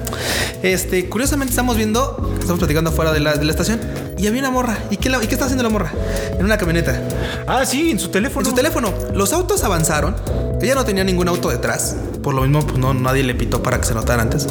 Este, 0.63 1.07
curiosamente, 1.09 1.51
estamos 1.51 1.77
viendo, 1.77 2.33
estamos 2.39 2.59
platicando 2.59 2.89
afuera 2.89 3.11
de 3.11 3.19
la, 3.19 3.35
de 3.35 3.45
la 3.45 3.51
estación 3.51 3.79
y 4.17 4.27
había 4.27 4.39
una 4.39 4.51
morra. 4.51 4.77
¿Y 4.89 4.97
qué, 4.97 5.09
la- 5.09 5.23
¿Y 5.23 5.27
qué 5.27 5.33
está 5.33 5.45
haciendo 5.45 5.63
la 5.63 5.69
morra? 5.69 5.91
En 6.37 6.45
una 6.45 6.57
camioneta. 6.57 6.99
Ah, 7.47 7.65
sí, 7.65 7.91
en 7.91 7.99
su 7.99 8.09
teléfono. 8.09 8.41
En 8.41 8.49
su 8.49 8.55
teléfono. 8.55 8.93
Los 9.13 9.33
autos 9.33 9.63
avanzaron. 9.63 10.15
Ella 10.61 10.75
no 10.75 10.85
tenía 10.85 11.03
ningún 11.03 11.27
auto 11.27 11.49
detrás. 11.49 11.95
Por 12.23 12.33
lo 12.33 12.41
mismo, 12.41 12.61
pues 12.65 12.77
no, 12.77 12.93
nadie 12.93 13.23
le 13.23 13.35
pitó 13.35 13.61
para 13.63 13.79
que 13.79 13.85
se 13.87 13.93
notara 13.93 14.21
antes. 14.21 14.47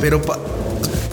Pero 0.00 0.20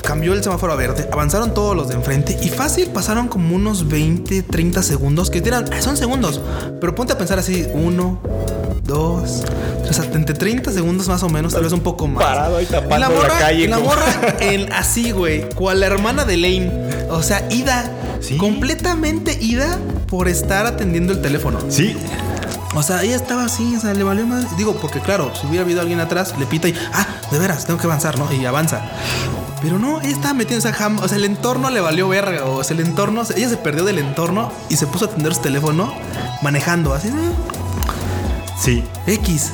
cambió 0.08 0.34
el 0.34 0.42
semáforo 0.42 0.72
a 0.72 0.78
verde. 0.78 1.10
Avanzaron 1.12 1.54
todos 1.54 1.76
los 1.76 1.90
de 1.90 1.96
enfrente 1.96 2.40
y 2.42 2.48
fácil 2.48 2.88
pasaron 2.88 3.28
como 3.28 3.54
unos 3.54 3.90
20, 3.90 4.42
30 4.44 4.82
segundos. 4.82 5.30
Que 5.30 5.42
tiran, 5.42 5.66
son 5.82 5.98
segundos. 5.98 6.40
Pero 6.80 6.96
ponte 6.96 7.12
a 7.12 7.18
pensar 7.18 7.38
así: 7.40 7.68
uno, 7.74 8.20
dos, 8.86 9.44
tres, 9.84 10.00
entre 10.14 10.34
30 10.34 10.72
segundos 10.72 11.10
más 11.10 11.22
o 11.24 11.30
menos, 11.30 11.54
tal 11.54 11.64
vez 11.64 11.74
un 11.74 11.82
poco 11.82 12.08
más. 12.08 12.24
Parado 12.24 12.56
ahí 12.56 12.66
tapando 12.66 12.96
Y 12.96 13.00
la 13.00 13.10
la 13.10 13.16
morra, 13.16 13.38
calle 13.40 13.64
y 13.64 13.68
la 13.68 13.76
como- 13.78 13.90
morra 13.90 14.06
en 14.40 14.72
así, 14.72 15.12
güey, 15.12 15.50
cual 15.50 15.82
la 15.82 15.88
hermana 15.88 16.24
de 16.24 16.38
Lane. 16.38 16.72
O 17.10 17.22
sea, 17.22 17.46
ida. 17.52 17.92
Sí. 18.22 18.38
Completamente 18.38 19.38
ida 19.42 19.78
por 20.08 20.28
estar 20.30 20.66
atendiendo 20.66 21.12
el 21.14 21.22
teléfono. 21.22 21.60
Sí, 21.70 21.96
O 22.76 22.82
sea, 22.82 23.04
ella 23.04 23.16
estaba 23.16 23.44
así, 23.46 23.76
o 23.76 23.80
sea, 23.80 23.94
le 23.94 24.04
valió 24.04 24.26
más. 24.26 24.56
Digo, 24.58 24.76
porque 24.78 25.00
claro, 25.02 25.32
si 25.40 25.46
hubiera 25.48 25.64
habido 25.66 25.82
alguien 25.82 26.00
atrás, 26.00 26.34
le 26.40 26.46
pita 26.46 26.68
y, 26.68 26.74
ah, 26.94 27.06
de 27.32 27.38
veras, 27.40 27.66
tengo 27.66 27.80
que 27.80 27.86
avanzar, 27.88 28.18
¿no? 28.18 28.32
Y 28.34 28.46
avanza. 28.46 28.82
Pero 29.68 29.80
no, 29.80 30.00
ella 30.00 30.12
estaba 30.12 30.34
metida 30.34 30.54
en 30.54 30.60
esa 30.60 30.72
jam. 30.72 30.98
O 31.04 31.08
sea, 31.10 31.18
el 31.18 31.26
entorno 31.26 31.70
le 31.70 31.82
valió 31.82 32.08
verga. 32.08 32.46
O 32.46 32.64
sea, 32.64 32.74
el 32.74 32.80
entorno, 32.88 33.24
ella 33.36 33.50
se 33.50 33.58
perdió 33.58 33.84
del 33.84 34.00
entorno 34.00 34.50
y 34.70 34.78
se 34.78 34.88
puso 34.88 35.04
a 35.04 35.08
atender 35.10 35.36
su 35.36 35.42
teléfono 35.42 35.94
manejando, 36.42 36.94
así, 36.94 37.10
sí. 38.64 38.82
"Eh, 39.08 39.16
X. 39.16 39.52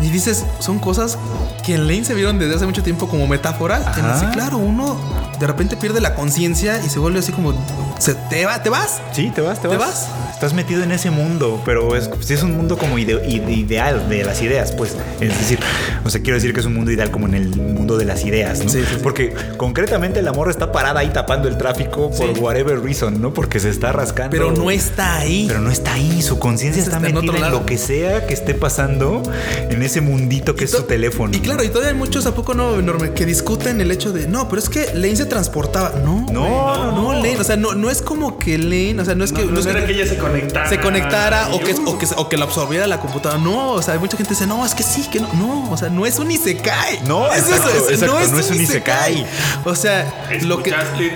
Y 0.00 0.08
dices, 0.10 0.44
son 0.60 0.78
cosas 0.78 1.18
que 1.64 1.74
en 1.74 1.88
Lane 1.88 2.04
se 2.04 2.14
vieron 2.14 2.38
desde 2.38 2.54
hace 2.54 2.64
mucho 2.66 2.84
tiempo 2.84 3.08
como 3.08 3.26
metáforas. 3.26 3.82
En 3.98 4.04
que, 4.28 4.30
claro, 4.30 4.58
uno 4.58 4.96
de 5.40 5.46
repente 5.46 5.76
pierde 5.76 6.00
la 6.00 6.14
conciencia 6.14 6.80
y 6.84 6.90
se 6.90 6.98
vuelve 6.98 7.18
así 7.20 7.32
como, 7.32 7.54
se 7.98 8.14
te 8.14 8.44
va, 8.46 8.62
te 8.62 8.68
vas. 8.68 9.00
Sí, 9.12 9.32
te 9.34 9.40
vas, 9.40 9.60
te 9.60 9.68
¿Te 9.68 9.76
vas. 9.76 9.88
vas? 9.88 10.08
Estás 10.34 10.52
metido 10.54 10.82
en 10.82 10.92
ese 10.92 11.10
mundo, 11.10 11.60
pero 11.64 11.96
es, 11.96 12.08
es 12.30 12.42
un 12.42 12.56
mundo 12.56 12.78
como 12.78 12.98
ide- 12.98 13.26
ide- 13.28 13.50
ideal 13.52 14.08
de 14.08 14.24
las 14.24 14.40
ideas, 14.42 14.72
pues. 14.72 14.96
Es 15.20 15.36
decir, 15.38 15.58
o 16.04 16.10
sea, 16.10 16.20
quiero 16.22 16.36
decir 16.36 16.54
que 16.54 16.60
es 16.60 16.66
un 16.66 16.74
mundo 16.74 16.90
ideal 16.90 17.10
como 17.10 17.26
en 17.26 17.34
el 17.34 17.48
mundo 17.56 17.96
de 17.98 18.04
las 18.04 18.24
ideas, 18.24 18.62
¿no? 18.62 18.70
Sí, 18.70 18.80
sí, 18.80 18.86
sí. 18.94 19.00
Porque 19.02 19.34
concretamente 19.56 20.22
la 20.22 20.32
morra 20.32 20.50
está 20.50 20.72
parada 20.72 21.00
ahí 21.00 21.10
tapando 21.10 21.48
el 21.48 21.58
tráfico 21.58 22.10
por 22.10 22.30
whatever 22.38 22.80
reason, 22.80 23.20
¿no? 23.20 23.34
Porque 23.34 23.60
se 23.60 23.68
está 23.70 23.92
rascando. 23.92 24.30
Pero 24.30 24.52
no 24.52 24.70
está 24.70 25.16
ahí. 25.18 25.44
Pero 25.48 25.60
no 25.60 25.70
está 25.70 25.94
ahí, 25.94 26.22
su 26.22 26.38
conciencia 26.38 26.82
está, 26.82 27.00
metida 27.00 27.36
en 27.46 27.50
lo 27.50 27.66
que 27.66 27.76
sea 27.78 28.26
que 28.26 28.34
esté 28.34 28.54
pasando 28.54 29.22
en 29.68 29.82
ese 29.82 30.00
mundito 30.00 30.54
que 30.54 30.64
es 30.64 30.70
to- 30.70 30.78
su 30.78 30.82
teléfono. 30.84 31.36
Y 31.36 31.40
claro, 31.40 31.62
y 31.64 31.68
todavía 31.68 31.90
hay 31.90 31.96
muchos, 31.98 32.24
¿a 32.26 32.34
poco 32.34 32.54
no, 32.54 32.78
enorme? 32.78 33.12
Que 33.12 33.26
discuten 33.26 33.80
el 33.80 33.90
hecho 33.90 34.12
de, 34.12 34.26
no, 34.26 34.48
pero 34.48 34.60
es 34.60 34.68
que 34.68 34.86
se 35.16 35.26
transportaba. 35.30 35.92
No, 36.04 36.26
No, 36.30 36.40
güey, 36.42 36.52
no, 36.52 36.92
no, 36.92 37.12
Lane. 37.14 37.36
O 37.38 37.44
sea, 37.44 37.56
no, 37.56 37.74
no 37.74 37.88
es 37.88 38.02
como 38.02 38.38
que 38.38 38.58
Lane, 38.58 39.00
o 39.00 39.04
sea, 39.06 39.14
no 39.14 39.24
es 39.24 39.32
que. 39.32 39.44
No, 39.46 39.52
no 39.52 39.60
era 39.70 39.80
que- 39.80 39.86
que 39.86 39.92
ella 39.94 40.06
se 40.06 40.18
conectara. 40.18 40.68
se 40.68 40.78
conectara 40.80 41.48
o 41.52 41.60
que, 41.60 41.72
uh, 41.72 41.88
o, 41.90 41.98
que, 41.98 42.06
o 42.16 42.28
que 42.28 42.36
lo 42.36 42.44
absorbiera 42.44 42.86
la 42.86 43.00
computadora. 43.00 43.40
No, 43.40 43.70
o 43.70 43.80
sea, 43.82 43.98
mucha 43.98 44.16
gente 44.18 44.34
dice, 44.34 44.46
no, 44.46 44.66
es 44.66 44.74
que 44.74 44.82
sí, 44.82 45.06
que 45.10 45.20
no. 45.20 45.32
No, 45.34 45.70
o 45.70 45.76
sea, 45.78 45.88
no 45.88 46.04
es 46.04 46.18
un 46.18 46.30
Isekai. 46.30 47.00
No, 47.06 47.32
es 47.32 47.44
exacto, 47.44 47.70
eso, 47.70 47.86
es- 47.88 47.92
exacto, 47.94 48.14
no 48.14 48.20
es 48.20 48.30
no 48.32 48.38
es 48.40 48.50
un 48.50 48.60
Isekai. 48.60 49.12
isekai. 49.22 49.26
O 49.64 49.74
sea, 49.74 50.28
lo 50.42 50.62
que 50.62 50.70
¿Escuchaste 50.70 51.12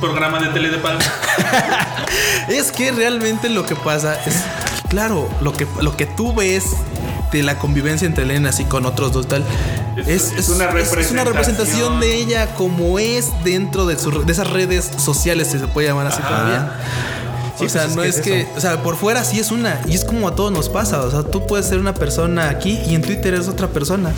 programa 0.00 0.38
de 0.38 0.48
tele 0.50 0.68
de 0.70 0.78
Palma? 0.78 1.00
es 2.48 2.70
que 2.72 2.92
realmente 2.92 3.48
lo 3.48 3.66
que 3.66 3.74
pasa 3.74 4.14
es, 4.26 4.36
claro, 4.88 5.28
lo 5.40 5.52
que, 5.52 5.66
lo 5.80 5.96
que 5.96 6.06
tú 6.06 6.32
ves 6.34 6.64
de 7.30 7.42
la 7.42 7.58
convivencia 7.58 8.06
entre 8.06 8.24
Elena 8.24 8.50
así 8.50 8.64
con 8.64 8.86
otros 8.86 9.12
dos 9.12 9.28
tal 9.28 9.44
Es- 9.96 10.06
es, 10.08 10.32
es 10.32 10.48
una 10.48 10.64
es 10.64 10.70
una 11.10 11.24
representación. 11.24 11.26
representación 11.26 12.00
de 12.00 12.14
ella 12.16 12.46
como 12.54 12.98
es 12.98 13.30
dentro 13.44 13.86
de, 13.86 13.98
su- 13.98 14.24
de 14.24 14.32
esas 14.32 14.48
redes 14.50 14.90
sociales 14.96 15.48
si 15.48 15.58
se 15.58 15.66
puede 15.66 15.88
llamar 15.88 16.06
así 16.06 16.20
Ajá. 16.20 16.28
todavía 16.28 16.72
Sí, 17.58 17.64
o 17.66 17.68
sea, 17.68 17.82
pues 17.82 17.90
es 17.90 17.96
no 17.96 18.02
que 18.02 18.08
es, 18.08 18.16
es 18.16 18.22
que, 18.22 18.40
eso. 18.42 18.50
o 18.56 18.60
sea, 18.60 18.82
por 18.82 18.96
fuera 18.96 19.24
sí 19.24 19.38
es 19.40 19.50
una, 19.50 19.80
y 19.88 19.94
es 19.94 20.04
como 20.04 20.28
a 20.28 20.34
todos 20.34 20.52
nos 20.52 20.68
pasa, 20.68 21.02
o 21.02 21.10
sea, 21.10 21.22
tú 21.24 21.46
puedes 21.46 21.66
ser 21.66 21.78
una 21.78 21.94
persona 21.94 22.48
aquí 22.50 22.78
y 22.88 22.94
en 22.94 23.02
Twitter 23.02 23.34
es 23.34 23.48
otra 23.48 23.68
persona. 23.68 24.12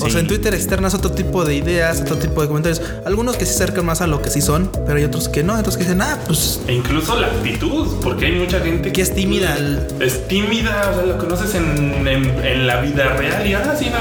O 0.00 0.04
Sí. 0.06 0.10
sea, 0.12 0.20
en 0.20 0.26
Twitter 0.26 0.52
externas 0.54 0.94
otro 0.94 1.12
tipo 1.12 1.44
de 1.44 1.54
ideas, 1.54 2.00
otro 2.02 2.16
tipo 2.16 2.42
de 2.42 2.48
comentarios. 2.48 2.82
Algunos 3.06 3.36
que 3.36 3.46
se 3.46 3.54
acercan 3.54 3.86
más 3.86 4.00
a 4.02 4.06
lo 4.06 4.20
que 4.20 4.28
sí 4.30 4.40
son, 4.42 4.70
pero 4.86 4.98
hay 4.98 5.04
otros 5.04 5.28
que 5.28 5.42
no, 5.42 5.58
otros 5.58 5.76
que 5.76 5.84
dicen, 5.84 6.02
ah, 6.02 6.18
pues 6.26 6.60
E 6.68 6.74
incluso 6.74 7.18
la 7.18 7.28
actitud, 7.28 7.96
porque 8.02 8.26
hay 8.26 8.32
mucha 8.32 8.60
gente 8.60 8.92
Que 8.92 9.02
es 9.02 9.14
tímida. 9.14 9.56
Es 10.00 10.28
tímida, 10.28 10.90
o 10.92 10.94
sea, 10.96 11.06
lo 11.06 11.18
conoces 11.18 11.54
en, 11.54 12.06
en- 12.06 12.44
en 12.44 12.66
la 12.66 12.80
vida 12.80 13.08
real 13.16 13.46
y 13.46 13.54
así, 13.54 13.86
¿no? 13.90 13.96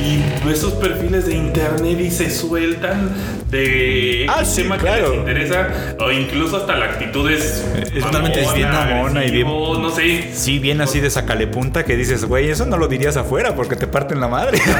Y 0.00 0.22
ves 0.46 0.60
sus 0.60 0.72
perfiles 0.74 1.26
de 1.26 1.34
internet 1.34 1.98
y 2.00 2.10
se 2.10 2.30
sueltan 2.30 3.10
de 3.50 4.26
Ah, 4.28 4.40
X 4.40 4.48
sí, 4.54 4.62
tema 4.62 4.78
claro. 4.78 5.04
que 5.06 5.10
les 5.10 5.18
interesa, 5.20 5.68
o 6.00 6.10
incluso 6.12 6.56
hasta 6.58 6.76
la 6.76 6.86
actitud 6.86 7.28
es, 7.30 7.64
Es 7.94 8.04
totalmente 8.22 8.40
distinta, 8.40 9.02
mona 9.02 9.24
y 9.24 9.30
bien- 9.30 9.46
no 9.46 9.90
sé. 9.90 10.30
Sí, 10.34 10.58
bien 10.58 10.80
así 10.80 11.00
de 11.00 11.10
sacale 11.10 11.46
punta 11.46 11.84
que 11.84 11.96
dices, 11.96 12.24
güey, 12.24 12.50
eso 12.50 12.66
no 12.66 12.76
lo 12.76 12.88
dirías 12.88 13.16
afuera 13.16 13.54
porque 13.54 13.76
te 13.76 13.86
parten 13.86 14.20
la 14.20 14.28
madre. 14.28 14.58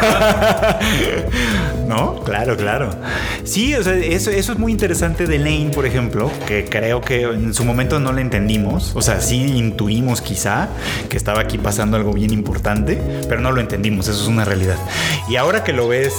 ¿No? 1.86 2.20
Claro, 2.22 2.56
claro. 2.56 2.90
Sí, 3.44 3.74
o 3.74 3.82
sea, 3.82 3.94
eso, 3.94 4.30
eso 4.30 4.52
es 4.52 4.58
muy 4.58 4.70
interesante 4.72 5.26
de 5.26 5.38
Lane, 5.38 5.70
por 5.74 5.86
ejemplo, 5.86 6.30
que 6.46 6.64
creo 6.66 7.00
que 7.00 7.22
en 7.22 7.52
su 7.52 7.64
momento 7.64 7.98
no 7.98 8.12
le 8.12 8.20
entendimos. 8.22 8.92
O 8.94 9.02
sea, 9.02 9.20
sí 9.20 9.36
intuimos 9.56 10.20
quizá 10.20 10.68
que 11.08 11.16
estaba 11.16 11.40
aquí 11.40 11.58
pasando 11.58 11.96
algo 11.96 12.12
bien 12.12 12.32
importante, 12.32 13.00
pero 13.28 13.40
no 13.40 13.50
lo 13.50 13.60
entendimos, 13.60 14.06
eso 14.08 14.22
es 14.22 14.28
una 14.28 14.44
realidad. 14.44 14.76
Y 15.28 15.36
ahora 15.36 15.64
que 15.64 15.72
lo 15.72 15.88
ves 15.88 16.14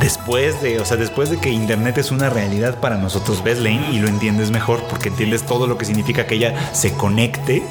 después 0.00 0.60
de, 0.62 0.78
o 0.80 0.84
sea, 0.84 0.96
después 0.98 1.30
de 1.30 1.38
que 1.38 1.48
Internet 1.50 1.96
es 1.98 2.10
una 2.10 2.28
realidad 2.28 2.78
para 2.80 2.96
nosotros, 2.96 3.42
ves 3.42 3.58
Lane 3.58 3.86
y 3.92 3.98
lo 4.00 4.08
entiendes 4.08 4.50
mejor 4.50 4.82
porque 4.90 5.08
entiendes 5.08 5.42
todo 5.44 5.66
lo 5.66 5.78
que 5.78 5.86
significa 5.86 6.26
que 6.26 6.34
ella 6.34 6.54
se 6.72 6.92
conecte 6.92 7.62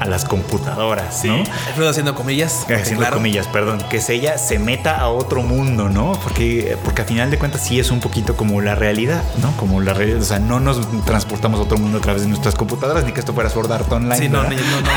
a 0.00 0.06
las 0.06 0.24
computadoras, 0.24 1.24
¿no? 1.24 1.36
Alfredo 1.66 1.90
haciendo 1.90 2.14
comillas. 2.14 2.64
Haciendo 2.64 3.00
claro. 3.02 3.16
comillas, 3.16 3.46
perdón, 3.48 3.82
que 3.90 4.00
ella 4.08 4.38
se 4.38 4.58
meta 4.58 4.96
a 4.98 5.08
otro 5.10 5.42
mundo, 5.42 5.88
¿no? 5.90 6.12
Porque, 6.24 6.76
porque 6.84 7.02
a 7.02 7.04
final 7.04 7.30
de 7.30 7.38
cuentas 7.38 7.62
sí 7.62 7.78
es 7.78 7.90
un 7.90 8.00
poquito 8.00 8.34
como 8.36 8.60
la 8.62 8.74
realidad, 8.74 9.22
¿no? 9.42 9.52
Como 9.58 9.80
la 9.82 9.92
realidad, 9.92 10.20
o 10.20 10.24
sea, 10.24 10.38
no 10.38 10.58
nos 10.58 10.80
transportamos 11.04 11.60
a 11.60 11.64
otro 11.64 11.76
mundo 11.78 11.98
a 11.98 12.00
través 12.00 12.22
de 12.22 12.28
nuestras 12.28 12.54
computadoras, 12.54 13.04
ni 13.04 13.12
que 13.12 13.20
esto 13.20 13.34
fuera 13.34 13.50
Sword 13.50 13.70
Art 13.72 13.92
Online. 13.92 14.16
Sí, 14.16 14.28
no, 14.28 14.42
ni- 14.44 14.56
no, 14.56 14.62
no. 14.80 14.88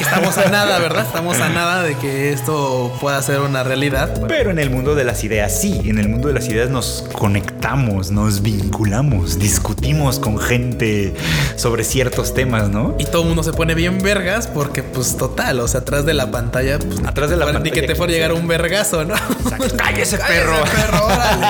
Estamos 0.00 0.36
a 0.38 0.50
nada, 0.50 0.78
¿verdad? 0.80 1.06
Estamos 1.06 1.40
a 1.40 1.48
nada 1.48 1.82
de 1.82 1.94
que 1.96 2.32
esto 2.32 2.92
pueda 3.00 3.22
ser 3.22 3.40
una 3.40 3.62
realidad. 3.62 4.22
Pero 4.26 4.50
en 4.50 4.58
el 4.58 4.70
mundo 4.70 4.94
de 4.96 5.04
las 5.04 5.22
ideas 5.24 5.56
sí, 5.60 5.80
en 5.84 5.98
el 5.98 6.08
mundo 6.08 6.28
de 6.28 6.34
las 6.34 6.48
ideas 6.48 6.68
nos 6.68 7.04
conectamos, 7.12 8.10
nos 8.10 8.42
vinculamos, 8.42 9.38
discutimos 9.38 10.18
con 10.18 10.38
gente 10.38 11.14
sobre 11.56 11.84
ciertos 11.84 12.34
temas, 12.34 12.68
¿no? 12.72 12.96
Y 12.98 13.04
todo 13.04 13.22
el 13.22 13.28
mundo 13.28 13.42
se 13.42 13.52
pone 13.52 13.74
bien 13.74 14.00
vergas 14.00 14.46
porque, 14.48 14.82
pues, 14.82 15.16
total, 15.16 15.60
o 15.60 15.68
sea, 15.68 15.80
atrás 15.80 16.04
de 16.04 16.14
la 16.14 16.30
pantalla, 16.30 16.78
pues, 16.78 17.00
Atrás 17.06 17.30
de 17.30 17.36
la 17.36 17.44
pantalla 17.44 17.64
Ni 17.64 17.70
que 17.70 17.82
te 17.82 17.94
fuera 17.94 18.12
llegar 18.12 18.32
un 18.32 18.48
vergazo, 18.48 19.04
¿no? 19.04 19.14
Cállese, 19.50 19.76
Cállese, 19.76 20.18
perro. 20.18 20.56
perro, 20.64 21.06
órale. 21.06 21.46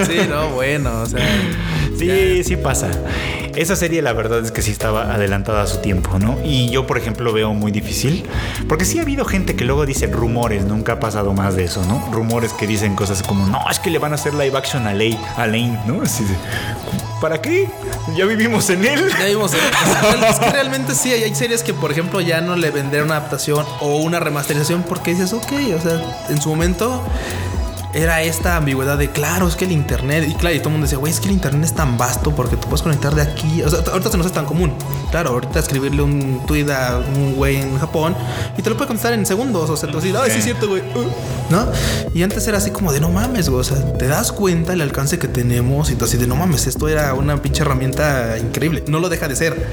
Sí, 0.06 0.26
no, 0.28 0.48
bueno, 0.50 1.02
o 1.02 1.06
sea. 1.06 1.20
Sí, 2.00 2.44
sí 2.44 2.56
pasa. 2.56 2.90
Esa 3.56 3.76
serie 3.76 4.00
la 4.00 4.12
verdad 4.12 4.44
es 4.44 4.52
que 4.52 4.62
sí 4.62 4.70
estaba 4.70 5.12
adelantada 5.12 5.62
a 5.62 5.66
su 5.66 5.78
tiempo, 5.78 6.18
¿no? 6.18 6.38
Y 6.44 6.70
yo, 6.70 6.86
por 6.86 6.98
ejemplo, 6.98 7.32
veo 7.32 7.52
muy 7.52 7.72
difícil. 7.72 8.24
Porque 8.68 8.84
sí 8.84 8.98
ha 8.98 9.02
habido 9.02 9.24
gente 9.24 9.56
que 9.56 9.64
luego 9.64 9.86
dice 9.86 10.06
rumores, 10.06 10.64
nunca 10.64 10.94
ha 10.94 11.00
pasado 11.00 11.32
más 11.32 11.56
de 11.56 11.64
eso, 11.64 11.84
¿no? 11.84 12.08
Rumores 12.12 12.52
que 12.52 12.66
dicen 12.66 12.94
cosas 12.94 13.22
como, 13.22 13.46
no, 13.46 13.58
es 13.70 13.78
que 13.78 13.90
le 13.90 13.98
van 13.98 14.12
a 14.12 14.14
hacer 14.14 14.34
live 14.34 14.56
action 14.56 14.86
a, 14.86 14.92
Lane, 14.92 15.18
a 15.36 15.46
Lane, 15.46 15.78
¿no? 15.86 16.02
Así 16.02 16.24
de, 16.24 16.34
¿para 17.20 17.40
qué? 17.42 17.68
Ya 18.16 18.24
vivimos 18.24 18.70
en 18.70 18.84
él. 18.84 19.10
Ya 19.18 19.26
vimos. 19.26 19.52
o 19.52 19.56
sea, 19.56 20.30
es 20.30 20.38
que 20.38 20.50
realmente 20.50 20.94
sí, 20.94 21.12
hay 21.12 21.34
series 21.34 21.62
que, 21.62 21.74
por 21.74 21.90
ejemplo, 21.90 22.20
ya 22.20 22.40
no 22.40 22.56
le 22.56 22.70
vendieron 22.70 23.08
una 23.08 23.16
adaptación 23.16 23.66
o 23.80 23.96
una 23.98 24.20
remasterización 24.20 24.84
porque 24.84 25.12
dices, 25.12 25.32
ok, 25.32 25.52
o 25.76 25.80
sea, 25.80 26.26
en 26.28 26.40
su 26.40 26.48
momento 26.48 27.02
era 27.92 28.22
esta 28.22 28.56
ambigüedad 28.56 28.96
de, 28.98 29.10
claro, 29.10 29.48
es 29.48 29.56
que 29.56 29.64
el 29.64 29.72
internet, 29.72 30.24
y 30.28 30.34
claro, 30.34 30.54
y 30.54 30.58
todo 30.58 30.68
el 30.68 30.72
mundo 30.72 30.84
decía, 30.86 30.98
güey, 30.98 31.12
es 31.12 31.20
que 31.20 31.26
el 31.26 31.34
internet 31.34 31.64
es 31.64 31.74
tan 31.74 31.98
vasto 31.98 32.34
porque 32.34 32.56
tú 32.56 32.68
puedes 32.68 32.82
conectar 32.82 33.14
de 33.14 33.22
aquí. 33.22 33.62
O 33.62 33.68
sea, 33.70 33.80
ahorita 33.90 34.10
se 34.10 34.16
nos 34.16 34.26
es 34.26 34.32
tan 34.32 34.46
común. 34.46 34.72
Claro, 35.10 35.30
ahorita 35.30 35.58
escribirle 35.58 36.02
un 36.02 36.40
tweet 36.46 36.70
a 36.70 36.98
un 36.98 37.34
güey 37.34 37.56
en 37.56 37.78
Japón 37.78 38.16
y 38.56 38.62
te 38.62 38.70
lo 38.70 38.76
puede 38.76 38.88
contestar 38.88 39.12
en 39.12 39.26
segundos. 39.26 39.68
O 39.70 39.76
sea, 39.76 39.90
tú 39.90 39.98
así, 39.98 40.12
ay, 40.16 40.30
sí 40.30 40.38
es 40.38 40.44
cierto, 40.44 40.68
güey. 40.68 40.82
uh", 40.82 41.10
¿No? 41.50 41.66
Y 42.14 42.22
antes 42.22 42.46
era 42.46 42.58
así 42.58 42.70
como 42.70 42.92
de, 42.92 43.00
no 43.00 43.10
mames, 43.10 43.48
güey. 43.48 43.60
O 43.60 43.64
sea, 43.64 43.92
te 43.94 44.06
das 44.06 44.30
cuenta 44.32 44.72
el 44.72 44.80
alcance 44.80 45.18
que 45.18 45.28
tenemos 45.28 45.90
y 45.90 45.96
tú 45.96 46.04
así 46.04 46.16
de, 46.16 46.26
no 46.26 46.36
mames, 46.36 46.66
esto 46.66 46.88
era 46.88 47.14
una 47.14 47.42
pinche 47.42 47.62
herramienta 47.62 48.38
increíble. 48.38 48.84
No 48.86 49.00
lo 49.00 49.08
deja 49.08 49.26
de 49.26 49.36
ser. 49.36 49.66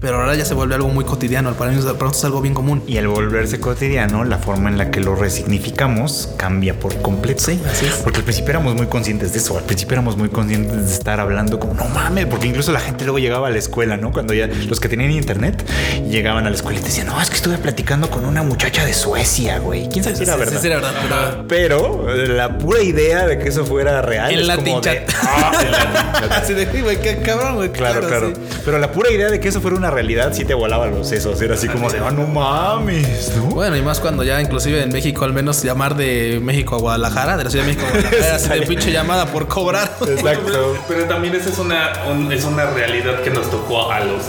Pero 0.00 0.16
ahora 0.20 0.34
ya 0.34 0.44
se 0.46 0.54
vuelve 0.54 0.74
algo 0.74 0.88
muy 0.88 1.04
cotidiano. 1.04 1.50
Para 1.54 1.70
para 1.70 1.72
nosotros 1.72 2.16
es 2.16 2.24
algo 2.24 2.40
bien 2.40 2.54
común. 2.54 2.82
Y 2.86 2.96
al 2.96 3.06
volverse 3.08 3.60
cotidiano, 3.60 4.24
la 4.24 4.38
forma 4.38 4.70
en 4.70 4.78
la 4.78 4.90
que 4.90 5.00
lo 5.00 5.14
resignificamos 5.14 6.30
cambia 6.38 6.74
por 6.78 7.00
completo. 7.02 7.42
Sí, 7.44 7.60
así 7.70 7.86
es. 7.86 7.92
Porque 7.96 8.18
al 8.18 8.24
principio 8.24 8.50
éramos 8.50 8.74
muy 8.74 8.86
conscientes 8.86 9.32
de 9.32 9.38
eso. 9.38 9.58
Al 9.58 9.64
principio 9.64 9.94
éramos 9.94 10.16
muy 10.16 10.30
conscientes 10.30 10.74
de 10.88 10.92
estar 10.94 11.20
hablando 11.20 11.58
como, 11.60 11.74
no 11.74 11.84
mames, 11.88 12.26
porque 12.26 12.46
incluso 12.46 12.72
la 12.72 12.80
gente 12.80 13.04
luego 13.04 13.18
llegaba 13.18 13.48
a 13.48 13.50
la 13.50 13.58
escuela, 13.58 13.96
¿no? 13.98 14.10
Cuando 14.10 14.32
ya 14.32 14.46
los 14.46 14.80
que 14.80 14.88
tenían 14.88 15.10
internet 15.10 15.64
llegaban 16.08 16.46
a 16.46 16.50
la 16.50 16.56
escuela 16.56 16.78
y 16.78 16.82
te 16.82 16.88
decían, 16.88 17.06
no, 17.08 17.20
es 17.20 17.28
que 17.28 17.36
estuve 17.36 17.58
platicando 17.58 18.08
con 18.10 18.24
una 18.24 18.42
muchacha 18.42 18.86
de 18.86 18.94
Suecia, 18.94 19.58
güey. 19.58 19.88
¿Quién 19.90 20.02
sabe 20.02 20.16
si 20.16 20.22
era 20.22 20.32
Sí, 20.34 20.38
sí, 20.38 20.44
verdad? 20.46 20.60
sí, 20.62 20.66
era 20.66 20.76
verdad, 20.76 21.44
pero- 21.46 22.06
Pero 22.06 22.34
la 22.34 22.56
pura 22.58 22.80
idea 22.82 23.26
de 23.26 23.38
que 23.38 23.48
eso 23.50 23.66
fuera 23.66 24.00
real. 24.00 24.32
En 24.32 24.40
es 24.40 24.46
Latin 24.46 24.64
como 24.64 24.80
de, 24.80 25.04
chat. 25.06 25.14
"Ah, 25.22 25.52
en 25.62 25.70
Latin 25.72 26.02
chat". 26.20 26.32
Así 26.32 26.54
de, 26.54 26.64
güey, 26.80 27.00
qué 27.02 27.18
cabrón, 27.18 27.56
güey. 27.56 27.70
Claro, 27.70 28.00
claro. 28.06 28.28
sí. 28.34 28.40
Pero 28.64 28.78
la 28.78 28.90
pura 28.92 29.10
idea 29.10 29.28
de 29.28 29.40
que 29.40 29.48
eso 29.48 29.60
fuera 29.60 29.76
una 29.76 29.89
realidad 29.90 30.32
sí 30.32 30.44
te 30.44 30.54
volaba 30.54 30.86
los 30.86 31.08
sesos. 31.08 31.40
Era 31.42 31.54
así 31.54 31.68
como 31.68 31.90
de, 31.90 31.98
ah, 31.98 32.10
no 32.10 32.26
mames, 32.26 33.32
¿no? 33.36 33.44
Bueno, 33.44 33.76
y 33.76 33.82
más 33.82 34.00
cuando 34.00 34.22
ya 34.24 34.40
inclusive 34.40 34.82
en 34.82 34.90
México, 34.90 35.24
al 35.24 35.32
menos 35.32 35.62
llamar 35.62 35.96
de 35.96 36.40
México 36.42 36.76
a 36.76 36.78
Guadalajara, 36.78 37.36
de 37.36 37.44
la 37.44 37.50
Ciudad 37.50 37.64
de 37.66 37.72
México 37.74 37.86
a 37.88 37.92
Guadalajara, 38.00 38.34
así 38.36 38.48
de 38.48 38.62
pinche 38.66 38.92
llamada 38.92 39.26
por 39.26 39.46
cobrar. 39.48 39.96
Exacto. 40.06 40.42
Pero, 40.46 40.74
pero 40.88 41.04
también 41.04 41.34
esa 41.34 41.50
es 41.50 41.58
una, 41.58 41.92
un- 42.10 42.32
es 42.32 42.44
una 42.44 42.66
realidad 42.66 43.20
que 43.22 43.30
nos 43.30 43.50
tocó 43.50 43.90
a 43.90 44.00
los. 44.00 44.22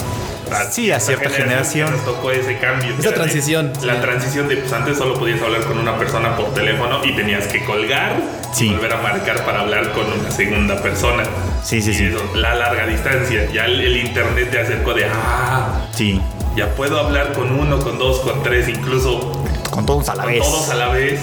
Sí, 0.72 0.92
a 0.92 1.00
cierta 1.00 1.30
generación. 1.30 1.92
Nos 1.92 2.04
tocó 2.06 2.32
ese 2.32 2.58
cambio. 2.58 2.94
Esa 2.98 3.14
transición, 3.14 3.74
La 3.84 3.96
sí. 3.96 4.02
transición 4.02 4.48
de, 4.48 4.58
pues 4.58 4.72
antes 4.74 4.98
solo 4.98 5.16
podías 5.18 5.42
hablar 5.42 5.62
con 5.64 5.78
una 5.78 5.98
persona 5.98 6.36
por 6.36 6.54
teléfono 6.54 7.04
y 7.04 7.16
tenías 7.16 7.48
que 7.48 7.64
colgar 7.66 8.18
Sí. 8.54 8.68
y 8.68 8.74
volver 8.74 8.94
a 8.94 9.02
marcar 9.02 9.46
para 9.46 9.62
hablar 9.62 9.92
con 9.94 10.06
una 10.20 10.30
segunda 10.32 10.82
persona. 10.82 11.24
Sí, 11.64 11.82
sí, 11.82 11.92
Y 11.92 11.94
sí. 11.94 12.06
eso, 12.06 12.20
la 12.36 12.56
larga 12.56 12.86
distancia. 12.86 13.50
Ya 13.54 13.66
el, 13.66 13.80
el 13.80 13.98
internet 13.98 14.52
te 14.52 14.60
acercó 14.60 14.94
de, 14.94 15.06
ah, 15.06 15.86
Sí. 15.94 16.22
ya 16.56 16.68
puedo 16.76 17.00
hablar 17.00 17.34
con 17.34 17.52
uno, 17.58 17.80
con 17.80 17.98
dos, 17.98 18.20
con 18.20 18.44
tres, 18.44 18.68
incluso 18.68 19.44
Con 19.70 19.86
todos 19.86 20.10
a 20.10 20.16
la 20.16 20.24
con 20.24 20.32
vez. 20.34 20.42
todos 20.44 20.70
a 20.70 20.76
la 20.76 20.90
vez. 20.90 21.20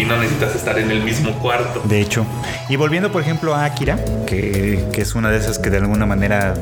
Y 0.00 0.04
no 0.04 0.16
necesitas 0.16 0.54
estar 0.56 0.78
en 0.78 0.90
el 0.90 1.02
mismo 1.02 1.32
cuarto. 1.40 1.82
De 1.84 2.00
hecho. 2.00 2.24
Y 2.68 2.76
volviendo, 2.76 3.12
por 3.12 3.20
ejemplo, 3.22 3.54
a 3.54 3.64
Akira, 3.64 3.98
que, 4.26 4.82
que 4.92 5.02
es 5.02 5.14
una 5.14 5.30
de 5.30 5.38
esas 5.38 5.58
que 5.58 5.68
de 5.70 5.76
alguna 5.78 6.06
manera. 6.06 6.54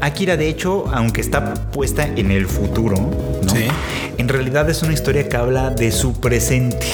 Akira, 0.00 0.36
de 0.36 0.48
hecho, 0.48 0.86
aunque 0.92 1.20
está 1.20 1.54
puesta 1.54 2.06
en 2.06 2.30
el 2.30 2.46
futuro, 2.46 2.96
¿no? 3.42 3.50
Sí. 3.54 3.64
En 4.18 4.28
realidad 4.28 4.68
es 4.70 4.82
una 4.82 4.92
historia 4.94 5.28
que 5.28 5.36
habla 5.36 5.70
de 5.70 5.92
su 5.92 6.14
presente. 6.20 6.86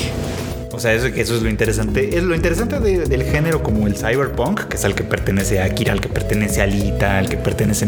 O 0.73 0.79
sea, 0.81 0.93
eso, 0.93 1.07
eso 1.07 1.37
es 1.37 1.43
lo 1.43 1.49
interesante. 1.49 2.19
Es 2.19 2.23
lo 2.25 2.35
interesante 2.35 2.81
de- 2.81 3.07
del 3.07 3.23
género 3.25 3.63
como 3.63 3.87
el 3.87 3.97
cyberpunk, 3.97 4.63
que 4.65 4.77
es 4.77 4.85
al 4.85 4.95
que 4.95 5.05
pertenece 5.05 5.63
Akira, 5.63 5.93
al 5.93 6.01
que 6.03 6.09
pertenece 6.09 6.61
Alita, 6.61 7.19
al 7.19 7.29
que 7.31 7.37
pertenece. 7.39 7.87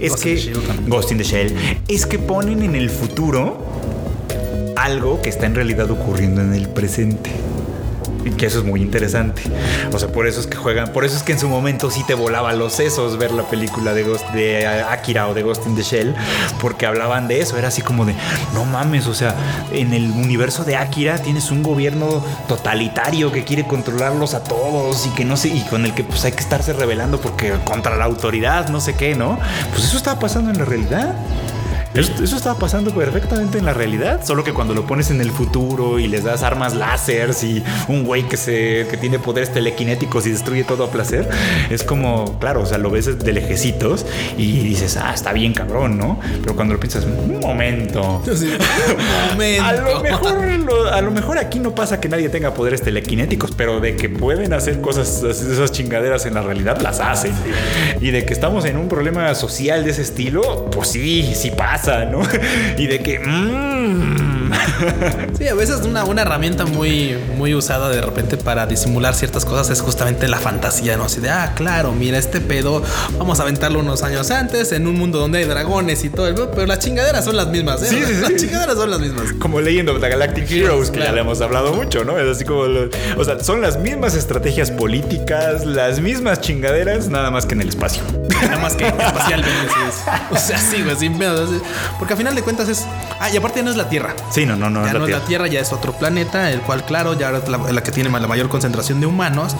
Es 0.00 0.12
Ghost 0.12 0.22
que. 0.22 0.30
in 0.30 0.36
the 0.36 0.42
Shell 0.42 0.62
también. 0.66 0.88
Ghost 0.90 1.12
in 1.12 1.18
the 1.18 1.24
Shell. 1.24 1.54
Es 1.88 2.06
que 2.06 2.18
ponen 2.18 2.62
en 2.62 2.74
el 2.74 2.88
futuro 2.88 3.58
algo 4.76 5.20
que 5.22 5.30
está 5.30 5.46
en 5.46 5.54
realidad 5.54 5.90
ocurriendo 5.90 6.40
en 6.40 6.54
el 6.54 6.68
presente. 6.68 7.30
Y 8.24 8.30
que 8.30 8.46
eso 8.46 8.58
es 8.58 8.64
muy 8.64 8.82
interesante. 8.82 9.42
O 9.92 9.98
sea, 10.00 10.08
por 10.08 10.26
eso 10.26 10.40
es 10.40 10.48
que 10.48 10.56
juegan, 10.56 10.92
por 10.92 11.04
eso 11.04 11.16
es 11.16 11.22
que 11.22 11.30
en 11.30 11.38
su 11.38 11.48
momento 11.48 11.92
sí 11.92 12.02
te 12.08 12.14
volaba 12.14 12.52
los 12.54 12.72
sesos 12.72 13.18
ver 13.18 13.30
la 13.30 13.44
película 13.44 13.94
de 13.94 14.02
Ghost 14.02 14.28
de 14.30 14.66
Akira 14.66 15.28
o 15.28 15.34
de 15.34 15.42
Ghost 15.42 15.64
in 15.64 15.76
the 15.76 15.82
Shell, 15.82 16.12
porque 16.60 16.86
hablaban 16.86 17.28
de 17.28 17.40
eso. 17.40 17.56
Era 17.56 17.68
así 17.68 17.82
como 17.82 18.04
de, 18.04 18.14
no 18.52 18.64
mames, 18.64 19.06
o 19.06 19.14
sea, 19.14 19.36
en 19.70 19.94
el 19.94 20.10
universo 20.10 20.64
de 20.64 20.74
Akira 20.74 21.18
tienes 21.18 21.52
un 21.52 21.62
gobierno 21.62 22.20
totalitario 22.48 23.30
que 23.30 23.44
quiere 23.44 23.64
controlarlos 23.64 24.34
a 24.34 24.42
todos 24.42 25.06
y 25.06 25.10
que 25.10 25.24
no 25.24 25.36
sé, 25.36 25.48
y 25.50 25.60
con 25.70 25.84
el 25.84 25.94
que 25.94 26.02
pues 26.02 26.24
hay 26.24 26.32
que 26.32 26.40
estarse 26.40 26.72
rebelando 26.72 27.20
porque 27.20 27.52
contra 27.62 27.96
la 27.96 28.06
autoridad, 28.06 28.68
no 28.70 28.80
sé 28.80 28.94
qué, 28.94 29.14
¿no? 29.14 29.38
Pues 29.70 29.84
eso 29.84 29.96
estaba 29.96 30.18
pasando 30.18 30.50
en 30.50 30.58
la 30.58 30.64
realidad. 30.64 31.14
Eso, 31.96 32.36
estaba 32.36 32.58
pasando 32.58 32.90
perfectamente 32.90 33.56
en 33.56 33.64
la 33.64 33.72
realidad, 33.72 34.22
solo 34.22 34.44
que 34.44 34.52
cuando 34.52 34.74
lo 34.74 34.86
pones 34.86 35.10
en 35.10 35.22
el 35.22 35.30
futuro 35.30 35.98
y 35.98 36.08
les 36.08 36.24
das 36.24 36.42
armas 36.42 36.74
láseres 36.74 37.42
y 37.42 37.62
un 37.88 38.04
güey 38.04 38.24
que 38.28 38.36
se 38.36 38.86
que 38.90 38.98
tiene 38.98 39.18
poderes 39.18 39.50
telequinéticos 39.50 40.26
y 40.26 40.30
destruye 40.30 40.64
todo 40.64 40.84
a 40.84 40.90
placer, 40.90 41.26
es 41.70 41.82
como, 41.82 42.38
claro, 42.38 42.62
o 42.62 42.66
sea, 42.66 42.76
lo 42.76 42.90
ves 42.90 43.18
de 43.18 43.32
lejecitos 43.32 44.04
y 44.36 44.58
dices, 44.60 44.98
ah, 44.98 45.12
está 45.14 45.32
bien 45.32 45.54
cabrón, 45.54 45.96
¿no? 45.96 46.20
Pero 46.42 46.54
cuando 46.54 46.74
lo 46.74 46.80
piensas, 46.80 47.04
un 47.04 47.40
momento. 47.40 48.22
un 48.26 49.30
momento. 49.30 49.64
a, 49.64 49.72
lo 49.72 50.02
mejor, 50.02 50.38
a 50.92 51.00
lo 51.00 51.10
mejor 51.10 51.38
aquí 51.38 51.60
no 51.60 51.74
pasa 51.74 51.98
que 51.98 52.10
nadie 52.10 52.28
tenga 52.28 52.52
poderes 52.52 52.82
telequinéticos, 52.82 53.52
pero 53.52 53.80
de 53.80 53.96
que 53.96 54.10
pueden 54.10 54.52
hacer 54.52 54.82
cosas, 54.82 55.22
esas 55.22 55.72
chingaderas 55.72 56.26
en 56.26 56.34
la 56.34 56.42
realidad, 56.42 56.78
las 56.82 57.00
hacen. 57.00 57.32
Y 58.02 58.10
de 58.10 58.26
que 58.26 58.34
estamos 58.34 58.66
en 58.66 58.76
un 58.76 58.88
problema 58.88 59.34
social 59.34 59.82
de 59.82 59.92
ese 59.92 60.02
estilo, 60.02 60.66
pues 60.70 60.88
sí, 60.88 61.32
sí 61.34 61.50
pasa 61.50 61.85
y 62.78 62.86
de 62.86 62.98
que... 63.00 63.18
Mmm, 63.20 64.35
Sí, 65.38 65.48
a 65.48 65.54
veces 65.54 65.82
una, 65.84 66.04
una 66.04 66.22
herramienta 66.22 66.64
muy, 66.64 67.16
muy 67.36 67.54
usada 67.54 67.88
de 67.88 68.00
repente 68.00 68.36
para 68.36 68.66
disimular 68.66 69.14
ciertas 69.14 69.44
cosas 69.44 69.70
es 69.70 69.80
justamente 69.80 70.28
la 70.28 70.38
fantasía, 70.38 70.96
¿no? 70.96 71.04
Así 71.04 71.20
de, 71.20 71.30
ah, 71.30 71.52
claro, 71.54 71.92
mira, 71.92 72.18
este 72.18 72.40
pedo, 72.40 72.82
vamos 73.18 73.40
a 73.40 73.42
aventarlo 73.42 73.80
unos 73.80 74.02
años 74.02 74.30
antes 74.30 74.72
en 74.72 74.86
un 74.86 74.96
mundo 74.96 75.18
donde 75.18 75.38
hay 75.38 75.44
dragones 75.44 76.04
y 76.04 76.10
todo 76.10 76.28
el 76.28 76.36
pero 76.54 76.66
las 76.66 76.78
chingaderas 76.80 77.24
son 77.24 77.36
las 77.36 77.48
mismas, 77.48 77.82
¿eh? 77.82 77.86
Sí, 77.88 78.02
sí, 78.06 78.14
las 78.20 78.36
chingaderas 78.36 78.76
son 78.76 78.90
las 78.90 79.00
mismas. 79.00 79.32
Como 79.38 79.60
Legend 79.60 79.88
of 79.88 80.00
the 80.00 80.08
Galactic 80.08 80.50
Heroes, 80.50 80.90
que 80.90 81.00
ya 81.00 81.12
le 81.12 81.22
hemos 81.22 81.40
hablado 81.40 81.72
mucho, 81.72 82.04
¿no? 82.04 82.18
Es 82.18 82.36
así 82.36 82.44
como, 82.44 82.64
o 83.16 83.24
sea, 83.24 83.42
son 83.42 83.60
las 83.60 83.78
mismas 83.78 84.14
estrategias 84.14 84.70
políticas, 84.70 85.64
las 85.64 86.00
mismas 86.00 86.40
chingaderas, 86.40 87.08
nada 87.08 87.30
más 87.30 87.46
que 87.46 87.54
en 87.54 87.62
el 87.62 87.68
espacio. 87.68 88.02
Nada 88.42 88.58
más 88.58 88.74
que 88.74 88.86
espacialmente, 88.86 89.68
sí. 89.68 90.10
O 90.30 90.36
sea, 90.36 90.58
sí, 90.58 90.82
güey, 90.82 90.96
sin. 90.96 91.16
Porque 91.98 92.12
al 92.12 92.18
final 92.18 92.34
de 92.34 92.42
cuentas 92.42 92.68
es, 92.68 92.84
ah, 93.18 93.30
y 93.30 93.36
aparte 93.36 93.62
no 93.62 93.70
es 93.70 93.76
la 93.76 93.88
Tierra. 93.88 94.14
Sí, 94.36 94.44
no, 94.44 94.54
no, 94.54 94.68
no, 94.68 94.82
ya 94.82 94.88
es, 94.88 94.92
la, 94.92 94.98
no 94.98 95.06
tierra. 95.06 95.16
es 95.16 95.22
la 95.22 95.28
Tierra, 95.28 95.46
ya 95.46 95.60
es 95.60 95.72
otro 95.72 95.94
planeta, 95.94 96.50
el 96.50 96.60
cual, 96.60 96.84
claro, 96.84 97.14
ya 97.18 97.30
es 97.30 97.48
la, 97.48 97.56
la, 97.56 97.82
que 97.82 97.90
tiene 97.90 98.10
la 98.10 98.26
mayor 98.26 98.50
concentración 98.50 99.00
de 99.00 99.06
humanos. 99.06 99.56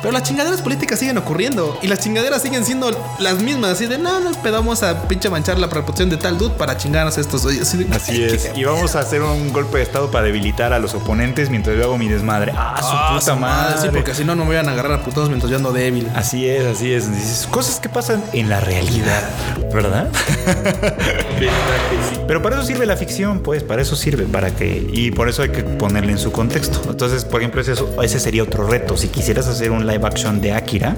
Pero 0.00 0.12
las 0.12 0.22
chingaderas 0.22 0.62
políticas 0.62 0.98
siguen 0.98 1.18
ocurriendo 1.18 1.78
y 1.82 1.86
las 1.88 2.00
chingaderas 2.00 2.42
siguen 2.42 2.64
siendo 2.64 2.90
las 3.18 3.40
mismas. 3.42 3.72
Así 3.72 3.86
de, 3.86 3.98
no, 3.98 4.20
no, 4.20 4.30
pedamos 4.42 4.82
a 4.82 5.08
pinche 5.08 5.28
manchar 5.28 5.58
la 5.58 5.66
reputación 5.66 6.08
de 6.10 6.16
tal 6.16 6.38
dude 6.38 6.54
para 6.54 6.76
chingarnos 6.76 7.18
estos. 7.18 7.44
Así, 7.44 7.86
así 7.92 8.22
es. 8.22 8.50
Y 8.54 8.64
vamos 8.64 8.96
a 8.96 9.00
hacer 9.00 9.22
un 9.22 9.52
golpe 9.52 9.78
de 9.78 9.84
estado 9.84 10.10
para 10.10 10.24
debilitar 10.24 10.72
a 10.72 10.78
los 10.78 10.94
oponentes 10.94 11.50
mientras 11.50 11.76
yo 11.76 11.84
hago 11.84 11.98
mi 11.98 12.08
desmadre. 12.08 12.52
Ah, 12.56 12.76
su 12.80 12.88
ah, 12.90 13.18
puta 13.18 13.34
madre. 13.36 13.80
Sí, 13.80 13.88
porque 13.92 14.14
si 14.14 14.24
no, 14.24 14.34
no 14.34 14.44
me 14.44 14.56
van 14.56 14.68
a 14.68 14.72
agarrar 14.72 15.00
a 15.00 15.04
putos 15.04 15.28
mientras 15.28 15.50
yo 15.50 15.56
ando 15.56 15.72
débil. 15.72 16.08
Así 16.14 16.48
es, 16.48 16.66
así 16.66 16.92
es. 16.92 17.46
Cosas 17.50 17.80
que 17.80 17.88
pasan 17.88 18.22
en 18.32 18.48
la 18.48 18.60
realidad, 18.60 19.22
¿verdad? 19.72 20.08
Pero 22.26 22.42
para 22.42 22.56
eso 22.56 22.64
sirve 22.64 22.86
la 22.86 22.96
ficción, 22.96 23.40
pues, 23.40 23.64
para 23.64 23.82
eso 23.82 23.96
sirve, 23.96 24.24
para 24.24 24.54
que 24.54 24.88
y 24.92 25.10
por 25.10 25.28
eso 25.28 25.42
hay 25.42 25.48
que 25.50 25.64
ponerle 25.64 26.12
en 26.12 26.18
su 26.18 26.30
contexto. 26.30 26.80
Entonces, 26.88 27.24
por 27.24 27.40
ejemplo, 27.40 27.60
ese, 27.60 27.74
ese 28.02 28.20
sería 28.20 28.42
otro 28.44 28.66
reto. 28.66 28.96
Si 28.96 29.08
quisieras 29.08 29.48
hacer 29.48 29.70
un 29.70 29.86
live 29.90 30.06
action 30.06 30.40
de 30.40 30.52
Akira, 30.52 30.96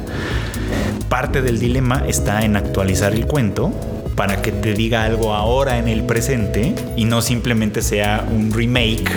parte 1.09 1.43
del 1.43 1.59
dilema 1.59 2.05
está 2.07 2.45
en 2.45 2.57
actualizar 2.57 3.13
el 3.13 3.27
cuento 3.27 3.73
para 4.17 4.43
que 4.43 4.53
te 4.53 4.75
diga 4.75 5.05
algo 5.05 5.35
ahora 5.35 5.79
en 5.79 5.89
el 5.89 6.05
presente 6.05 6.75
y 6.97 7.05
no 7.05 7.23
simplemente 7.23 7.83
sea 7.83 8.27
un 8.31 8.53
remake 8.53 9.11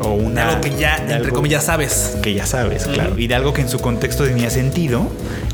o 0.00 0.12
una 0.12 0.48
algo 0.50 0.60
que 0.62 0.70
ya 0.76 0.96
entre 0.96 1.30
comillas 1.32 1.64
sabes. 1.64 2.16
que 2.22 2.34
ya 2.34 2.46
sabes 2.46 2.86
claro. 2.86 3.18
Y 3.18 3.26
de 3.26 3.34
algo 3.34 3.52
que 3.52 3.60
en 3.60 3.68
su 3.68 3.80
contexto 3.80 4.24
tenía 4.24 4.50
sentido 4.50 5.06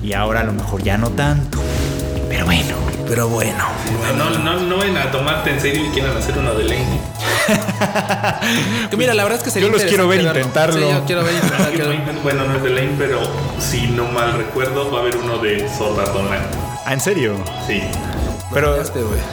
y 0.03 0.13
ahora 0.13 0.41
a 0.41 0.45
lo 0.45 0.53
mejor 0.53 0.83
ya 0.83 0.97
no 0.99 1.11
tanto. 1.11 1.59
Pero 2.29 2.47
bueno 2.47 3.00
pero 3.11 3.29
bueno. 3.29 3.65
No, 4.17 4.31
no, 4.39 4.61
no 4.61 4.79
ven 4.79 4.97
a 4.97 5.11
tomarte 5.11 5.51
en 5.51 5.61
serio 5.61 5.85
y 5.85 5.89
quieran 5.89 6.17
hacer 6.17 6.39
uno 6.39 6.55
de 6.55 6.63
Lane. 6.63 7.01
que 8.89 8.97
mira, 8.97 9.15
la 9.15 9.25
verdad 9.25 9.39
es 9.39 9.45
que 9.45 9.51
sería 9.51 9.67
Yo 9.69 9.73
los 9.73 9.83
quiero 9.83 10.07
ver 10.07 10.21
intentarlo. 10.21 10.77
Sí, 10.77 10.95
yo 10.95 11.05
quiero 11.07 11.25
ver 11.25 11.35
intentarlo. 11.43 12.23
bueno, 12.23 12.45
no 12.45 12.55
es 12.55 12.63
de 12.63 12.71
Lane, 12.71 12.95
pero 12.97 13.21
si 13.59 13.89
no 13.89 14.07
mal 14.07 14.35
recuerdo, 14.35 14.93
va 14.93 14.99
a 14.99 15.01
haber 15.01 15.17
uno 15.17 15.39
de 15.39 15.69
Online. 15.81 16.45
¿Ah, 16.87 16.93
en 16.93 17.01
serio? 17.01 17.35
Sí. 17.67 17.83
Pero 18.53 18.77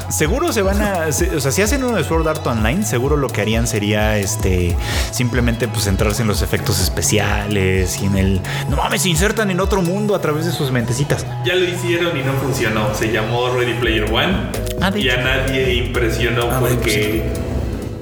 seguro 0.10 0.52
se 0.54 0.62
van 0.62 0.82
a. 0.82 1.08
o 1.08 1.40
sea, 1.40 1.52
si 1.52 1.62
hacen 1.62 1.84
uno 1.84 1.98
de 1.98 2.04
Sword 2.04 2.28
Art 2.28 2.46
Online, 2.46 2.86
seguro 2.86 3.18
lo 3.18 3.30
que 3.30 3.42
harían 3.42 3.66
sería 3.68 4.18
este 4.18 4.76
simplemente 5.12 5.68
pues 5.68 5.86
centrarse 5.86 6.22
en 6.22 6.28
los 6.28 6.42
efectos 6.42 6.80
especiales 6.80 8.00
y 8.02 8.06
en 8.06 8.16
el. 8.16 8.42
No 8.70 8.78
mames, 8.78 9.02
se 9.02 9.10
insertan 9.10 9.50
en 9.50 9.60
otro 9.60 9.82
mundo 9.82 10.14
a 10.14 10.22
través 10.22 10.46
de 10.46 10.52
sus 10.52 10.72
mentecitas. 10.72 11.26
Ya 11.46 11.56
lo 11.56 11.64
hicieron 11.64 12.16
y 12.18 12.22
no 12.22 12.34
funcionó. 12.34 12.94
Se 12.94 13.12
llamó 13.12 13.50
Ready 13.50 13.74
Player 13.80 14.04
One. 14.12 14.52
Ah, 14.82 14.92
y 14.96 15.10
a 15.10 15.18
nadie 15.18 15.74
impresionó 15.74 16.50
ah, 16.52 16.60
porque 16.60 17.26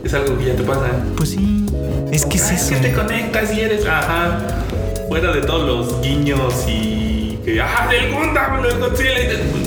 es 0.04 0.14
algo 0.14 0.38
que 0.38 0.46
ya 0.46 0.56
te 0.56 0.64
pasa. 0.64 0.92
Pues 1.16 1.30
sí. 1.30 1.66
Es 2.12 2.26
que 2.26 2.38
es 2.38 2.52
eso. 2.52 2.70
Que 2.70 2.90
te 2.90 2.94
conectas 2.94 3.54
y 3.54 3.62
eres. 3.62 3.86
Ajá. 3.86 4.40
Fuera 5.08 5.32
de 5.32 5.42
todos 5.42 5.66
los 5.66 6.02
guiños 6.02 6.54
y. 6.68 7.40
Que, 7.46 7.62
ajá, 7.62 7.88
del 7.90 8.12
Gundam, 8.12 8.62
del 8.64 8.80
Godzilla. 8.80 9.65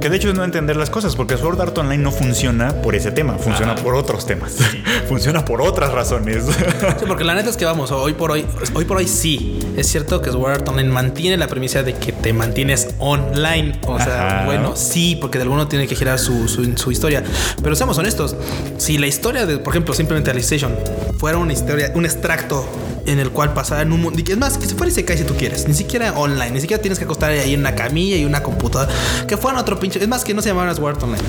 Que 0.00 0.08
de 0.10 0.16
hecho 0.16 0.28
es 0.28 0.34
no 0.34 0.44
entender 0.44 0.76
las 0.76 0.90
cosas, 0.90 1.16
porque 1.16 1.36
Sword 1.36 1.60
Art 1.60 1.78
Online 1.78 2.02
no 2.02 2.10
funciona 2.10 2.72
por 2.82 2.94
ese 2.94 3.12
tema, 3.12 3.38
funciona 3.38 3.74
por 3.74 3.94
otros 3.94 4.26
temas. 4.26 4.56
funciona 5.08 5.44
por 5.44 5.62
otras 5.62 5.92
razones. 5.92 6.44
sí, 6.98 7.04
porque 7.06 7.24
la 7.24 7.34
neta 7.34 7.50
es 7.50 7.56
que 7.56 7.64
vamos, 7.64 7.90
hoy 7.90 8.14
por 8.14 8.30
hoy, 8.30 8.44
hoy 8.74 8.84
por 8.84 8.96
hoy 8.96 9.08
sí. 9.08 9.58
Es 9.76 9.86
cierto 9.88 10.20
que 10.20 10.30
Sword 10.30 10.52
Art 10.52 10.68
Online 10.68 10.90
mantiene 10.90 11.36
la 11.36 11.48
premisa 11.48 11.82
de 11.82 11.94
que 11.94 12.12
te 12.12 12.32
mantienes 12.32 12.94
online. 12.98 13.80
O 13.86 13.98
sea, 13.98 14.42
bueno, 14.44 14.76
sí, 14.76 15.16
porque 15.20 15.38
de 15.38 15.42
alguno 15.42 15.68
tiene 15.68 15.86
que 15.86 15.94
girar 15.94 16.18
su, 16.18 16.48
su, 16.48 16.90
historia. 16.90 17.22
Pero 17.62 17.76
seamos 17.76 17.96
honestos, 17.98 18.36
si 18.78 18.98
la 18.98 19.06
historia 19.06 19.46
de, 19.46 19.58
por 19.58 19.72
ejemplo, 19.72 19.94
simplemente 19.94 20.30
Alicization 20.30 20.74
fuera 21.18 21.38
una 21.38 21.52
historia, 21.52 21.92
un 21.94 22.04
extracto 22.04 22.66
en 23.06 23.18
el 23.18 23.30
cual 23.30 23.52
pasara 23.52 23.82
en 23.82 23.92
un 23.92 24.02
mundo. 24.02 24.22
Es 24.26 24.36
más, 24.36 24.58
que 24.58 24.66
se 24.66 24.74
fuera 24.74 24.90
y 24.90 24.94
se 24.94 25.04
cae 25.04 25.18
si 25.18 25.24
tú 25.24 25.34
quieres. 25.34 25.66
Ni 25.68 25.74
siquiera 25.74 26.12
online. 26.12 26.52
Ni 26.52 26.60
siquiera 26.60 26.80
tienes 26.80 26.98
que 26.98 27.04
acostar 27.04 27.30
ahí 27.30 27.54
en 27.54 27.60
una 27.60 27.74
camilla 27.74 28.16
y 28.16 28.24
una 28.24 28.42
computadora. 28.42 28.92
Que 29.26 29.36
fueran 29.42 29.60
otro 29.60 29.78
pinche. 29.78 30.00
Es 30.00 30.08
más, 30.08 30.24
que 30.24 30.32
no 30.32 30.40
se 30.40 30.48
llamaran 30.48 30.74
Sword 30.74 31.02
Online. 31.02 31.22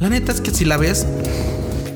La 0.00 0.10
neta 0.10 0.32
es 0.32 0.40
que 0.40 0.50
si 0.50 0.64
la 0.64 0.76
ves, 0.76 1.06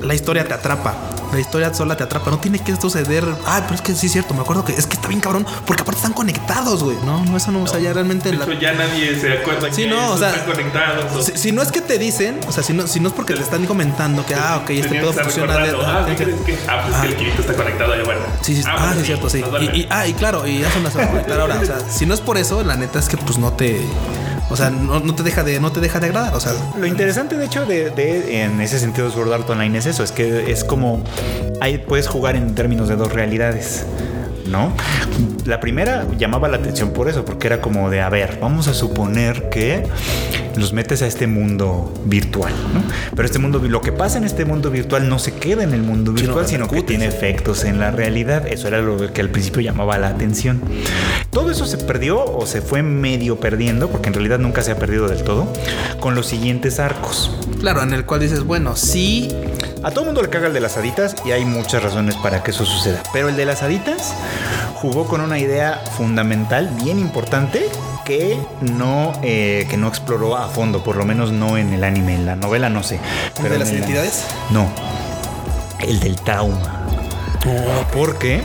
la 0.01 0.15
historia 0.15 0.47
te 0.47 0.53
atrapa 0.53 0.95
la 1.31 1.39
historia 1.39 1.73
sola 1.73 1.97
te 1.97 2.03
atrapa. 2.03 2.31
No 2.31 2.39
tiene 2.39 2.59
que 2.59 2.75
suceder. 2.75 3.23
Ah, 3.45 3.61
pero 3.63 3.75
es 3.75 3.81
que 3.81 3.93
sí 3.93 4.07
es 4.07 4.11
cierto. 4.11 4.33
Me 4.33 4.41
acuerdo 4.41 4.63
que 4.63 4.73
es 4.73 4.87
que 4.87 4.95
está 4.95 5.07
bien 5.07 5.19
cabrón. 5.19 5.45
Porque 5.65 5.81
aparte 5.81 5.99
están 5.99 6.13
conectados, 6.13 6.83
güey. 6.83 6.97
No, 7.05 7.23
no, 7.25 7.37
eso 7.37 7.51
no. 7.51 7.63
o 7.63 7.67
sea, 7.67 7.79
ya 7.79 7.93
realmente. 7.93 8.31
De 8.31 8.37
hecho, 8.37 8.53
ya 8.53 8.73
nadie 8.73 9.19
se 9.19 9.33
acuerda 9.33 9.71
sí, 9.71 9.83
que 9.83 9.89
no, 9.89 10.13
o 10.13 10.17
sea, 10.17 10.29
están 10.29 10.45
conectados. 10.45 11.31
Si, 11.35 11.51
no 11.51 11.61
es 11.61 11.71
que 11.71 11.81
te 11.81 11.97
dicen, 11.97 12.39
o 12.47 12.51
sea, 12.51 12.63
si 12.63 12.73
no, 12.73 12.87
si 12.87 12.99
no 12.99 13.09
es 13.09 13.13
porque 13.13 13.35
le 13.35 13.41
están 13.41 13.65
comentando 13.65 14.25
que, 14.25 14.35
ah, 14.35 14.61
ok, 14.63 14.69
este 14.69 14.99
pedo 14.99 15.13
funciona. 15.13 15.57
De, 15.57 15.75
ah, 15.83 16.05
¿qué 16.07 16.15
crees 16.15 16.41
que? 16.41 16.57
Ah, 16.67 16.83
pues 16.87 16.97
que 17.01 17.07
el 17.07 17.15
Kirito 17.15 17.41
está 17.41 17.53
conectado 17.53 17.95
ya, 17.95 18.03
bueno. 18.03 18.21
Sí, 18.41 18.55
sí, 18.55 18.63
ah, 18.65 18.75
ah 18.77 18.93
sí, 18.93 18.99
es 18.99 19.05
cierto, 19.05 19.29
sí. 19.29 19.43
Y, 19.61 19.81
y, 19.81 19.87
ah, 19.89 20.07
y 20.07 20.13
claro, 20.13 20.47
y 20.47 20.59
ya 20.59 20.71
son 20.71 20.83
las 20.83 20.95
a 20.95 21.07
conectar 21.07 21.39
ahora. 21.39 21.59
O 21.61 21.65
sea, 21.65 21.79
si 21.89 22.05
no 22.05 22.13
es 22.13 22.21
por 22.21 22.37
eso, 22.37 22.63
la 22.63 22.75
neta 22.75 22.99
es 22.99 23.09
que 23.09 23.17
pues 23.17 23.37
no 23.37 23.53
te. 23.53 23.81
O 24.49 24.55
sea, 24.55 24.69
no, 24.69 25.13
te 25.13 25.23
deja 25.23 25.43
de, 25.43 25.59
no 25.59 25.71
te 25.71 25.81
deja 25.81 25.99
de 25.99 26.07
agradar. 26.07 26.35
O 26.35 26.39
sea, 26.39 26.53
lo 26.77 26.85
interesante, 26.85 27.37
de 27.37 27.45
hecho, 27.45 27.65
de, 27.65 27.89
de 27.89 28.43
en 28.43 28.61
ese 28.61 28.79
sentido 28.79 29.09
Sword 29.11 29.33
Art 29.33 29.49
Online 29.49 29.77
es 29.77 29.85
eso, 29.85 30.03
es 30.03 30.11
que 30.11 30.51
es 30.51 30.63
como 30.63 31.03
ahí 31.59 31.77
puedes 31.77 32.07
jugar 32.07 32.35
en 32.35 32.55
términos 32.55 32.87
de 32.87 32.95
dos 32.95 33.11
realidades. 33.11 33.85
¿no? 34.47 34.71
La 35.47 35.61
primera 35.61 36.05
llamaba 36.17 36.49
la 36.49 36.57
atención 36.57 36.91
por 36.91 37.07
eso, 37.07 37.23
porque 37.23 37.47
era 37.47 37.61
como 37.61 37.89
de, 37.89 38.01
a 38.01 38.09
ver, 38.09 38.37
vamos 38.41 38.67
a 38.67 38.73
suponer 38.73 39.47
que 39.47 39.87
los 40.57 40.73
metes 40.73 41.01
a 41.03 41.07
este 41.07 41.25
mundo 41.25 41.93
virtual, 42.03 42.51
¿no? 42.73 42.83
Pero 43.15 43.25
este 43.25 43.39
mundo, 43.39 43.59
lo 43.59 43.79
que 43.79 43.93
pasa 43.93 44.17
en 44.17 44.25
este 44.25 44.43
mundo 44.43 44.69
virtual 44.71 45.07
no 45.07 45.19
se 45.19 45.35
queda 45.35 45.63
en 45.63 45.73
el 45.73 45.83
mundo 45.83 46.11
virtual, 46.11 46.45
sino 46.47 46.67
que 46.67 46.83
tiene 46.83 47.05
efectos 47.05 47.63
en 47.63 47.79
la 47.79 47.91
realidad. 47.91 48.45
Eso 48.45 48.67
era 48.67 48.81
lo 48.81 49.13
que 49.13 49.21
al 49.21 49.29
principio 49.29 49.61
llamaba 49.61 49.97
la 49.97 50.09
atención. 50.09 50.61
Todo 51.29 51.49
eso 51.49 51.65
se 51.65 51.77
perdió 51.77 52.25
o 52.25 52.45
se 52.45 52.61
fue 52.61 52.83
medio 52.83 53.39
perdiendo, 53.39 53.87
porque 53.87 54.09
en 54.09 54.15
realidad 54.15 54.39
nunca 54.39 54.63
se 54.63 54.71
ha 54.71 54.77
perdido 54.77 55.07
del 55.07 55.23
todo, 55.23 55.47
con 56.01 56.13
los 56.13 56.27
siguientes 56.27 56.77
arcos. 56.77 57.31
Claro, 57.61 57.83
en 57.83 57.93
el 57.93 58.05
cual 58.05 58.19
dices, 58.19 58.43
bueno, 58.43 58.75
sí. 58.75 59.33
A 59.83 59.91
todo 59.91 60.03
mundo 60.03 60.21
le 60.21 60.29
caga 60.29 60.47
el 60.47 60.53
de 60.53 60.59
las 60.59 60.75
haditas 60.75 61.15
y 61.23 61.31
hay 61.31 61.45
muchas 61.45 61.83
razones 61.83 62.15
para 62.15 62.43
que 62.43 62.51
eso 62.51 62.65
suceda. 62.65 63.01
Pero 63.13 63.29
el 63.29 63.37
de 63.37 63.45
las 63.45 63.63
haditas 63.63 64.13
jugó 64.81 65.07
con 65.07 65.21
una 65.21 65.39
idea 65.39 65.81
fundamental, 65.97 66.69
bien 66.83 66.99
importante, 66.99 67.67
que 68.05 68.39
no, 68.61 69.13
eh, 69.23 69.65
que 69.69 69.75
no 69.75 69.87
exploró 69.87 70.37
a 70.37 70.47
fondo, 70.47 70.83
por 70.83 70.95
lo 70.95 71.05
menos 71.05 71.31
no 71.31 71.57
en 71.57 71.73
el 71.73 71.83
anime, 71.83 72.15
en 72.15 72.25
la 72.25 72.35
novela 72.35 72.69
no 72.69 72.83
sé. 72.83 72.99
¿El 73.43 73.49
de 73.49 73.59
las 73.59 73.71
identidades? 73.71 74.25
No, 74.51 74.67
el 75.79 75.99
del 75.99 76.15
trauma. 76.15 76.85
Oh, 77.45 77.85
porque 77.93 78.43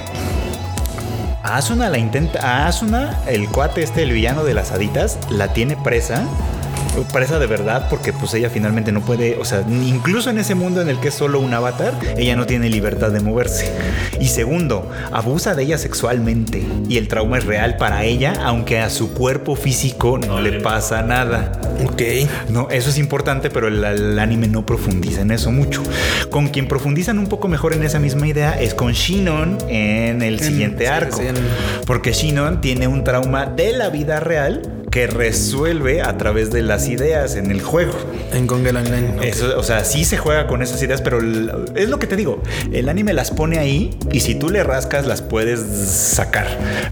Asuna 1.43 1.91
la 1.91 1.99
intenta. 1.99 2.41
A 2.41 2.67
Asuna, 2.69 3.21
el 3.27 3.49
cuate 3.49 3.83
este, 3.83 4.03
el 4.03 4.13
villano 4.13 4.45
de 4.45 4.55
las 4.55 4.73
haditas, 4.73 5.19
la 5.29 5.53
tiene 5.53 5.77
presa. 5.77 6.25
Presa 7.13 7.39
de 7.39 7.47
verdad, 7.47 7.89
porque 7.91 8.13
pues 8.13 8.33
ella 8.35 8.49
finalmente 8.51 8.91
no 8.93 9.01
puede, 9.01 9.37
o 9.39 9.45
sea, 9.45 9.63
incluso 9.69 10.31
en 10.31 10.39
ese 10.39 10.55
mundo 10.55 10.81
en 10.81 10.89
el 10.89 10.99
que 10.99 11.09
es 11.09 11.15
solo 11.15 11.41
un 11.41 11.53
avatar, 11.53 11.93
ella 12.17 12.37
no 12.37 12.47
tiene 12.47 12.69
libertad 12.71 13.11
de 13.11 13.21
moverse. 13.21 13.71
Y 14.21 14.29
segundo, 14.29 14.91
abusa 15.11 15.55
de 15.55 15.65
ella 15.65 15.79
sexualmente. 15.79 16.63
Y 16.89 16.97
el 16.99 17.09
trauma 17.09 17.39
es 17.39 17.45
real 17.45 17.77
para 17.77 18.05
ella, 18.05 18.35
aunque 18.45 18.81
a 18.81 18.89
su 18.89 19.13
cuerpo 19.13 19.57
físico 19.57 20.19
no 20.19 20.41
le 20.41 20.61
pasa 20.61 21.03
nada. 21.03 21.53
Ok. 21.85 22.03
No, 22.49 22.69
eso 22.71 22.91
es 22.91 22.99
importante, 22.99 23.51
pero 23.51 23.69
el, 23.69 23.83
el 23.85 24.19
anime 24.19 24.47
no 24.49 24.65
profundiza 24.65 25.21
en 25.23 25.33
eso 25.33 25.51
mucho. 25.51 25.83
Con 26.31 26.49
quien 26.49 26.69
profundizan 26.69 27.19
un 27.19 27.27
poco 27.27 27.49
mejor 27.49 27.73
en 27.75 27.83
esa 27.83 27.99
misma 27.99 28.27
idea 28.27 28.59
es 28.61 28.75
con 28.75 28.93
Shinon 28.93 29.59
en 29.69 30.23
el 30.23 30.41
siguiente 30.41 30.89
arco. 30.89 31.19
sí, 31.19 31.27
en- 31.27 31.37
Porque 31.87 32.13
Shinon 32.13 32.61
tiene 32.61 32.87
un 32.87 33.05
trauma 33.05 33.47
de 33.47 33.73
la 33.73 33.89
vida 33.91 34.21
real 34.21 34.63
que 34.93 35.07
resuelve 35.07 36.03
a 36.03 36.19
través 36.19 36.53
de 36.53 36.63
las 36.63 36.87
ideas 36.87 37.35
en 37.35 37.51
el 37.51 37.63
juego. 37.63 37.95
En 38.35 38.47
Gongel 38.47 38.77
Online. 38.77 39.27
Eso, 39.27 39.59
o 39.59 39.63
sea, 39.63 39.87
sí 39.87 40.05
se 40.05 40.19
juega 40.19 40.47
con 40.47 40.61
esas 40.61 40.83
ideas, 40.83 41.01
pero 41.01 41.19
es 41.75 41.89
lo 41.89 41.99
que 41.99 42.07
te 42.07 42.15
digo. 42.15 42.43
El 42.71 42.91
anime 42.91 43.15
las 43.15 43.31
pone 43.31 43.59
ahí 43.59 43.97
y 44.13 44.21
si 44.21 44.35
tú 44.35 44.51
le 44.51 44.63
rascas 44.63 45.07
las 45.07 45.23
puedes 45.23 45.61
sacar, 45.61 46.47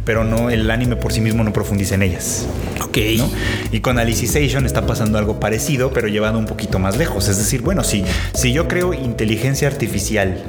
pero 0.06 0.24
no 0.24 0.48
el 0.48 0.70
anime 0.70 0.96
por 0.96 1.12
sí 1.12 1.20
mismo 1.20 1.44
no 1.44 1.52
profundiza 1.52 1.94
en 1.94 2.02
ellas. 2.02 2.46
Ok. 2.82 2.96
¿no? 3.18 3.30
Y 3.70 3.80
con 3.80 3.98
Alicization 3.98 4.64
está 4.64 4.86
pasando 4.86 5.18
algo 5.18 5.38
parecido, 5.38 5.92
pero 5.92 6.08
llevado 6.08 6.38
un 6.38 6.46
poquito 6.46 6.78
más 6.78 6.96
lejos. 6.96 7.28
Es 7.28 7.36
decir, 7.36 7.60
bueno, 7.60 7.84
si, 7.84 8.02
si 8.32 8.54
yo 8.54 8.66
creo 8.66 8.94
inteligencia 8.94 9.68
artificial 9.68 10.42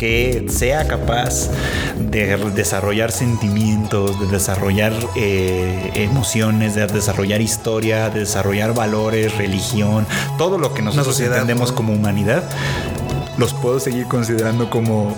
que 0.00 0.46
sea 0.48 0.88
capaz 0.88 1.50
de 1.98 2.34
desarrollar 2.54 3.12
sentimientos, 3.12 4.18
de 4.18 4.28
desarrollar 4.28 4.94
eh, 5.14 5.90
emociones, 5.92 6.74
de 6.74 6.86
desarrollar 6.86 7.42
historia, 7.42 8.08
de 8.08 8.20
desarrollar 8.20 8.74
valores, 8.74 9.36
religión, 9.36 10.06
todo 10.38 10.56
lo 10.56 10.72
que 10.72 10.80
nosotros 10.80 11.08
sociedad, 11.08 11.34
entendemos 11.34 11.70
como 11.70 11.92
humanidad, 11.92 12.42
los 13.36 13.52
puedo 13.52 13.78
seguir 13.78 14.06
considerando 14.06 14.70
como 14.70 15.14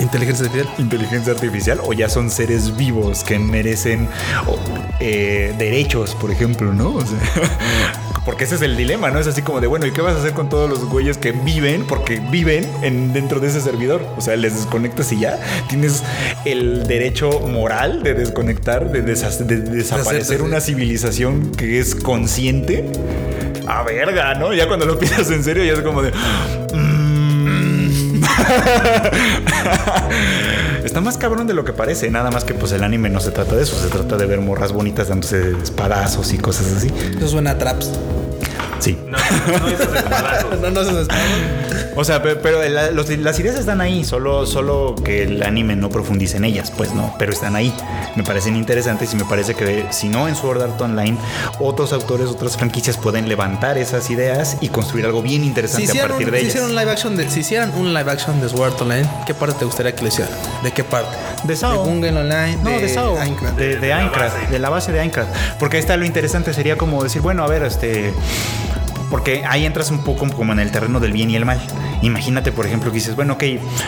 Inteligencia 0.00 0.46
artificial. 0.46 0.74
inteligencia 0.78 1.32
artificial 1.32 1.80
o 1.82 1.92
ya 1.92 2.08
son 2.08 2.30
seres 2.30 2.76
vivos 2.76 3.24
que 3.24 3.38
merecen 3.38 4.08
eh, 5.00 5.54
derechos, 5.58 6.14
por 6.14 6.30
ejemplo, 6.30 6.72
¿no? 6.72 6.94
O 6.94 7.00
sea, 7.04 7.18
porque 8.24 8.44
ese 8.44 8.54
es 8.56 8.62
el 8.62 8.76
dilema, 8.76 9.10
¿no? 9.10 9.18
Es 9.18 9.26
así 9.26 9.42
como 9.42 9.60
de, 9.60 9.66
bueno, 9.66 9.86
¿y 9.86 9.90
qué 9.92 10.00
vas 10.00 10.14
a 10.16 10.18
hacer 10.20 10.32
con 10.34 10.48
todos 10.48 10.68
los 10.70 10.84
güeyes 10.84 11.18
que 11.18 11.32
viven? 11.32 11.84
Porque 11.86 12.20
viven 12.30 12.68
en, 12.82 13.12
dentro 13.12 13.40
de 13.40 13.48
ese 13.48 13.60
servidor. 13.60 14.02
O 14.16 14.20
sea, 14.20 14.36
les 14.36 14.54
desconectas 14.54 15.10
y 15.12 15.20
ya 15.20 15.38
tienes 15.68 16.02
el 16.44 16.86
derecho 16.86 17.40
moral 17.40 18.02
de 18.02 18.14
desconectar, 18.14 18.90
de, 18.92 19.04
desha- 19.04 19.36
de 19.38 19.60
desaparecer 19.60 20.42
una 20.42 20.60
civilización 20.60 21.50
que 21.52 21.78
es 21.80 21.94
consciente. 21.94 22.84
A 23.66 23.82
verga, 23.82 24.34
¿no? 24.34 24.54
Ya 24.54 24.66
cuando 24.68 24.86
lo 24.86 24.98
piensas 25.00 25.30
en 25.30 25.42
serio, 25.44 25.64
ya 25.64 25.72
es 25.74 25.80
como 25.80 26.02
de... 26.02 26.10
mm. 26.12 26.87
Está 30.84 31.00
más 31.00 31.18
cabrón 31.18 31.46
de 31.46 31.54
lo 31.54 31.64
que 31.64 31.72
parece, 31.72 32.10
nada 32.10 32.30
más 32.30 32.44
que 32.44 32.54
pues 32.54 32.72
el 32.72 32.82
anime 32.82 33.10
no 33.10 33.20
se 33.20 33.30
trata 33.30 33.56
de 33.56 33.62
eso, 33.62 33.76
se 33.76 33.88
trata 33.88 34.16
de 34.16 34.26
ver 34.26 34.40
morras 34.40 34.72
bonitas 34.72 35.08
dándose 35.08 35.52
espadazos 35.62 36.32
y 36.32 36.38
cosas 36.38 36.72
así. 36.72 36.90
Eso 37.16 37.28
suena 37.28 37.52
a 37.52 37.58
traps. 37.58 37.92
Sí. 38.78 38.98
No, 39.06 39.17
no. 39.30 40.58
No, 40.58 40.70
no 40.70 40.84
se 40.84 41.02
espadas. 41.02 41.22
O 41.94 42.04
sea, 42.04 42.22
pe- 42.22 42.36
pero, 42.36 42.62
la- 42.68 42.90
los- 42.90 43.08
las 43.18 43.38
ideas 43.38 43.56
están 43.56 43.80
ahí, 43.80 44.04
solo, 44.04 44.46
solo 44.46 44.94
que 45.04 45.22
el 45.22 45.42
anime 45.42 45.76
no 45.76 45.88
profundice 45.88 46.36
en 46.36 46.44
ellas, 46.44 46.72
pues 46.76 46.94
no, 46.94 47.14
pero 47.18 47.32
están 47.32 47.54
ahí. 47.56 47.72
Me 48.16 48.22
parecen 48.24 48.56
interesantes 48.56 49.12
y 49.12 49.16
me 49.16 49.24
parece 49.24 49.54
que 49.54 49.86
si 49.90 50.08
no 50.08 50.28
en 50.28 50.34
Sword 50.36 50.62
Art 50.62 50.80
Online, 50.80 51.16
otros 51.60 51.92
autores, 51.92 52.28
otras 52.28 52.56
franquicias 52.56 52.96
pueden 52.96 53.28
levantar 53.28 53.78
esas 53.78 54.10
ideas 54.10 54.56
y 54.60 54.68
construir 54.68 55.06
algo 55.06 55.22
bien 55.22 55.42
Si 55.42 55.48
interesante 55.48 55.98
a 56.00 56.08
partir 56.08 56.26
un, 56.28 56.32
de 56.32 56.40
si 56.50 56.58
ellas. 56.58 56.70
live 56.70 56.90
action 56.90 57.16
de, 57.16 57.28
si 57.30 57.40
hicieran 57.40 57.72
un 57.76 57.92
live 57.94 58.10
action 58.10 58.40
de 58.40 58.48
Sword 58.48 58.72
Art 58.72 58.82
Online, 58.82 59.08
¿qué 59.26 59.34
parte 59.34 59.56
te 59.60 59.64
gustaría 59.64 59.94
que 59.94 60.02
lo 60.02 60.08
hicieran? 60.08 60.32
¿De 60.62 60.72
qué 60.72 60.84
parte? 60.84 61.16
De 61.44 61.56
SAO. 61.56 61.84
De 61.84 61.90
Gungel 61.90 62.16
Online. 62.16 62.56
No, 62.62 62.70
de, 62.70 62.88
SAO. 62.88 63.16
Minecraft. 63.16 63.56
De, 63.56 63.66
de 63.68 63.76
De 63.80 63.88
la 63.88 63.96
Minecraft, 63.98 64.34
base. 64.36 64.50
de 64.52 64.58
la 64.58 64.68
base 64.70 64.92
de 64.92 64.98
Minecraft. 64.98 65.30
Porque 65.58 65.76
ahí 65.76 65.80
está 65.80 65.96
lo 65.96 66.04
interesante, 66.04 66.52
sería 66.54 66.76
como 66.76 67.02
decir, 67.02 67.22
bueno, 67.22 67.44
a 67.44 67.48
ver, 67.48 67.62
este. 67.62 68.12
Porque 69.10 69.42
ahí 69.48 69.64
entras 69.64 69.90
un 69.90 70.04
poco 70.04 70.28
como 70.30 70.52
en 70.52 70.58
el 70.58 70.70
terreno 70.70 71.00
del 71.00 71.12
bien 71.12 71.30
y 71.30 71.36
el 71.36 71.44
mal. 71.44 71.58
Imagínate, 72.02 72.52
por 72.52 72.66
ejemplo, 72.66 72.90
que 72.90 72.96
dices, 72.96 73.16
bueno, 73.16 73.34
ok, 73.34 73.44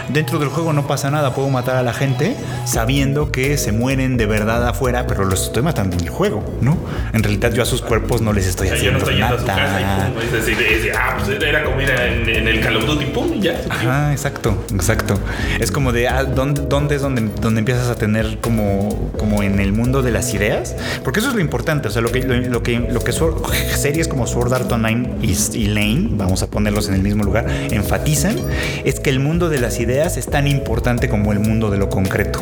dentro 0.09 0.39
del 0.39 0.49
juego 0.49 0.73
no 0.73 0.87
pasa 0.87 1.11
nada, 1.11 1.35
puedo 1.35 1.49
matar 1.51 1.77
a 1.77 1.83
la 1.83 1.93
gente 1.93 2.37
sabiendo 2.65 3.31
que 3.31 3.57
se 3.59 3.73
mueren 3.73 4.17
de 4.17 4.27
verdad 4.27 4.67
afuera, 4.67 5.07
pero 5.07 5.25
los 5.25 5.45
estoy 5.45 5.63
matando 5.63 5.97
en 5.97 6.03
el 6.05 6.09
juego, 6.09 6.43
¿no? 6.61 6.77
En 7.13 7.23
realidad 7.23 7.53
yo 7.53 7.63
a 7.63 7.67
sus 7.67 7.83
cuerpos 7.83 8.21
no 8.23 8.33
les 8.33 8.47
estoy 8.47 8.69
O 8.69 8.71
sea, 8.71 8.79
yo 8.83 8.93
no 8.93 8.99
haciendo 8.99 9.11
estoy 9.11 9.15
yendo 9.17 9.35
a 9.37 9.41
su 9.41 9.47
casa 9.47 9.81
y 9.81 9.85
nada. 9.85 10.09
pum. 10.09 10.23
Es 10.23 10.33
decir, 10.33 10.57
es 10.63 10.77
decir, 10.79 10.93
ah, 10.97 11.17
pues 11.19 11.43
era 11.43 11.65
como 11.65 11.81
ir 11.81 11.91
en, 11.91 12.29
en 12.29 12.49
el 12.49 12.61
Call 12.61 12.77
of 12.77 12.87
Duty, 12.87 13.05
pum, 13.07 13.35
y 13.35 13.41
ya. 13.41 13.61
Ajá, 13.69 14.13
exacto, 14.13 14.57
exacto. 14.73 15.19
Es 15.59 15.71
como 15.71 15.93
de 15.93 16.09
ah, 16.09 16.25
¿dónde, 16.25 16.63
dónde 16.69 16.97
es 16.97 17.03
donde, 17.03 17.23
donde 17.41 17.59
empiezas 17.61 17.89
a 17.89 17.95
tener 17.95 18.39
como, 18.41 19.13
como 19.19 19.43
en 19.43 19.61
el 19.61 19.73
mundo 19.73 20.03
de 20.03 20.11
las 20.13 20.33
ideas? 20.35 20.75
Porque 21.05 21.21
eso 21.21 21.29
es 21.29 21.35
lo 21.35 21.41
importante. 21.41 21.89
O 21.89 21.91
sea, 21.91 22.03
lo 22.03 22.11
que, 22.11 22.23
lo, 22.23 22.37
lo 22.37 22.63
que, 22.63 22.79
lo 22.79 23.01
que 23.01 23.13
Sword- 23.13 23.47
series 23.77 24.09
como 24.09 24.27
Sword 24.27 24.53
Art 24.55 24.73
Online 24.73 25.10
y, 25.23 25.37
y 25.59 25.67
Lane, 25.67 26.09
vamos 26.13 26.43
a 26.43 26.51
ponerlos 26.51 26.89
en 26.89 26.95
el 26.95 27.03
mismo 27.03 27.25
lugar, 27.25 27.47
enfatizan, 27.71 28.37
es 28.85 29.01
que 29.01 29.11
el 29.11 29.21
mundo 29.21 29.49
de 29.49 29.61
las 29.61 29.81
ideas 29.81 30.17
es 30.17 30.27
tan 30.27 30.47
importante 30.47 31.09
como 31.09 31.33
el 31.33 31.41
mundo 31.41 31.71
de 31.71 31.79
lo 31.79 31.89
concreto. 31.89 32.41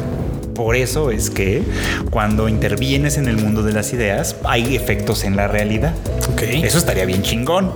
Por 0.59 0.75
eso 0.75 1.13
es 1.13 1.31
que 1.31 1.63
cuando 2.11 2.49
intervienes 2.49 3.17
en 3.17 3.29
el 3.29 3.37
mundo 3.37 3.63
de 3.63 3.73
las 3.73 3.93
ideas, 3.93 4.35
hay 4.43 4.75
efectos 4.75 5.23
en 5.23 5.37
la 5.37 5.47
realidad. 5.47 5.95
Ok. 6.33 6.43
Eso 6.43 6.79
estaría 6.79 7.05
bien 7.05 7.23
chingón. 7.23 7.73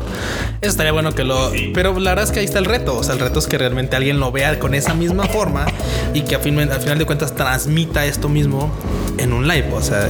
Eso 0.60 0.72
estaría 0.72 0.90
bueno 0.90 1.12
que 1.12 1.22
lo. 1.22 1.52
Sí. 1.52 1.70
Pero 1.72 1.96
la 2.00 2.10
verdad 2.10 2.24
es 2.24 2.32
que 2.32 2.40
ahí 2.40 2.44
está 2.44 2.58
el 2.58 2.64
reto. 2.64 2.96
O 2.96 3.04
sea, 3.04 3.14
el 3.14 3.20
reto 3.20 3.38
es 3.38 3.46
que 3.46 3.56
realmente 3.56 3.94
alguien 3.94 4.18
lo 4.18 4.32
vea 4.32 4.58
con 4.58 4.74
esa 4.74 4.94
misma 4.94 5.26
forma 5.26 5.66
y 6.12 6.22
que 6.22 6.34
al 6.34 6.40
final, 6.40 6.72
al 6.72 6.80
final 6.80 6.98
de 6.98 7.06
cuentas 7.06 7.36
transmita 7.36 8.04
esto 8.04 8.28
mismo 8.28 8.72
en 9.16 9.32
un 9.32 9.46
live. 9.46 9.68
O 9.72 9.80
sea, 9.80 10.08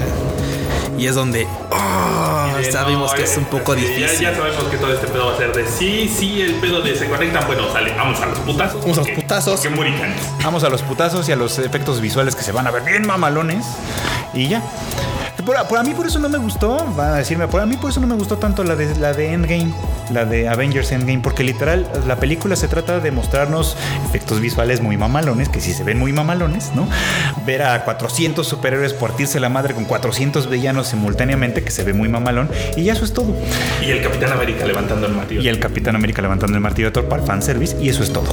y 0.99 1.07
es 1.07 1.15
donde 1.15 1.47
oh, 1.71 2.47
Y 2.61 2.65
de, 2.65 2.73
sabemos 2.73 3.11
no, 3.11 3.17
que 3.17 3.25
es 3.25 3.37
un 3.37 3.45
poco 3.47 3.75
sí, 3.75 3.81
difícil. 3.81 4.21
Ya, 4.21 4.31
ya 4.31 4.37
sabemos 4.37 4.65
que 4.65 4.77
todo 4.77 4.93
este 4.93 5.07
pedo 5.07 5.27
va 5.27 5.35
a 5.35 5.37
ser 5.37 5.53
de 5.53 5.67
sí, 5.67 6.13
sí, 6.15 6.43
el 6.43 6.55
pedo 6.57 6.81
de 6.81 6.97
se 6.97 7.09
conectan. 7.09 7.47
Bueno, 7.47 7.73
sale, 7.73 7.93
vamos 7.97 8.21
a 8.21 8.27
los 8.27 8.39
putazos. 8.41 8.81
Vamos 8.81 8.99
a 8.99 9.01
los 9.01 9.11
putazos. 9.11 9.71
muricanes. 9.71 10.21
Vamos 10.43 10.65
a 10.65 10.69
los 10.69 10.83
putazos 10.83 11.29
y 11.29 11.33
a 11.33 11.37
los 11.37 11.59
efectos 11.59 12.01
visuales 12.01 12.37
que 12.37 12.43
se 12.43 12.53
van 12.53 12.67
a 12.67 12.71
ver 12.71 12.83
bien 12.83 13.07
mamalones. 13.07 13.67
Y 14.35 14.49
ya. 14.49 14.63
Por, 15.47 15.57
por- 15.67 15.79
a 15.79 15.83
mí 15.83 15.91
por 15.95 16.07
eso 16.07 16.19
no 16.19 16.29
me 16.29 16.39
gustó, 16.39 16.77
van 16.97 17.15
a 17.15 17.17
decirme, 17.17 17.49
por 17.49 17.61
a 17.61 17.67
mí 17.67 17.77
por 17.77 17.91
eso 17.91 18.01
no 18.01 18.07
me 18.07 18.15
gustó 18.15 18.39
tanto 18.39 18.63
la 18.65 18.77
de, 18.77 18.95
la 18.97 19.13
de 19.13 19.33
Endgame, 19.33 19.73
la 20.13 20.25
de 20.25 20.49
Avengers 20.49 20.93
Endgame, 20.93 21.21
porque 21.21 21.43
literal 21.43 21.87
la 22.07 22.17
película 22.17 22.55
se 22.57 22.69
trata 22.69 23.01
de 23.01 23.11
mostrarnos 23.11 23.77
efectos 24.07 24.41
visuales 24.41 24.81
muy 24.81 24.97
mamalones, 24.97 25.49
que 25.49 25.61
sí 25.61 25.73
se 25.73 25.83
ven 25.85 25.99
muy 25.99 26.13
mamalones, 26.13 26.71
¿no? 26.75 26.87
Ver 27.47 27.63
a 27.63 27.85
400 27.85 28.47
superhéroes 28.47 28.93
partirse 28.95 29.41
la 29.41 29.49
madre 29.49 29.75
con 29.75 29.85
400 29.85 30.49
villanos 30.49 30.89
simultáneamente, 30.89 31.63
que 31.65 31.71
se 31.71 31.83
ve 31.83 31.93
muy 31.93 32.09
mamalón, 32.09 32.49
y 32.77 32.85
ya 32.85 32.93
eso 32.93 33.05
es 33.05 33.13
todo. 33.13 33.35
Y 33.85 33.91
el 33.91 34.03
Capitán 34.03 34.33
América 34.33 34.65
levantando 34.67 35.07
el 35.07 35.13
martillo. 35.15 35.41
Y 35.41 35.49
el 35.49 35.59
Capitán 35.59 35.97
América 35.97 36.23
levantando 36.23 36.57
el 36.57 36.61
martillo 36.63 36.89
de 36.89 36.93
Thor 36.93 37.07
para 37.09 37.23
fanservice, 37.23 37.77
y 37.81 37.89
eso 37.89 38.03
es 38.03 38.13
todo. 38.13 38.33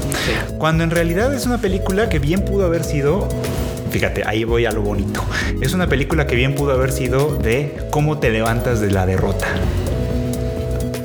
Cuando 0.58 0.84
en 0.84 0.92
realidad 0.92 1.34
es 1.34 1.46
una 1.46 1.58
película 1.58 2.10
que 2.10 2.20
bien 2.20 2.42
pudo 2.46 2.66
haber 2.66 2.84
sido. 2.84 3.28
Fíjate, 3.90 4.24
ahí 4.26 4.44
voy 4.44 4.66
a 4.66 4.72
lo 4.72 4.82
bonito. 4.82 5.24
Es 5.62 5.74
una 5.74 5.88
película 5.88 6.28
que 6.28 6.36
bien 6.36 6.56
pudo 6.56 6.72
haber 6.72 6.92
sido 6.92 7.36
de 7.36 7.88
cómo 7.92 8.20
te 8.20 8.30
levantas 8.30 8.80
de 8.82 8.92
la 8.92 9.06
derrota. 9.06 9.48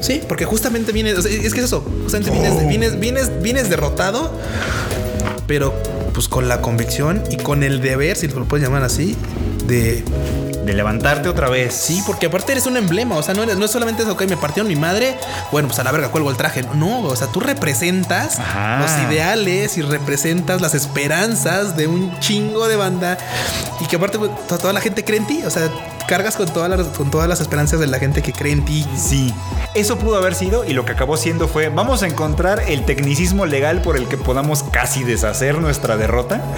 Sí, 0.01 0.20
porque 0.28 0.45
justamente 0.45 0.93
vienes, 0.93 1.16
o 1.16 1.22
sea, 1.22 1.32
es 1.32 1.55
que 1.55 1.61
es 1.61 1.66
eso, 1.66 1.80
justamente 2.03 2.30
vienes, 2.30 2.68
vienes, 2.68 3.01
vienes, 3.01 3.43
vienes 3.43 3.70
derrotado, 3.70 4.39
pero 5.47 5.72
pues 6.12 6.28
con 6.28 6.47
la 6.47 6.61
convicción 6.61 7.22
y 7.30 7.39
con 7.39 7.62
el 7.62 7.80
deber, 7.80 8.14
si 8.14 8.28
lo 8.28 8.45
puedes 8.45 8.66
llamar 8.66 8.82
así, 8.82 9.16
de 9.66 10.05
De 10.65 10.73
levantarte 10.73 11.29
otra 11.29 11.49
vez. 11.49 11.75
sí, 11.75 12.03
porque 12.07 12.27
aparte 12.27 12.53
eres 12.53 12.67
un 12.67 12.77
emblema, 12.77 13.17
o 13.17 13.23
sea, 13.23 13.35
no, 13.35 13.43
eres- 13.43 13.57
no 13.57 13.65
es 13.67 13.71
solamente 13.71 14.03
eso, 14.03 14.12
ok, 14.12 14.23
me 14.27 14.37
partieron 14.37 14.69
mi 14.69 14.77
madre, 14.77 15.17
bueno, 15.53 15.69
pues 15.69 15.79
a 15.79 15.85
la 15.85 15.93
verga 15.93 16.09
cuelgo 16.09 16.31
el 16.31 16.37
traje, 16.37 16.62
no, 16.75 17.01
o 17.03 17.17
sea, 17.17 17.27
tú 17.29 17.41
representas 17.41 18.39
Ajá. 18.39 18.79
los 18.81 18.91
ideales 19.11 19.77
y 19.77 19.83
representas 19.83 20.61
las 20.61 20.75
esperanzas 20.75 21.77
de 21.77 21.87
un 21.87 22.19
chingo 22.21 22.67
de 22.69 22.77
banda 22.77 23.19
y 23.81 23.87
que 23.87 23.97
aparte 23.97 24.19
pues, 24.19 24.31
to- 24.49 24.59
toda 24.59 24.73
la 24.73 24.81
gente 24.81 25.05
cree 25.05 25.19
en 25.19 25.27
ti, 25.27 25.43
o 25.45 25.51
sea, 25.51 25.69
cargas 26.09 26.37
con 26.37 26.47
todas 26.47 26.69
las, 26.71 26.87
con 26.97 27.11
todas 27.11 27.29
las 27.29 27.41
esperanzas 27.41 27.81
de 27.81 27.87
la 27.87 27.99
gente 27.99 28.23
que 28.23 28.33
cree 28.33 28.53
en 28.53 28.65
ti. 28.65 28.87
Sí, 28.97 29.33
eso 29.75 29.99
pudo 29.99 30.17
haber 30.17 30.35
sido 30.35 30.65
y 30.65 30.73
lo 30.73 30.85
que 30.85 30.93
acabó 30.93 31.17
siendo 31.17 31.49
fue, 31.49 31.69
vamos 31.69 32.03
a 32.03 32.07
encontrar 32.07 32.62
el 32.69 32.85
tecnicismo 32.85 33.47
legal 33.47 33.81
por 33.83 33.97
el 33.97 34.07
que 34.09 34.17
podamos 34.17 34.62
casi 34.65 35.03
deshacer 35.05 35.59
nuestra 35.59 35.97
derrota. 35.97 36.41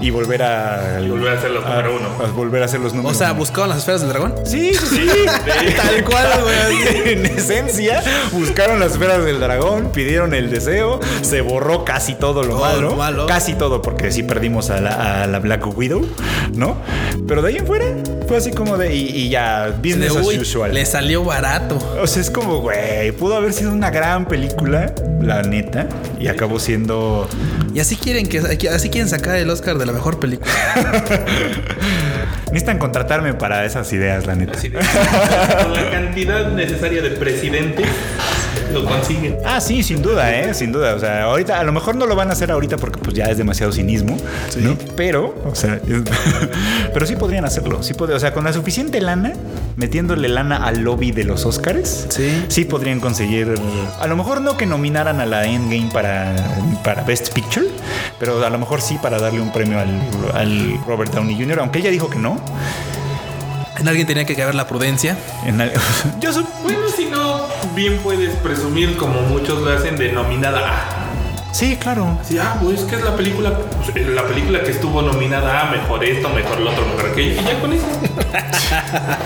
y 0.00 0.10
volver 0.10 0.42
a. 0.42 1.00
Y 1.00 1.08
volver 1.08 1.36
a 1.36 1.40
ser 1.40 1.50
los 1.50 1.64
número 1.64 1.96
uno. 1.96 2.08
a 2.24 2.30
volver 2.32 2.62
a 2.62 2.68
ser 2.68 2.80
los 2.80 2.92
O 2.92 3.14
sea, 3.14 3.30
uno. 3.30 3.38
buscaban 3.40 3.70
las 3.70 3.78
esferas 3.78 4.00
del 4.02 4.10
dragón. 4.10 4.34
Sí, 4.44 4.72
sí, 4.74 5.06
Tal 5.76 6.04
cual, 6.04 6.28
güey. 6.42 7.12
En 7.12 7.26
esencia, 7.26 8.02
buscaron 8.32 8.78
las 8.80 8.92
esferas 8.92 9.24
del 9.24 9.40
dragón, 9.40 9.90
pidieron 9.92 10.34
el 10.34 10.50
deseo, 10.50 11.00
se 11.22 11.40
borró 11.40 11.84
casi 11.84 12.14
todo 12.14 12.42
lo 12.42 12.50
Todo 12.56 12.60
malo. 12.60 12.80
lo 12.90 12.96
malo. 12.96 13.26
Casi 13.26 13.54
todo, 13.54 13.82
porque 13.82 14.10
sí 14.12 14.22
perdimos 14.22 14.70
a 14.70 14.80
la, 14.80 15.22
a 15.22 15.26
la 15.26 15.38
Black 15.38 15.66
Widow, 15.76 16.06
¿no? 16.54 16.76
Pero 17.26 17.42
de 17.42 17.48
ahí 17.48 17.56
en 17.58 17.66
fuera 17.66 17.86
fue 18.28 18.36
así 18.36 18.52
como 18.52 18.76
de. 18.76 18.94
Y, 18.94 19.08
y 19.08 19.28
ya, 19.30 19.74
business 19.78 20.12
De, 20.14 20.20
as 20.20 20.26
uy, 20.26 20.38
usual. 20.38 20.74
le 20.74 20.84
salió 20.84 21.24
barato. 21.24 21.78
O 22.00 22.06
sea, 22.06 22.20
es 22.22 22.30
como, 22.30 22.60
güey, 22.60 23.12
pudo 23.12 23.36
haber 23.36 23.52
sido 23.52 23.72
una 23.72 23.90
gran 23.90 24.26
película, 24.26 24.92
la 25.20 25.42
neta, 25.42 25.86
y 26.20 26.28
acabó 26.28 26.58
siendo. 26.58 27.28
Y 27.76 27.80
así 27.80 27.94
quieren 27.96 28.26
que 28.26 28.38
así 28.70 28.88
quieren 28.88 29.06
sacar 29.06 29.36
el 29.36 29.50
Oscar 29.50 29.76
de 29.76 29.84
la 29.84 29.92
mejor 29.92 30.18
película. 30.18 30.50
Necesitan 32.46 32.78
contratarme 32.78 33.34
para 33.34 33.66
esas 33.66 33.92
ideas, 33.92 34.24
la 34.24 34.34
neta. 34.34 34.58
Con 34.58 35.72
la 35.74 35.90
cantidad 35.90 36.52
necesaria 36.52 37.02
de 37.02 37.10
presidentes 37.10 37.86
lo 38.80 38.84
consiguen. 38.88 39.36
Ah, 39.44 39.60
sí, 39.60 39.82
sin 39.82 40.02
duda, 40.02 40.34
¿eh? 40.34 40.54
Sin 40.54 40.72
duda. 40.72 40.94
O 40.94 40.98
sea, 40.98 41.24
ahorita, 41.24 41.58
a 41.60 41.64
lo 41.64 41.72
mejor 41.72 41.96
no 41.96 42.06
lo 42.06 42.14
van 42.16 42.30
a 42.30 42.32
hacer 42.32 42.50
ahorita 42.50 42.76
porque 42.76 42.98
pues 42.98 43.14
ya 43.14 43.24
es 43.26 43.38
demasiado 43.38 43.72
cinismo, 43.72 44.16
¿no? 44.58 44.76
Pero, 44.96 45.34
o 45.44 45.54
sea, 45.54 45.74
es- 45.74 46.02
pero 46.92 47.06
sí 47.06 47.16
podrían 47.16 47.44
hacerlo. 47.44 47.82
Sí 47.82 47.94
pod- 47.94 48.14
o 48.14 48.20
sea, 48.20 48.32
con 48.32 48.44
la 48.44 48.52
suficiente 48.52 49.00
lana, 49.00 49.32
metiéndole 49.76 50.28
lana 50.28 50.56
al 50.66 50.80
lobby 50.80 51.10
de 51.12 51.24
los 51.24 51.44
Oscars, 51.46 52.06
Sí. 52.08 52.44
sí 52.48 52.64
podrían 52.64 53.00
conseguir, 53.00 53.54
a 54.00 54.06
lo 54.06 54.16
mejor 54.16 54.40
no 54.40 54.56
que 54.56 54.66
nominaran 54.66 55.20
a 55.20 55.26
la 55.26 55.44
Endgame 55.46 55.90
para, 55.92 56.34
para 56.84 57.02
Best 57.02 57.32
Picture, 57.32 57.66
pero 58.18 58.44
a 58.44 58.50
lo 58.50 58.58
mejor 58.58 58.80
sí 58.80 58.98
para 59.02 59.18
darle 59.18 59.40
un 59.40 59.52
premio 59.52 59.78
al, 59.78 59.90
al 60.34 60.78
Robert 60.86 61.12
Downey 61.12 61.36
Jr., 61.36 61.60
aunque 61.60 61.78
ella 61.80 61.90
dijo 61.90 62.08
que 62.08 62.18
no. 62.18 62.40
En 63.78 63.88
alguien 63.88 64.06
tenía 64.06 64.24
que 64.24 64.34
caber 64.34 64.54
la 64.54 64.66
prudencia. 64.66 65.16
En 65.44 65.60
al- 65.60 65.72
yo 66.20 66.32
sup- 66.32 66.46
Bueno, 66.62 66.80
si 66.94 67.06
no, 67.06 67.42
bien 67.74 67.98
puedes 67.98 68.34
presumir, 68.36 68.96
como 68.96 69.20
muchos 69.22 69.60
lo 69.62 69.72
hacen, 69.72 69.96
de 69.96 70.12
nominada 70.12 70.60
a. 70.60 71.52
Sí, 71.52 71.76
claro. 71.76 72.18
Sí, 72.26 72.36
ah, 72.38 72.58
pues 72.62 72.82
que 72.82 72.96
es 72.96 73.04
la 73.04 73.16
película, 73.16 73.52
pues, 73.56 74.06
la 74.08 74.26
película 74.26 74.62
que 74.62 74.72
estuvo 74.72 75.00
nominada 75.00 75.68
a 75.68 75.70
mejor 75.70 76.04
esto, 76.04 76.28
mejor 76.30 76.60
lo 76.60 76.70
otro, 76.70 76.84
mejor 76.86 77.10
aquello. 77.12 77.40
Y 77.40 77.44
ya 77.44 77.60
con 77.60 77.72
eso. 77.72 77.86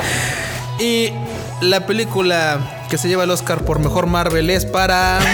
Y 0.78 1.12
la 1.60 1.86
película 1.86 2.86
que 2.88 2.98
se 2.98 3.08
lleva 3.08 3.24
el 3.24 3.30
Oscar 3.30 3.64
por 3.64 3.78
mejor 3.78 4.06
Marvel 4.06 4.50
es 4.50 4.64
para. 4.66 5.20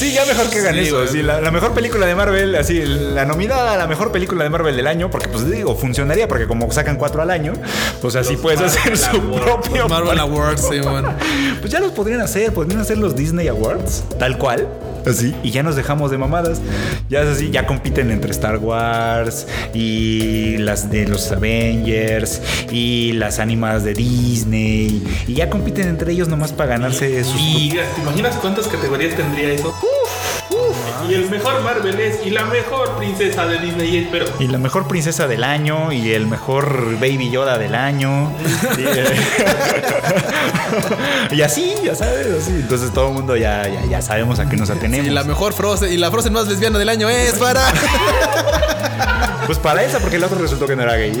Sí, 0.00 0.14
ya 0.14 0.24
mejor 0.24 0.48
que 0.48 0.60
hagan 0.60 0.76
Sí, 0.76 0.80
eso. 0.80 1.06
Sí, 1.08 1.22
la, 1.22 1.42
la 1.42 1.50
mejor 1.50 1.72
película 1.72 2.06
de 2.06 2.14
Marvel, 2.14 2.54
así, 2.54 2.82
la 2.82 3.26
nominada 3.26 3.74
a 3.74 3.76
la 3.76 3.86
mejor 3.86 4.12
película 4.12 4.44
de 4.44 4.48
Marvel 4.48 4.74
del 4.74 4.86
año, 4.86 5.10
porque 5.10 5.28
pues 5.28 5.50
digo, 5.50 5.76
funcionaría 5.76 6.26
porque 6.26 6.46
como 6.46 6.70
sacan 6.72 6.96
cuatro 6.96 7.20
al 7.20 7.30
año, 7.30 7.52
pues 8.00 8.16
así 8.16 8.32
Los 8.32 8.40
puedes 8.40 8.60
Marvel 8.60 8.78
hacer 8.78 8.96
su 8.96 9.20
propio. 9.20 9.88
Marvel 9.90 10.18
Awards, 10.18 10.66
sí, 10.70 10.80
bueno. 10.80 11.12
Pues 11.60 11.70
ya 11.70 11.80
los 11.80 11.92
podrían 11.92 12.22
hacer, 12.22 12.54
podrían 12.54 12.80
hacer 12.80 12.96
los 12.96 13.14
Disney 13.14 13.48
Awards, 13.48 14.04
tal 14.18 14.38
cual. 14.38 14.66
Así. 15.06 15.34
Y 15.42 15.50
ya 15.50 15.62
nos 15.62 15.76
dejamos 15.76 16.10
de 16.10 16.18
mamadas. 16.18 16.60
Ya 17.08 17.22
es 17.22 17.28
así, 17.28 17.50
ya 17.50 17.66
compiten 17.66 18.10
entre 18.10 18.30
Star 18.32 18.58
Wars 18.58 19.46
y 19.74 20.58
las 20.58 20.90
de 20.90 21.06
los 21.06 21.30
Avengers 21.32 22.40
y 22.70 23.12
las 23.12 23.38
animadas 23.38 23.84
de 23.84 23.94
Disney. 23.94 24.89
Y 25.26 25.34
ya 25.34 25.48
compiten 25.50 25.88
entre 25.88 26.12
ellos 26.12 26.28
nomás 26.28 26.52
para 26.52 26.70
ganarse 26.70 27.24
sus 27.24 27.40
Y 27.40 27.70
¿te 27.70 28.00
imaginas 28.00 28.36
cuántas 28.36 28.68
categorías 28.68 29.16
tendría 29.16 29.50
eso? 29.50 29.74
y 31.08 31.14
el 31.14 31.30
mejor 31.30 31.62
Marvel 31.62 31.98
es, 31.98 32.24
y 32.24 32.30
la 32.30 32.44
mejor 32.44 32.96
princesa 32.96 33.46
de 33.46 33.58
Disney 33.58 33.96
es, 33.98 34.08
pero 34.10 34.26
Y 34.38 34.48
la 34.48 34.58
mejor 34.58 34.86
princesa 34.86 35.26
del 35.26 35.44
año 35.44 35.92
y 35.92 36.12
el 36.12 36.26
mejor 36.26 36.98
Baby 37.00 37.30
Yoda 37.30 37.58
del 37.58 37.74
año. 37.74 38.32
Eh. 38.78 39.16
y 41.32 41.40
así, 41.42 41.74
ya 41.82 41.94
sabes, 41.94 42.26
así. 42.42 42.52
Entonces 42.52 42.92
todo 42.92 43.08
el 43.08 43.14
mundo 43.14 43.36
ya, 43.36 43.66
ya, 43.66 43.84
ya 43.86 44.02
sabemos 44.02 44.38
a 44.38 44.48
qué 44.48 44.56
nos 44.56 44.70
atenemos. 44.70 45.06
Y 45.06 45.10
la 45.10 45.24
mejor 45.24 45.52
Frozen 45.52 45.92
y 45.92 45.96
la 45.96 46.10
Frozen 46.10 46.32
más 46.32 46.46
lesbiana 46.48 46.78
del 46.78 46.88
año 46.88 47.08
es 47.08 47.34
para. 47.34 47.62
Pues 49.46 49.58
para 49.58 49.82
esa, 49.82 49.98
porque 49.98 50.16
el 50.16 50.24
otro 50.24 50.38
resultó 50.38 50.66
que 50.66 50.76
no 50.76 50.82
era 50.82 50.96
gay. 50.96 51.12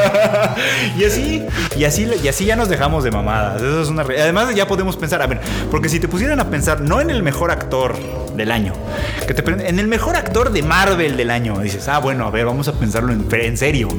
y 0.97 1.03
así, 1.05 1.43
y 1.77 1.83
así, 1.85 2.07
y 2.23 2.27
así 2.27 2.45
ya 2.45 2.55
nos 2.55 2.69
dejamos 2.69 3.03
de 3.03 3.11
mamadas. 3.11 3.61
Eso 3.61 3.81
es 3.81 3.89
una 3.89 4.03
re- 4.03 4.21
Además, 4.21 4.53
ya 4.55 4.67
podemos 4.67 4.97
pensar, 4.97 5.21
a 5.21 5.27
ver, 5.27 5.39
porque 5.69 5.89
si 5.89 5.99
te 5.99 6.07
pusieran 6.07 6.39
a 6.39 6.49
pensar, 6.49 6.81
no 6.81 7.01
en 7.01 7.09
el 7.09 7.23
mejor 7.23 7.51
actor 7.51 7.95
del 8.35 8.51
año, 8.51 8.73
que 9.27 9.33
te 9.33 9.41
en 9.67 9.79
el 9.79 9.87
mejor 9.87 10.15
actor 10.15 10.51
de 10.51 10.61
Marvel 10.63 11.17
del 11.17 11.31
año, 11.31 11.59
dices, 11.59 11.87
ah, 11.89 11.99
bueno, 11.99 12.25
a 12.25 12.31
ver, 12.31 12.45
vamos 12.45 12.67
a 12.69 12.73
pensarlo 12.73 13.11
en, 13.11 13.27
en 13.31 13.57
serio. 13.57 13.89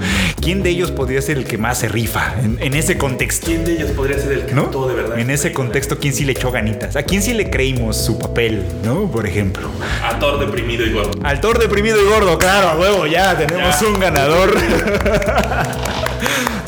¿Quién 0.40 0.62
de 0.62 0.70
ellos 0.70 0.90
podría 0.90 1.20
ser 1.20 1.36
el 1.38 1.44
que 1.44 1.58
más 1.58 1.78
se 1.78 1.88
rifa 1.88 2.34
en, 2.42 2.56
en 2.60 2.74
ese 2.74 2.96
contexto? 2.98 3.46
¿quién 3.46 3.64
de 3.64 3.72
ellos 3.74 3.90
podría 3.90 4.18
ser 4.18 4.32
el 4.32 4.46
que 4.46 4.54
¿No? 4.54 4.62
actuó 4.62 4.88
de 4.88 4.94
verdad? 4.94 5.18
En 5.18 5.30
ese 5.30 5.52
contexto, 5.52 5.98
¿quién 5.98 6.14
sí 6.14 6.24
le 6.24 6.32
echó 6.32 6.50
ganitas? 6.50 6.96
¿A 6.96 7.02
quién 7.02 7.22
sí 7.22 7.34
le 7.34 7.50
creímos 7.50 7.96
su 7.96 8.18
papel? 8.18 8.64
¿No? 8.84 9.10
Por 9.10 9.26
ejemplo. 9.26 9.68
A 10.02 10.18
Thor 10.18 10.38
deprimido 10.40 10.84
y 10.86 10.92
gordo. 10.92 11.12
Al 11.22 11.40
Thor 11.40 11.58
deprimido 11.58 12.00
y 12.02 12.06
gordo, 12.08 12.38
claro, 12.38 12.68
a 12.70 12.76
huevo, 12.76 13.06
ya 13.06 13.36
tenemos 13.36 13.80
Ya. 13.80 13.86
un 13.86 14.00
ganador. 14.00 14.54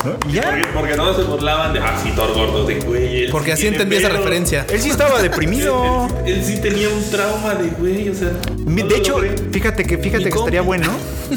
¿No? 0.05 0.31
Ya. 0.31 0.43
Porque, 0.43 0.67
porque 0.73 0.93
todos 0.95 1.15
se 1.17 1.23
burlaban 1.23 1.73
de, 1.73 1.79
ah, 1.79 1.99
sí, 2.01 2.11
Thor 2.15 2.33
gordo, 2.33 2.65
de 2.65 2.75
güey. 2.79 3.29
Porque 3.31 3.47
sí 3.47 3.51
así 3.53 3.67
entendí 3.67 3.95
esa 3.97 4.07
pedos". 4.09 4.19
referencia. 4.21 4.65
Él 4.71 4.79
sí 4.81 4.89
estaba 4.89 5.21
deprimido. 5.21 6.07
Él, 6.25 6.27
él- 6.27 6.33
él 6.39 6.45
sí 6.45 6.61
tenía 6.61 6.89
un 6.89 7.03
trauma 7.09 7.55
de 7.55 7.69
güey, 7.69 8.09
o 8.09 8.13
sea. 8.15 8.31
Mi- 8.65 8.83
no 8.83 8.87
De 8.89 8.97
hecho, 8.97 9.13
logré. 9.19 9.35
fíjate 9.51 9.83
que 9.85 9.97
fíjate 9.97 10.25
Mi 10.25 10.31
que 10.31 10.37
estaría 10.37 10.61
bueno. 10.61 10.87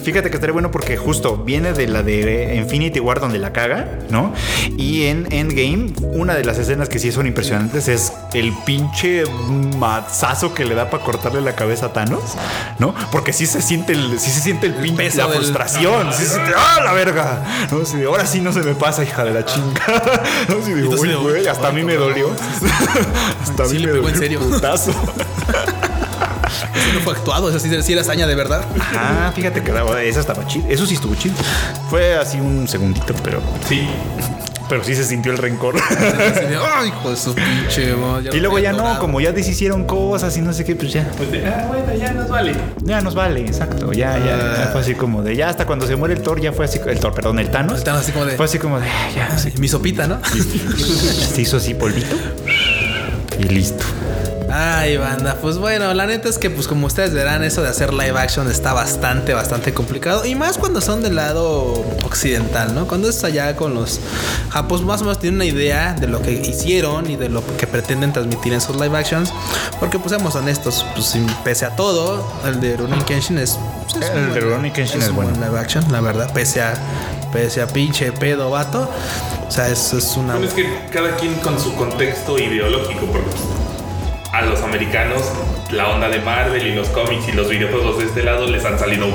Fíjate 0.03 0.29
que 0.31 0.37
estaría 0.37 0.53
bueno 0.53 0.71
porque 0.71 0.97
justo 0.99 1.39
viene 1.39 1.73
de 1.73 1.87
la 1.89 2.03
de 2.03 2.57
Infinity 2.57 3.01
War 3.01 3.21
donde 3.21 3.39
la 3.39 3.53
caga, 3.55 4.01
¿no? 4.11 4.35
Y 4.77 5.07
en 5.07 5.27
Endgame, 5.33 5.93
una 6.03 6.35
de 6.35 6.45
las 6.45 6.59
escenas 6.59 6.89
que 6.91 6.99
sí 6.99 7.11
son 7.11 7.27
impresionantes 7.27 7.89
es 7.89 8.13
el 8.35 8.53
pinche 8.65 9.25
mazazo 9.79 10.53
que 10.53 10.65
le 10.65 10.75
da 10.75 10.91
para 10.91 11.03
cortarle 11.03 11.41
la 11.41 11.55
cabeza 11.55 11.87
a 11.87 11.93
Thanos, 11.93 12.23
¿no? 12.79 12.95
Porque 13.11 13.33
sí 13.33 13.47
se 13.47 13.63
siente 13.63 13.93
el, 13.95 14.21
sí 14.21 14.31
se 14.31 14.41
siente 14.41 14.67
el 14.67 14.75
pinche 14.75 15.15
la 15.17 15.27
del- 15.27 15.37
frustración, 15.39 16.13
sí 16.13 16.25
se 16.25 16.35
siente, 16.35 16.53
¡ah, 16.57 16.81
la 16.85 16.93
verga! 16.93 17.43
¿No? 17.71 17.85
Sí, 17.85 18.03
ahora 18.05 18.27
sí 18.27 18.41
no 18.41 18.53
se 18.53 18.61
me 18.61 18.75
pasa, 18.75 19.03
hija 19.03 19.25
de 19.25 19.33
la 19.33 19.45
chingada. 19.45 20.23
¿No? 20.49 20.55
Entonces, 20.57 21.01
uy, 21.01 21.15
güey, 21.15 21.47
hasta 21.49 21.69
a 21.69 21.73
mí 21.73 21.83
me 21.83 21.95
dolió. 21.95 22.29
Hasta 23.43 23.65
a 23.65 23.67
mí 23.67 23.79
me 23.79 23.93
pegó 23.93 24.09
en 24.09 24.15
dolió 24.15 24.19
serio. 24.19 24.41
putazo. 24.41 24.91
Eso 26.75 26.93
no 26.95 27.01
fue 27.01 27.13
actuado, 27.13 27.51
eso 27.51 27.59
sí, 27.59 27.83
sí 27.83 27.93
era 27.93 28.01
hazaña 28.03 28.27
de 28.27 28.35
verdad. 28.35 28.65
Ah, 28.97 29.31
fíjate 29.35 29.63
que 29.63 29.71
esa 30.09 30.21
estaba 30.21 30.47
chido. 30.47 30.67
Eso 30.69 30.87
sí 30.87 30.95
estuvo 30.95 31.15
chido. 31.15 31.35
Fue 31.91 32.15
así 32.17 32.41
un 32.41 32.67
segundito, 32.67 33.15
pero, 33.23 33.41
Sí. 33.69 33.87
Pero 34.69 34.85
sí 34.85 34.95
se 34.95 35.05
sintió 35.05 35.33
el 35.33 35.39
rencor. 35.39 35.75
Ay, 35.91 36.89
hijo 36.89 37.11
de 37.11 37.17
su 37.17 37.35
pinche. 37.35 37.95
y 38.33 38.41
luego 38.41 38.59
ya 38.59 38.73
no, 38.73 38.79
adorado". 38.81 39.01
como 39.01 39.21
ya 39.21 39.33
deshicieron 39.33 39.85
cosas 39.85 40.37
y 40.37 40.41
no 40.41 40.53
sé 40.53 40.65
qué, 40.65 40.77
pues 40.77 40.93
ya. 40.93 41.09
Pues 41.17 41.31
de, 41.31 41.47
ah, 41.47 41.65
bueno, 41.69 41.95
ya 41.95 42.13
nos 42.13 42.29
vale. 42.29 42.55
Ya 42.83 43.01
nos 43.01 43.15
vale, 43.15 43.41
exacto. 43.41 43.93
Ya, 43.93 44.19
ya, 44.19 44.37
ya 44.59 44.69
fue 44.73 44.81
así 44.81 44.95
como 44.95 45.23
de. 45.23 45.37
Ya 45.37 45.49
hasta 45.49 45.67
cuando 45.67 45.87
se 45.87 45.97
muere 45.97 46.15
el 46.15 46.23
Thor, 46.23 46.41
ya 46.41 46.53
fue 46.53 46.65
así. 46.65 46.81
El 46.87 47.01
Thor, 47.01 47.15
perdón, 47.15 47.39
el 47.39 47.51
Thanos. 47.51 47.79
Están 47.79 47.97
así 47.97 48.13
como 48.13 48.25
de. 48.27 48.37
Fue 48.37 48.45
así 48.47 48.59
como 48.59 48.81
de. 48.81 48.87
"Ah, 48.89 49.09
Ya, 49.15 49.39
sí. 49.39 49.53
Mi 49.59 49.69
sopita, 49.69 50.07
¿no? 50.07 50.21
Se 51.35 51.41
hizo 51.43 51.57
así 51.57 51.75
polvito. 51.75 52.17
Y 53.39 53.45
listo. 53.45 53.85
Ay, 54.51 54.97
banda, 54.97 55.37
pues 55.41 55.59
bueno, 55.59 55.93
la 55.93 56.07
neta 56.07 56.29
es 56.29 56.39
que 56.39 56.49
pues 56.49 56.67
como 56.67 56.87
ustedes 56.87 57.13
verán, 57.13 57.45
eso 57.45 57.63
de 57.63 57.69
hacer 57.69 57.93
live 57.93 58.19
action 58.19 58.51
está 58.51 58.73
bastante, 58.73 59.35
bastante 59.35 59.75
complicado. 59.75 60.25
Y 60.25 60.35
más 60.35 60.57
cuando 60.57 60.81
son 60.81 61.03
del 61.03 61.17
lado 61.17 61.85
occidental, 62.05 62.75
¿no? 62.75 62.87
Cuando 62.87 63.11
es 63.11 63.23
allá 63.25 63.55
con 63.57 63.75
los 63.75 64.01
japos, 64.51 64.83
más 64.83 65.03
o 65.03 65.05
menos 65.05 65.19
tienen 65.19 65.37
una 65.37 65.45
idea 65.45 65.93
de 65.93 66.07
lo 66.07 66.23
que 66.23 66.33
hicieron 66.33 67.11
y 67.11 67.17
de 67.17 67.29
lo 67.29 67.45
que 67.59 67.67
pretenden 67.67 68.13
transmitir 68.13 68.55
en 68.55 68.61
sus 68.61 68.77
live 68.77 68.97
actions. 68.97 69.33
Porque 69.79 69.99
pues 69.99 70.13
seamos 70.13 70.35
honestos, 70.35 70.85
pues 70.95 71.15
pese 71.45 71.67
a 71.67 71.77
todo, 71.77 72.27
el 72.47 72.61
de 72.61 72.77
Rurouni 72.77 73.03
Kenshin 73.03 73.39
es... 73.39 73.59
pues, 73.93 74.03
es 74.03 74.11
El 74.11 74.33
de 74.33 74.41
Rurouni 74.41 74.71
Kenshin 74.71 75.03
es 75.03 75.09
un 75.11 75.17
bueno. 75.17 75.31
buen 75.31 75.43
live 75.43 75.59
action, 75.59 75.85
la 75.93 76.01
verdad, 76.01 76.33
pese 76.33 76.63
a, 76.63 76.73
pese 77.33 77.61
a 77.61 77.67
pinche 77.67 78.13
pedo 78.13 78.51
vato. 78.51 78.91
O 79.47 79.51
sea, 79.51 79.69
eso 79.69 79.99
es 79.99 80.17
una... 80.17 80.35
Bueno, 80.35 80.49
es 80.49 80.55
que 80.55 80.67
cada 80.93 81.17
quien 81.17 81.35
con 81.37 81.59
su 81.59 81.75
contexto 81.75 82.39
ideológico, 82.39 83.07
porque 83.07 83.31
pues, 83.31 83.43
a 84.33 84.43
los 84.43 84.63
americanos 84.63 85.23
la 85.71 85.89
onda 85.89 86.09
de 86.09 86.21
Marvel 86.21 86.67
y 86.67 86.75
los 86.75 86.89
cómics 86.89 87.29
y 87.29 87.33
los 87.33 87.49
videojuegos 87.49 87.99
de 87.99 88.05
este 88.07 88.23
lado 88.23 88.47
les 88.47 88.65
han 88.65 88.79
salido. 88.79 89.07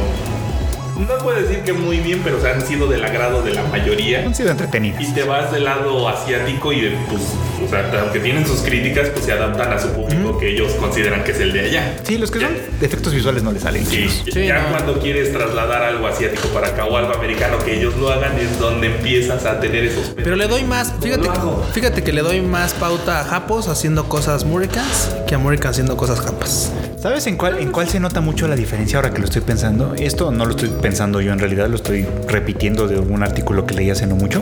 No 0.98 1.18
puedo 1.18 1.42
decir 1.42 1.64
que 1.64 1.74
muy 1.74 1.98
bien, 1.98 2.22
pero 2.24 2.40
se 2.40 2.52
han 2.52 2.62
sido 2.62 2.88
del 2.88 3.04
agrado 3.04 3.42
de 3.42 3.54
la 3.54 3.64
mayoría. 3.64 4.20
Han 4.20 4.36
sido 4.36 4.52
entretenidos. 4.52 5.02
Y 5.02 5.12
te 5.14 5.24
vas 5.24 5.52
del 5.52 5.64
lado 5.66 6.08
asiático 6.08 6.72
y 6.72 6.82
de, 6.82 6.98
pues 7.10 7.22
o 7.64 7.68
sea, 7.68 7.90
aunque 8.02 8.20
tienen 8.20 8.46
sus 8.46 8.62
críticas, 8.62 9.10
pues 9.10 9.26
se 9.26 9.34
adaptan 9.34 9.72
a 9.74 9.80
su 9.80 9.90
público 9.90 10.38
que 10.38 10.50
ellos 10.54 10.72
consideran 10.74 11.24
que 11.24 11.32
es 11.32 11.40
el 11.40 11.54
de 11.54 11.62
allá. 11.62 11.96
Sí, 12.04 12.18
los 12.18 12.32
que 12.32 12.40
Ya- 12.40 12.48
son 12.48 12.56
efectos 12.82 13.14
visuales 13.14 13.44
no 13.44 13.52
les 13.52 13.64
salen. 13.64 13.86
Sí, 13.86 14.08
ya 14.46 14.62
no. 14.62 14.70
cuando 14.70 15.00
quieres 15.00 15.32
trasladar 15.32 15.84
algo 15.84 16.08
asiático 16.08 16.48
para 16.50 16.70
acá 16.70 16.86
o 16.86 16.96
algo 16.98 17.14
americano 17.14 17.58
que 17.64 17.78
ellos 17.80 17.96
lo 17.98 18.12
hagan 18.12 18.38
es 18.40 18.60
donde 18.60 18.88
empiezas 18.88 19.46
a 19.46 19.60
tener 19.60 19.84
esos 19.86 20.14
Pero 20.16 20.36
le 20.36 20.48
doy 20.48 20.64
más, 20.64 20.94
fíjate, 21.02 21.30
fíjate 21.74 22.04
que 22.04 22.14
le 22.14 22.22
doy 22.22 22.42
más 22.42 22.74
pauta 22.74 23.22
a 23.22 23.24
Japos 23.24 23.68
haciendo 23.68 24.10
cosas 24.10 24.46
Muricans 24.46 25.12
que 25.28 25.36
a 25.36 25.38
Muricans 25.38 25.76
haciendo 25.76 25.98
cosas 25.98 26.20
Japas. 26.22 26.72
¿Sabes 27.02 27.28
en 27.28 27.36
cuál, 27.36 27.60
en 27.60 27.70
cuál 27.72 27.90
se 27.90 28.00
nota 28.00 28.22
mucho 28.22 28.48
la 28.48 28.56
diferencia 28.56 28.98
ahora 28.98 29.12
que 29.14 29.20
lo 29.20 29.26
estoy 29.26 29.42
pensando? 29.42 29.94
Esto 29.98 30.32
no 30.32 30.46
lo 30.46 30.52
estoy 30.52 30.70
pensando 30.82 31.20
yo 31.20 31.34
en 31.34 31.40
realidad, 31.40 31.68
lo 31.68 31.76
estoy 31.76 32.06
repitiendo 32.30 32.88
de 32.88 32.98
un 32.98 33.24
artículo 33.24 33.66
que 33.66 33.74
leí 33.74 33.90
hace 33.90 34.08
no 34.08 34.16
mucho, 34.16 34.42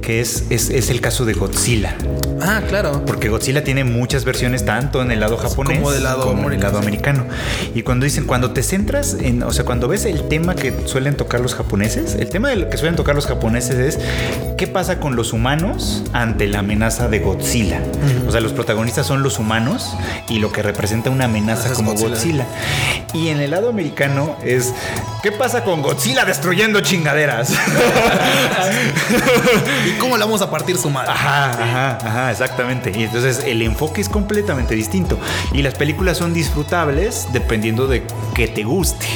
que 0.00 0.20
es, 0.20 0.44
es, 0.50 0.70
es 0.70 0.90
el 0.90 1.00
caso 1.00 1.24
de 1.24 1.34
Godzilla. 1.34 1.94
Ah, 2.40 2.51
claro. 2.60 3.04
Porque 3.06 3.28
Godzilla 3.28 3.64
tiene 3.64 3.84
muchas 3.84 4.24
versiones, 4.24 4.64
tanto 4.64 5.02
en 5.02 5.10
el 5.10 5.20
lado 5.20 5.36
japonés 5.36 5.78
Como 5.78 5.92
del 5.92 6.04
lado 6.04 6.22
como 6.22 6.32
en 6.32 6.38
el 6.38 6.44
americano, 6.44 6.72
lado 6.72 6.78
americano. 6.78 7.26
Y 7.74 7.82
cuando 7.82 8.04
dicen, 8.04 8.26
cuando 8.26 8.52
te 8.52 8.62
centras 8.62 9.16
en, 9.18 9.42
o 9.42 9.52
sea, 9.52 9.64
cuando 9.64 9.88
ves 9.88 10.04
el 10.04 10.28
tema 10.28 10.54
que 10.54 10.74
suelen 10.86 11.16
tocar 11.16 11.40
los 11.40 11.54
japoneses, 11.54 12.14
el 12.14 12.28
tema 12.28 12.50
del 12.50 12.68
que 12.68 12.76
suelen 12.76 12.96
tocar 12.96 13.14
los 13.14 13.26
japoneses 13.26 13.76
es 13.76 13.98
qué 14.56 14.66
pasa 14.66 15.00
con 15.00 15.16
los 15.16 15.32
humanos 15.32 16.04
ante 16.12 16.46
la 16.46 16.60
amenaza 16.60 17.08
de 17.08 17.20
Godzilla. 17.20 17.80
O 18.26 18.32
sea, 18.32 18.40
los 18.40 18.52
protagonistas 18.52 19.06
son 19.06 19.22
los 19.22 19.38
humanos 19.38 19.94
y 20.28 20.38
lo 20.38 20.52
que 20.52 20.62
representa 20.62 21.10
una 21.10 21.24
amenaza 21.24 21.72
como 21.72 21.92
Godzilla. 21.92 22.08
Godzilla. 22.08 22.46
Y 23.14 23.28
en 23.28 23.40
el 23.40 23.50
lado 23.50 23.68
americano 23.68 24.36
es 24.44 24.72
qué 25.22 25.32
pasa 25.32 25.64
con 25.64 25.82
Godzilla 25.82 26.24
destruyendo 26.24 26.80
chingaderas. 26.80 27.52
¿Y 29.86 29.98
cómo 29.98 30.16
le 30.16 30.24
vamos 30.24 30.42
a 30.42 30.50
partir 30.50 30.78
su 30.78 30.90
madre? 30.90 31.10
Ajá, 31.10 31.50
ajá, 31.50 31.98
ajá, 32.02 32.31
exactamente. 32.32 32.92
Y 32.94 33.04
entonces 33.04 33.44
el 33.46 33.62
enfoque 33.62 34.00
es 34.00 34.08
completamente 34.08 34.74
distinto. 34.74 35.18
Y 35.52 35.62
las 35.62 35.74
películas 35.74 36.18
son 36.18 36.34
disfrutables 36.34 37.28
dependiendo 37.32 37.86
de 37.86 38.02
que 38.34 38.48
te 38.48 38.64
guste. 38.64 39.06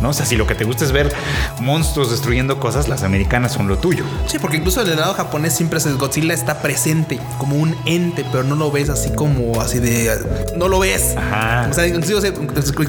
¿No? 0.00 0.10
O 0.10 0.12
sea, 0.12 0.26
si 0.26 0.36
lo 0.36 0.46
que 0.46 0.54
te 0.54 0.64
gusta 0.64 0.84
es 0.84 0.90
ver 0.90 1.12
monstruos 1.60 2.10
destruyendo 2.10 2.58
cosas, 2.58 2.88
las 2.88 3.04
americanas 3.04 3.52
son 3.52 3.68
lo 3.68 3.78
tuyo. 3.78 4.04
Sí, 4.26 4.38
porque 4.40 4.56
incluso 4.56 4.82
el 4.82 4.96
lado 4.96 5.14
japonés 5.14 5.54
siempre 5.54 5.78
es 5.78 5.86
el 5.86 5.96
Godzilla 5.96 6.34
está 6.34 6.60
presente 6.60 7.20
como 7.38 7.56
un 7.56 7.76
ente, 7.86 8.24
pero 8.30 8.42
no 8.42 8.56
lo 8.56 8.70
ves 8.70 8.88
así 8.88 9.10
como 9.10 9.60
así 9.60 9.78
de 9.78 10.10
no 10.56 10.68
lo 10.68 10.80
ves. 10.80 11.14
Ajá. 11.16 11.68
O 11.70 11.74
sea, 11.74 11.86
inclusive, 11.86 12.32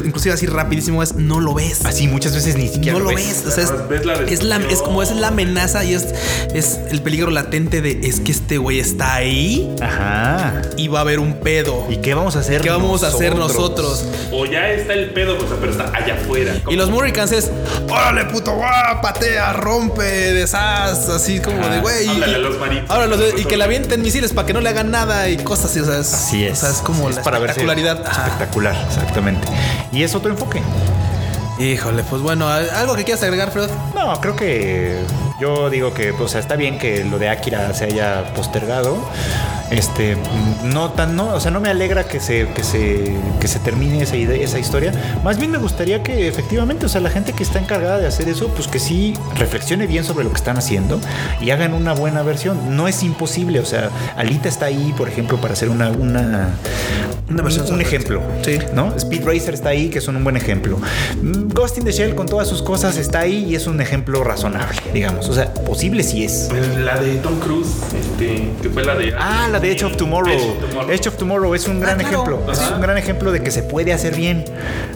inclusive 0.05 0.33
así 0.33 0.47
rapidísimo 0.47 1.03
es 1.03 1.15
no 1.15 1.39
lo 1.39 1.53
ves. 1.53 1.85
Así 1.85 2.07
muchas 2.07 2.33
veces 2.33 2.55
ni 2.55 2.67
siquiera 2.67 2.97
no 2.97 3.05
lo 3.05 3.15
ves. 3.15 3.43
O 3.47 3.51
sea, 3.51 3.63
es, 3.63 3.73
Ves 3.89 4.05
la 4.05 4.13
es 4.13 4.43
la, 4.43 4.57
es 4.57 4.81
como 4.81 5.03
es 5.03 5.11
la 5.11 5.27
amenaza 5.27 5.83
y 5.83 5.93
es, 5.93 6.07
es 6.53 6.79
el 6.89 7.01
peligro 7.01 7.29
latente 7.29 7.81
de 7.81 7.99
es 8.03 8.19
que 8.19 8.31
este 8.31 8.57
güey 8.57 8.79
está 8.79 9.15
ahí 9.15 9.52
Ajá. 9.81 10.61
y 10.77 10.87
va 10.87 10.99
a 10.99 11.01
haber 11.01 11.19
un 11.19 11.35
pedo. 11.35 11.85
¿Y 11.89 11.97
qué 11.97 12.13
vamos 12.13 12.35
a 12.35 12.39
hacer? 12.39 12.61
¿Qué 12.61 12.69
vamos 12.69 13.03
a 13.03 13.07
hacer 13.07 13.35
nosotros? 13.35 14.05
O 14.31 14.45
ya 14.45 14.69
está 14.69 14.93
el 14.93 15.11
pedo, 15.11 15.35
o 15.37 15.47
sea, 15.47 15.57
pero 15.59 15.71
está 15.71 15.91
allá 15.95 16.15
afuera. 16.15 16.53
Y 16.69 16.75
los 16.75 16.89
Murricans 16.89 17.31
es, 17.31 17.51
órale 17.89 18.25
puto, 18.25 18.53
guau, 18.55 19.01
patea, 19.01 19.53
rompe, 19.53 20.03
deshaz, 20.03 21.09
así 21.09 21.39
como 21.39 21.67
de 21.67 21.79
güey. 21.81 22.05
y- 22.05 22.09
Háblale 22.09 22.35
a 22.35 22.39
los 22.39 22.59
maritos. 22.59 22.89
Háblale 22.89 23.13
a 23.13 23.17
los- 23.17 23.39
y 23.39 23.45
que 23.45 23.57
le 23.57 23.63
avienten 23.63 24.01
misiles 24.01 24.33
para 24.33 24.47
que 24.47 24.53
no 24.53 24.61
le 24.61 24.69
hagan 24.69 24.91
nada 24.91 25.29
y 25.29 25.37
cosas 25.37 25.65
así. 25.71 25.79
O 25.79 25.85
sea, 25.85 25.99
es, 25.99 26.13
Así 26.13 26.45
es. 26.45 26.53
O 26.57 26.61
sea, 26.61 26.69
es 26.71 26.77
como 26.77 27.05
Así 27.07 27.15
la 27.15 27.21
es 27.21 27.25
para 27.25 27.37
espectacularidad. 27.37 27.99
Espectacular, 28.05 28.75
exactamente. 28.87 29.47
Y 29.91 30.03
es 30.03 30.15
otro 30.15 30.31
enfoque. 30.31 30.61
Híjole, 31.59 32.03
pues 32.09 32.21
bueno, 32.21 32.47
¿algo 32.47 32.95
que 32.95 33.03
quieras 33.03 33.23
agregar, 33.23 33.51
Fred? 33.51 33.69
No, 33.93 34.19
creo 34.19 34.35
que 34.35 34.97
yo 35.39 35.69
digo 35.69 35.93
que, 35.93 36.11
o 36.11 36.27
sea, 36.27 36.39
está 36.39 36.55
bien 36.55 36.77
que 36.77 37.03
lo 37.03 37.19
de 37.19 37.29
Akira 37.29 37.73
se 37.73 37.85
haya 37.85 38.33
postergado. 38.33 38.97
Este, 39.71 40.15
no 40.65 40.91
tan, 40.91 41.15
no, 41.15 41.33
o 41.33 41.39
sea, 41.39 41.49
no 41.49 41.59
me 41.59 41.69
alegra 41.69 42.03
que 42.03 42.19
se, 42.19 42.47
que 42.49 42.63
se, 42.63 43.15
que 43.39 43.47
se 43.47 43.57
termine 43.59 44.03
esa 44.03 44.15
idea, 44.15 44.43
esa 44.43 44.59
historia. 44.59 44.93
Más 45.23 45.39
bien 45.39 45.49
me 45.49 45.57
gustaría 45.57 46.03
que 46.03 46.27
efectivamente, 46.27 46.85
o 46.85 46.89
sea, 46.89 47.01
la 47.01 47.09
gente 47.09 47.33
que 47.33 47.41
está 47.41 47.59
encargada 47.59 47.97
de 47.97 48.05
hacer 48.05 48.29
eso, 48.29 48.49
pues 48.49 48.67
que 48.67 48.77
sí 48.77 49.15
reflexione 49.35 49.87
bien 49.87 50.03
sobre 50.03 50.25
lo 50.25 50.29
que 50.29 50.37
están 50.37 50.57
haciendo 50.57 50.99
y 51.41 51.49
hagan 51.49 51.73
una 51.73 51.93
buena 51.93 52.21
versión. 52.21 52.75
No 52.75 52.87
es 52.87 53.01
imposible, 53.01 53.59
o 53.59 53.65
sea, 53.65 53.89
Alita 54.15 54.47
está 54.47 54.65
ahí, 54.67 54.93
por 54.95 55.09
ejemplo, 55.09 55.41
para 55.41 55.53
hacer 55.53 55.69
una, 55.69 55.89
Una 57.33 57.43
versión 57.43 57.73
un, 57.73 57.81
ejemplo. 57.81 58.21
Sí. 58.43 58.59
¿no? 58.75 58.95
Speed 58.95 59.25
Racer 59.25 59.55
está 59.55 59.69
ahí, 59.69 59.89
que 59.89 60.01
son 60.01 60.15
un 60.15 60.23
buen 60.23 60.37
ejemplo. 60.37 60.77
Mm, 61.21 61.49
Ghost 61.51 61.79
in 61.79 61.83
the 61.83 61.91
Shell 61.91 62.13
con 62.13 62.27
todas 62.27 62.47
sus 62.47 62.61
cosas 62.61 62.97
está 62.97 63.21
ahí 63.21 63.45
y 63.49 63.55
es 63.55 63.65
un 63.65 63.81
ejemplo 63.81 64.23
razonable, 64.23 64.79
digamos. 64.93 65.27
O 65.29 65.33
sea, 65.33 65.51
posible 65.53 66.03
sí 66.03 66.23
es. 66.23 66.49
La 66.79 66.99
de 66.99 67.15
Tom 67.15 67.39
Cruise, 67.39 67.69
este, 67.99 68.49
que 68.61 68.69
fue 68.69 68.83
la 68.83 68.95
de. 68.95 69.13
Ah, 69.17 69.47
la 69.51 69.59
de 69.59 69.71
Edge 69.71 69.83
of 69.83 69.97
Tomorrow. 69.97 70.31
Edge 70.31 70.43
of 70.45 70.59
Tomorrow. 70.69 70.91
Edge 70.91 71.07
of 71.07 71.17
Tomorrow 71.17 71.55
es 71.55 71.67
un 71.67 71.79
gran 71.79 71.97
claro. 71.97 72.11
ejemplo. 72.11 72.51
Es 72.51 72.59
Ajá. 72.59 72.75
un 72.75 72.81
gran 72.81 72.97
ejemplo 72.97 73.31
de 73.31 73.41
que 73.41 73.49
se 73.49 73.63
puede 73.63 73.93
hacer 73.93 74.15
bien, 74.15 74.45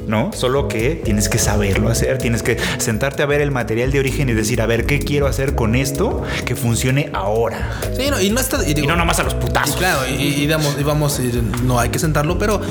¿no? 0.08 0.32
Solo 0.34 0.68
que 0.68 0.96
tienes 0.96 1.30
que 1.30 1.38
saberlo 1.38 1.90
hacer, 1.90 2.18
tienes 2.18 2.44
que 2.44 2.58
sentarte 2.78 3.24
a 3.24 3.26
ver 3.26 3.42
el 3.42 3.52
material 3.52 3.92
de 3.92 4.00
origen 4.00 4.30
y 4.30 4.34
decir, 4.34 4.62
a 4.62 4.66
ver, 4.66 4.86
¿qué 4.86 5.00
quiero 5.00 5.28
hacer 5.28 5.56
con 5.56 5.76
esto 5.76 6.24
que 6.46 6.56
funcione 6.56 7.10
ahora? 7.14 7.80
Sí, 7.96 8.10
no, 8.10 8.20
y 8.20 8.30
no 8.30 8.40
está. 8.40 8.64
Y, 8.64 8.74
digo, 8.74 8.86
Y 8.86 8.88
no 8.88 8.96
nomás 8.96 9.20
a 9.20 9.24
los 9.24 9.34
y 9.34 9.38
putazos. 9.38 9.76
claro, 9.76 10.08
y, 10.08 10.14
y 10.24 10.48
damos, 10.48 10.78
y 10.80 10.84
vamos, 10.84 11.20
y 11.20 11.32
no 11.64 11.80
hay 11.80 11.90
que 11.90 12.00
sentarlo, 12.00 12.38
pero 12.40 12.62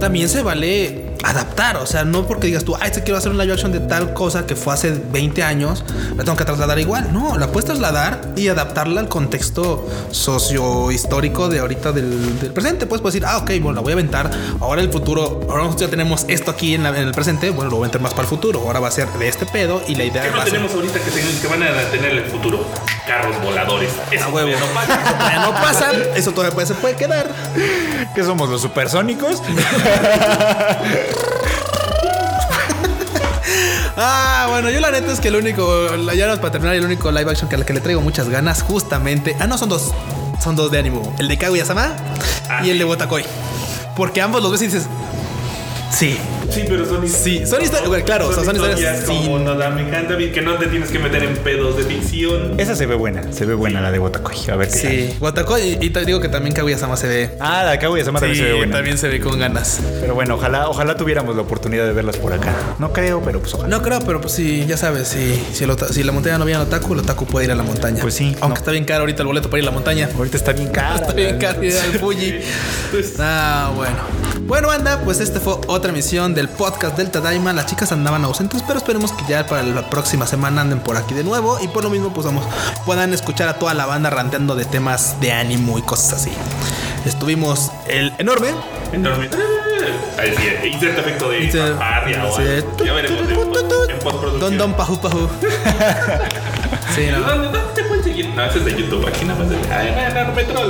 también 0.00 0.28
se 0.28 0.42
vale 0.42 1.07
adaptar. 1.24 1.76
O 1.78 1.86
sea, 1.86 2.04
no 2.04 2.26
porque 2.26 2.46
digas 2.46 2.64
tú, 2.64 2.76
ay, 2.80 2.90
te 2.90 3.02
quiero 3.02 3.18
hacer 3.18 3.30
un 3.32 3.38
live 3.38 3.52
action 3.52 3.72
de 3.72 3.80
tal 3.80 4.12
cosa 4.14 4.46
que 4.46 4.56
fue 4.56 4.74
hace 4.74 4.90
20 5.12 5.42
años, 5.42 5.84
la 6.16 6.24
tengo 6.24 6.36
que 6.36 6.44
trasladar 6.44 6.78
igual. 6.78 7.12
No, 7.12 7.36
la 7.38 7.48
puedes 7.48 7.66
trasladar 7.66 8.20
y 8.36 8.48
adaptarla 8.48 9.00
al 9.00 9.08
contexto 9.08 9.86
socio-histórico 10.10 11.48
de 11.48 11.58
ahorita 11.60 11.92
del, 11.92 12.38
del 12.40 12.52
presente. 12.52 12.86
Pues 12.86 13.00
puedes 13.00 13.14
decir, 13.14 13.26
ah, 13.26 13.38
ok, 13.38 13.50
bueno, 13.60 13.72
la 13.74 13.80
voy 13.80 13.92
a 13.92 13.94
aventar. 13.94 14.30
Ahora 14.60 14.80
el 14.80 14.90
futuro, 14.90 15.40
ahora 15.48 15.64
nosotros 15.64 15.82
ya 15.82 15.90
tenemos 15.90 16.24
esto 16.28 16.50
aquí 16.50 16.74
en, 16.74 16.82
la- 16.82 16.90
en 16.90 17.08
el 17.08 17.12
presente, 17.12 17.50
bueno, 17.50 17.70
lo 17.70 17.76
voy 17.76 17.84
a 17.84 17.86
aventar 17.86 18.00
más 18.00 18.12
para 18.12 18.22
el 18.22 18.28
futuro. 18.28 18.60
Ahora 18.60 18.80
va 18.80 18.88
a 18.88 18.92
ser 18.92 19.08
de 19.14 19.28
este 19.28 19.46
pedo 19.46 19.82
y 19.86 19.94
la 19.94 20.04
idea 20.04 20.22
¿Qué 20.22 20.30
va 20.30 20.36
no 20.36 20.40
a 20.42 20.44
ser. 20.44 20.52
tenemos 20.54 20.74
ahorita 20.74 20.98
que, 21.00 21.10
tengan- 21.10 21.40
que 21.40 21.46
van 21.48 21.62
a 21.62 21.90
tener 21.90 22.12
en 22.12 22.18
el 22.18 22.24
futuro? 22.30 22.64
Carros 23.06 23.40
voladores. 23.42 23.90
Eso 24.10 24.28
huevo. 24.30 24.50
no 24.58 24.66
pasa. 24.74 24.98
Todavía 25.18 25.40
no 25.40 25.52
pasa, 25.52 25.92
eso 26.16 26.30
todavía 26.32 26.54
puede- 26.54 26.66
se 26.66 26.74
puede 26.74 26.94
quedar. 26.96 27.28
¿Qué 28.18 28.24
somos 28.24 28.48
los 28.48 28.60
supersónicos? 28.60 29.40
Ah, 34.00 34.46
bueno, 34.48 34.70
yo 34.70 34.80
la 34.80 34.92
neta 34.92 35.10
es 35.12 35.18
que 35.18 35.26
el 35.28 35.34
único, 35.36 35.94
ya 36.14 36.26
no 36.28 36.32
es 36.32 36.38
para 36.38 36.52
terminar, 36.52 36.76
el 36.76 36.84
único 36.84 37.10
live 37.10 37.28
action 37.30 37.48
que 37.48 37.56
al 37.56 37.64
que 37.64 37.72
le 37.72 37.80
traigo 37.80 38.00
muchas 38.00 38.28
ganas, 38.28 38.62
justamente. 38.62 39.36
Ah, 39.40 39.46
no, 39.48 39.58
son 39.58 39.68
dos. 39.68 39.92
Son 40.40 40.54
dos 40.54 40.70
de 40.70 40.78
ánimo. 40.78 41.12
El 41.18 41.26
de 41.26 41.36
Kaguya-sama 41.36 41.96
Ah, 42.48 42.60
y 42.64 42.70
el 42.70 42.78
de 42.78 42.84
Botakoi. 42.84 43.24
Porque 43.96 44.20
ambos 44.22 44.40
los 44.42 44.52
ves 44.52 44.62
y 44.62 44.66
dices. 44.66 44.86
Sí. 45.90 46.16
Sí, 46.50 46.64
pero 46.68 46.86
son 46.86 47.06
Sí, 47.08 47.42
son 47.46 47.62
historias- 47.62 47.88
bueno, 47.88 48.04
claro, 48.04 48.28
o 48.28 48.32
sea, 48.32 48.44
son 48.44 48.56
historias 48.56 49.02
como 49.04 49.38
Nodame 49.38 49.88
Canterbury, 49.90 50.30
que 50.32 50.40
no 50.42 50.54
te 50.56 50.66
tienes 50.66 50.90
que 50.90 50.98
meter 50.98 51.22
en 51.24 51.36
pedos 51.38 51.76
de 51.76 51.84
ficción. 51.84 52.58
Esa 52.58 52.74
se 52.74 52.86
ve 52.86 52.94
buena, 52.94 53.32
se 53.32 53.44
ve 53.44 53.54
buena 53.54 53.80
la 53.80 53.90
de 53.90 53.98
Botacoy. 53.98 54.36
A 54.50 54.56
ver 54.56 54.68
qué 54.68 54.74
Sí. 54.78 55.16
Botakoi. 55.20 55.78
Y, 55.80 55.86
y 55.86 55.90
te 55.90 56.04
digo 56.04 56.20
que 56.20 56.28
también 56.28 56.54
Kaguya-sama 56.54 56.96
se 56.96 57.08
ve. 57.08 57.30
Ah, 57.40 57.62
la 57.64 57.72
de 57.72 57.78
Kaguya 57.78 58.04
Sama 58.04 58.20
también 58.20 58.38
se 58.38 58.44
ve 58.50 58.56
buena. 58.56 58.76
también 58.76 58.98
se 58.98 59.08
ve 59.08 59.20
con 59.20 59.38
ganas. 59.38 59.80
Pero 60.00 60.14
bueno, 60.14 60.34
ojalá, 60.36 60.68
ojalá 60.68 60.96
tuviéramos 60.96 61.36
la 61.36 61.42
oportunidad 61.42 61.84
de 61.86 61.92
verlas 61.92 62.16
por 62.16 62.32
acá. 62.32 62.52
No 62.78 62.92
creo, 62.92 63.20
pero 63.22 63.40
pues 63.40 63.54
ojalá. 63.54 63.68
No 63.68 63.82
creo, 63.82 64.00
pero 64.00 64.20
pues 64.20 64.32
sí, 64.32 64.64
ya 64.66 64.76
sabes, 64.76 65.08
si, 65.08 65.42
si, 65.52 65.64
el 65.64 65.70
ota- 65.70 65.88
si 65.92 66.02
la 66.02 66.12
montaña 66.12 66.38
no 66.38 66.44
viene 66.44 66.60
al 66.60 66.66
otaku, 66.66 66.94
el 66.94 67.00
otaku 67.00 67.26
puede 67.26 67.46
ir 67.46 67.52
a 67.52 67.54
la 67.54 67.62
montaña. 67.62 68.00
Pues 68.00 68.14
sí, 68.14 68.34
Aunque 68.40 68.48
no. 68.48 68.54
está 68.54 68.70
bien 68.70 68.84
caro 68.84 69.00
ahorita 69.00 69.22
el 69.22 69.26
boleto 69.28 69.48
para 69.50 69.58
ir 69.62 69.64
a 69.64 69.70
la 69.70 69.74
montaña. 69.74 70.08
Ahorita 70.16 70.36
está 70.36 70.52
bien 70.52 70.68
cara. 70.70 70.96
Está 70.96 71.12
bien 71.12 71.38
caro 71.38 71.62
ir 71.62 71.74
al 71.76 71.98
Fuji. 71.98 72.34
Pues, 72.90 73.14
Ah, 73.18 73.70
bueno. 73.76 73.96
Bueno, 74.46 74.70
anda, 74.70 75.00
pues 75.04 75.20
este 75.20 75.40
fue 75.40 75.54
otra 75.66 75.90
emisión 75.90 76.34
del 76.38 76.48
podcast 76.48 76.96
del 76.96 77.10
Tadaima. 77.10 77.52
Las 77.52 77.66
chicas 77.66 77.90
andaban 77.90 78.24
ausentes, 78.24 78.62
pero 78.64 78.78
esperemos 78.78 79.10
que 79.10 79.24
ya 79.28 79.44
para 79.44 79.64
la 79.64 79.90
próxima 79.90 80.24
semana 80.24 80.60
anden 80.60 80.78
por 80.78 80.96
aquí 80.96 81.12
de 81.12 81.24
nuevo. 81.24 81.58
Y 81.60 81.66
por 81.66 81.82
lo 81.82 81.90
mismo, 81.90 82.14
pues 82.14 82.24
vamos, 82.26 82.44
puedan 82.86 83.12
escuchar 83.12 83.48
a 83.48 83.54
toda 83.54 83.74
la 83.74 83.86
banda 83.86 84.08
ranteando 84.08 84.54
de 84.54 84.64
temas 84.64 85.20
de 85.20 85.32
ánimo 85.32 85.78
y 85.78 85.82
cosas 85.82 86.12
así. 86.12 86.30
Estuvimos 87.04 87.72
el 87.88 88.12
enorme. 88.18 88.50
enorme. 88.92 89.28
Ahí 90.16 90.32
sí, 90.36 90.46
efecto 90.46 91.28
de 91.30 91.50
fanfarria 91.50 92.24
o 92.24 92.36
sí. 92.36 92.42
algo. 92.42 92.84
Ya 92.84 92.92
veremos 92.92 93.28
en. 93.28 94.38
Don 94.38 94.58
Don 94.58 94.74
Paju 94.74 95.00
Paju. 95.00 95.28
sí, 96.94 97.08
no. 97.10 97.77
No, 98.24 98.44
ese 98.44 98.58
es 98.58 98.64
de 98.64 98.70
YouTube. 98.72 99.06
Aquí 99.06 99.24
nada 99.24 99.38
más 99.40 99.50
de. 99.50 99.56
Ay, 99.72 99.88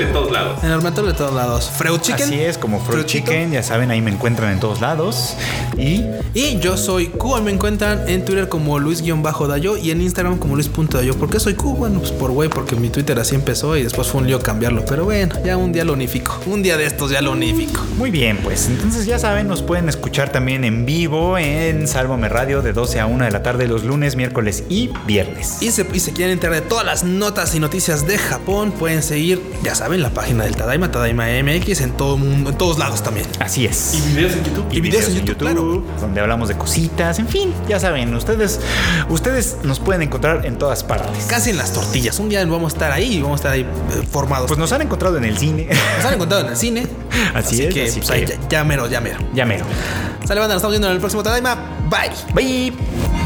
en 0.01 0.13
todos 0.13 0.31
lados. 0.31 0.63
Enorme 0.63 0.91
de 0.91 1.13
todos 1.13 1.35
lados. 1.35 1.71
Freud 1.77 2.01
Chicken. 2.01 2.25
Así 2.25 2.41
es, 2.41 2.59
como 2.59 2.81
Fruitito. 2.81 3.07
Chicken, 3.07 3.53
ya 3.53 3.63
saben, 3.63 3.91
ahí 3.91 4.01
me 4.01 4.11
encuentran 4.11 4.53
en 4.53 4.61
todos 4.61 4.81
lados. 4.81 5.37
Y 5.77 6.05
Y 6.35 6.59
yo 6.59 6.77
soy 6.77 7.07
Q, 7.07 7.41
me 7.43 7.51
encuentran 7.51 8.09
en 8.09 8.25
Twitter 8.25 8.49
como 8.49 8.79
Luis-Dayo 8.79 9.77
y 9.77 9.91
en 9.91 10.01
Instagram 10.01 10.39
como 10.39 10.55
Luis.dayo. 10.55 11.15
¿Por 11.15 11.31
qué 11.31 11.41
soy 11.41 11.55
Q? 11.55 11.77
Bueno, 11.77 12.01
pues 12.01 12.13
por 12.13 12.31
güey, 12.33 12.49
porque 12.49 12.77
mi 12.77 12.91
Twitter 12.91 13.19
así 13.19 13.35
empezó 13.35 13.77
y 13.77 13.83
después 13.83 14.09
fue 14.09 14.21
un 14.21 14.27
lío 14.27 14.41
cambiarlo. 14.41 14.85
Pero 14.85 15.05
bueno, 15.05 15.35
ya 15.45 15.57
un 15.57 15.73
día 15.73 15.85
lo 15.85 15.93
unifico. 15.93 16.39
Un 16.47 16.63
día 16.63 16.77
de 16.77 16.87
estos 16.87 17.11
ya 17.11 17.23
lo 17.23 17.33
unifico. 17.33 17.85
muy 17.97 18.11
bien, 18.11 18.39
pues 18.39 18.67
entonces 18.67 19.07
ya 19.07 19.19
saben, 19.19 19.49
nos 19.49 19.63
pueden 19.63 19.89
escuchar 19.89 20.31
también 20.31 20.65
en 20.65 20.85
vivo 20.85 21.39
en 21.39 21.87
Sálvame 21.89 22.29
Radio 22.29 22.63
de 22.63 22.73
12 22.73 23.01
a 23.01 23.07
1 23.07 23.25
de 23.25 23.31
la 23.31 23.43
tarde 23.43 23.67
los 23.67 23.85
lunes, 23.85 24.17
miércoles 24.17 24.65
y 24.69 24.91
viernes. 25.07 25.63
Y 25.63 25.71
se, 25.71 25.87
y 25.93 26.01
se 26.01 26.13
quieren 26.13 26.35
enterar 26.35 26.57
de 26.57 26.69
todas 26.69 26.85
las 26.85 27.05
notas 27.05 27.38
notas 27.39 27.55
y 27.55 27.61
noticias 27.61 28.05
de 28.05 28.18
Japón, 28.18 28.72
pueden 28.72 29.01
seguir, 29.01 29.41
ya 29.62 29.72
saben, 29.72 30.03
la 30.03 30.11
página 30.11 30.43
del 30.43 30.57
Tadaima, 30.57 30.91
Tadaima 30.91 31.26
MX, 31.41 31.82
en 31.82 31.93
todo 31.93 32.16
mundo, 32.16 32.51
en 32.51 32.59
todos 32.59 32.78
lados 32.78 33.01
también. 33.01 33.28
Así 33.39 33.64
es. 33.64 33.95
Y 33.95 34.01
videos 34.12 34.32
en 34.32 34.43
YouTube. 34.43 34.66
Y 34.72 34.80
videos 34.80 35.07
en 35.07 35.14
YouTube, 35.14 35.36
claro. 35.36 35.84
donde 36.01 36.20
hablamos 36.20 36.49
de 36.49 36.57
cositas, 36.57 37.20
en 37.20 37.28
fin, 37.28 37.55
ya 37.68 37.78
saben, 37.78 38.12
ustedes, 38.12 38.59
ustedes 39.09 39.59
nos 39.62 39.78
pueden 39.78 40.03
encontrar 40.03 40.47
en 40.47 40.59
todas 40.59 40.82
partes. 40.82 41.26
Casi 41.26 41.51
en 41.51 41.59
las 41.59 41.72
tortillas. 41.72 42.18
Un 42.18 42.28
día 42.28 42.45
vamos 42.45 42.72
a 42.72 42.74
estar 42.74 42.91
ahí 42.91 43.18
y 43.18 43.22
vamos 43.22 43.36
a 43.36 43.41
estar 43.41 43.53
ahí 43.53 43.61
eh, 43.61 44.09
formados. 44.11 44.49
Pues 44.49 44.59
nos 44.59 44.72
han 44.72 44.82
encontrado 44.82 45.16
en 45.16 45.24
el 45.24 45.39
cine. 45.39 45.68
nos 45.97 46.07
han 46.07 46.14
encontrado 46.14 46.43
en 46.45 46.51
el 46.51 46.57
cine. 46.57 46.89
Así 47.34 47.62
es, 47.62 47.72
que, 47.72 47.84
así 47.84 48.01
pues, 48.01 48.11
que- 48.11 48.26
ya, 48.26 48.49
ya 48.49 48.64
mero, 48.64 48.89
ya 48.89 49.01
mero. 49.01 49.18
ya 49.32 49.45
mero. 49.47 49.64
Sale, 50.24 50.41
banda, 50.41 50.55
nos 50.55 50.61
estamos 50.61 50.72
viendo 50.72 50.89
en 50.89 50.95
el 50.95 50.99
próximo 50.99 51.22
Tadaima. 51.22 51.57
Bye. 51.89 52.34
Bye. 52.34 53.18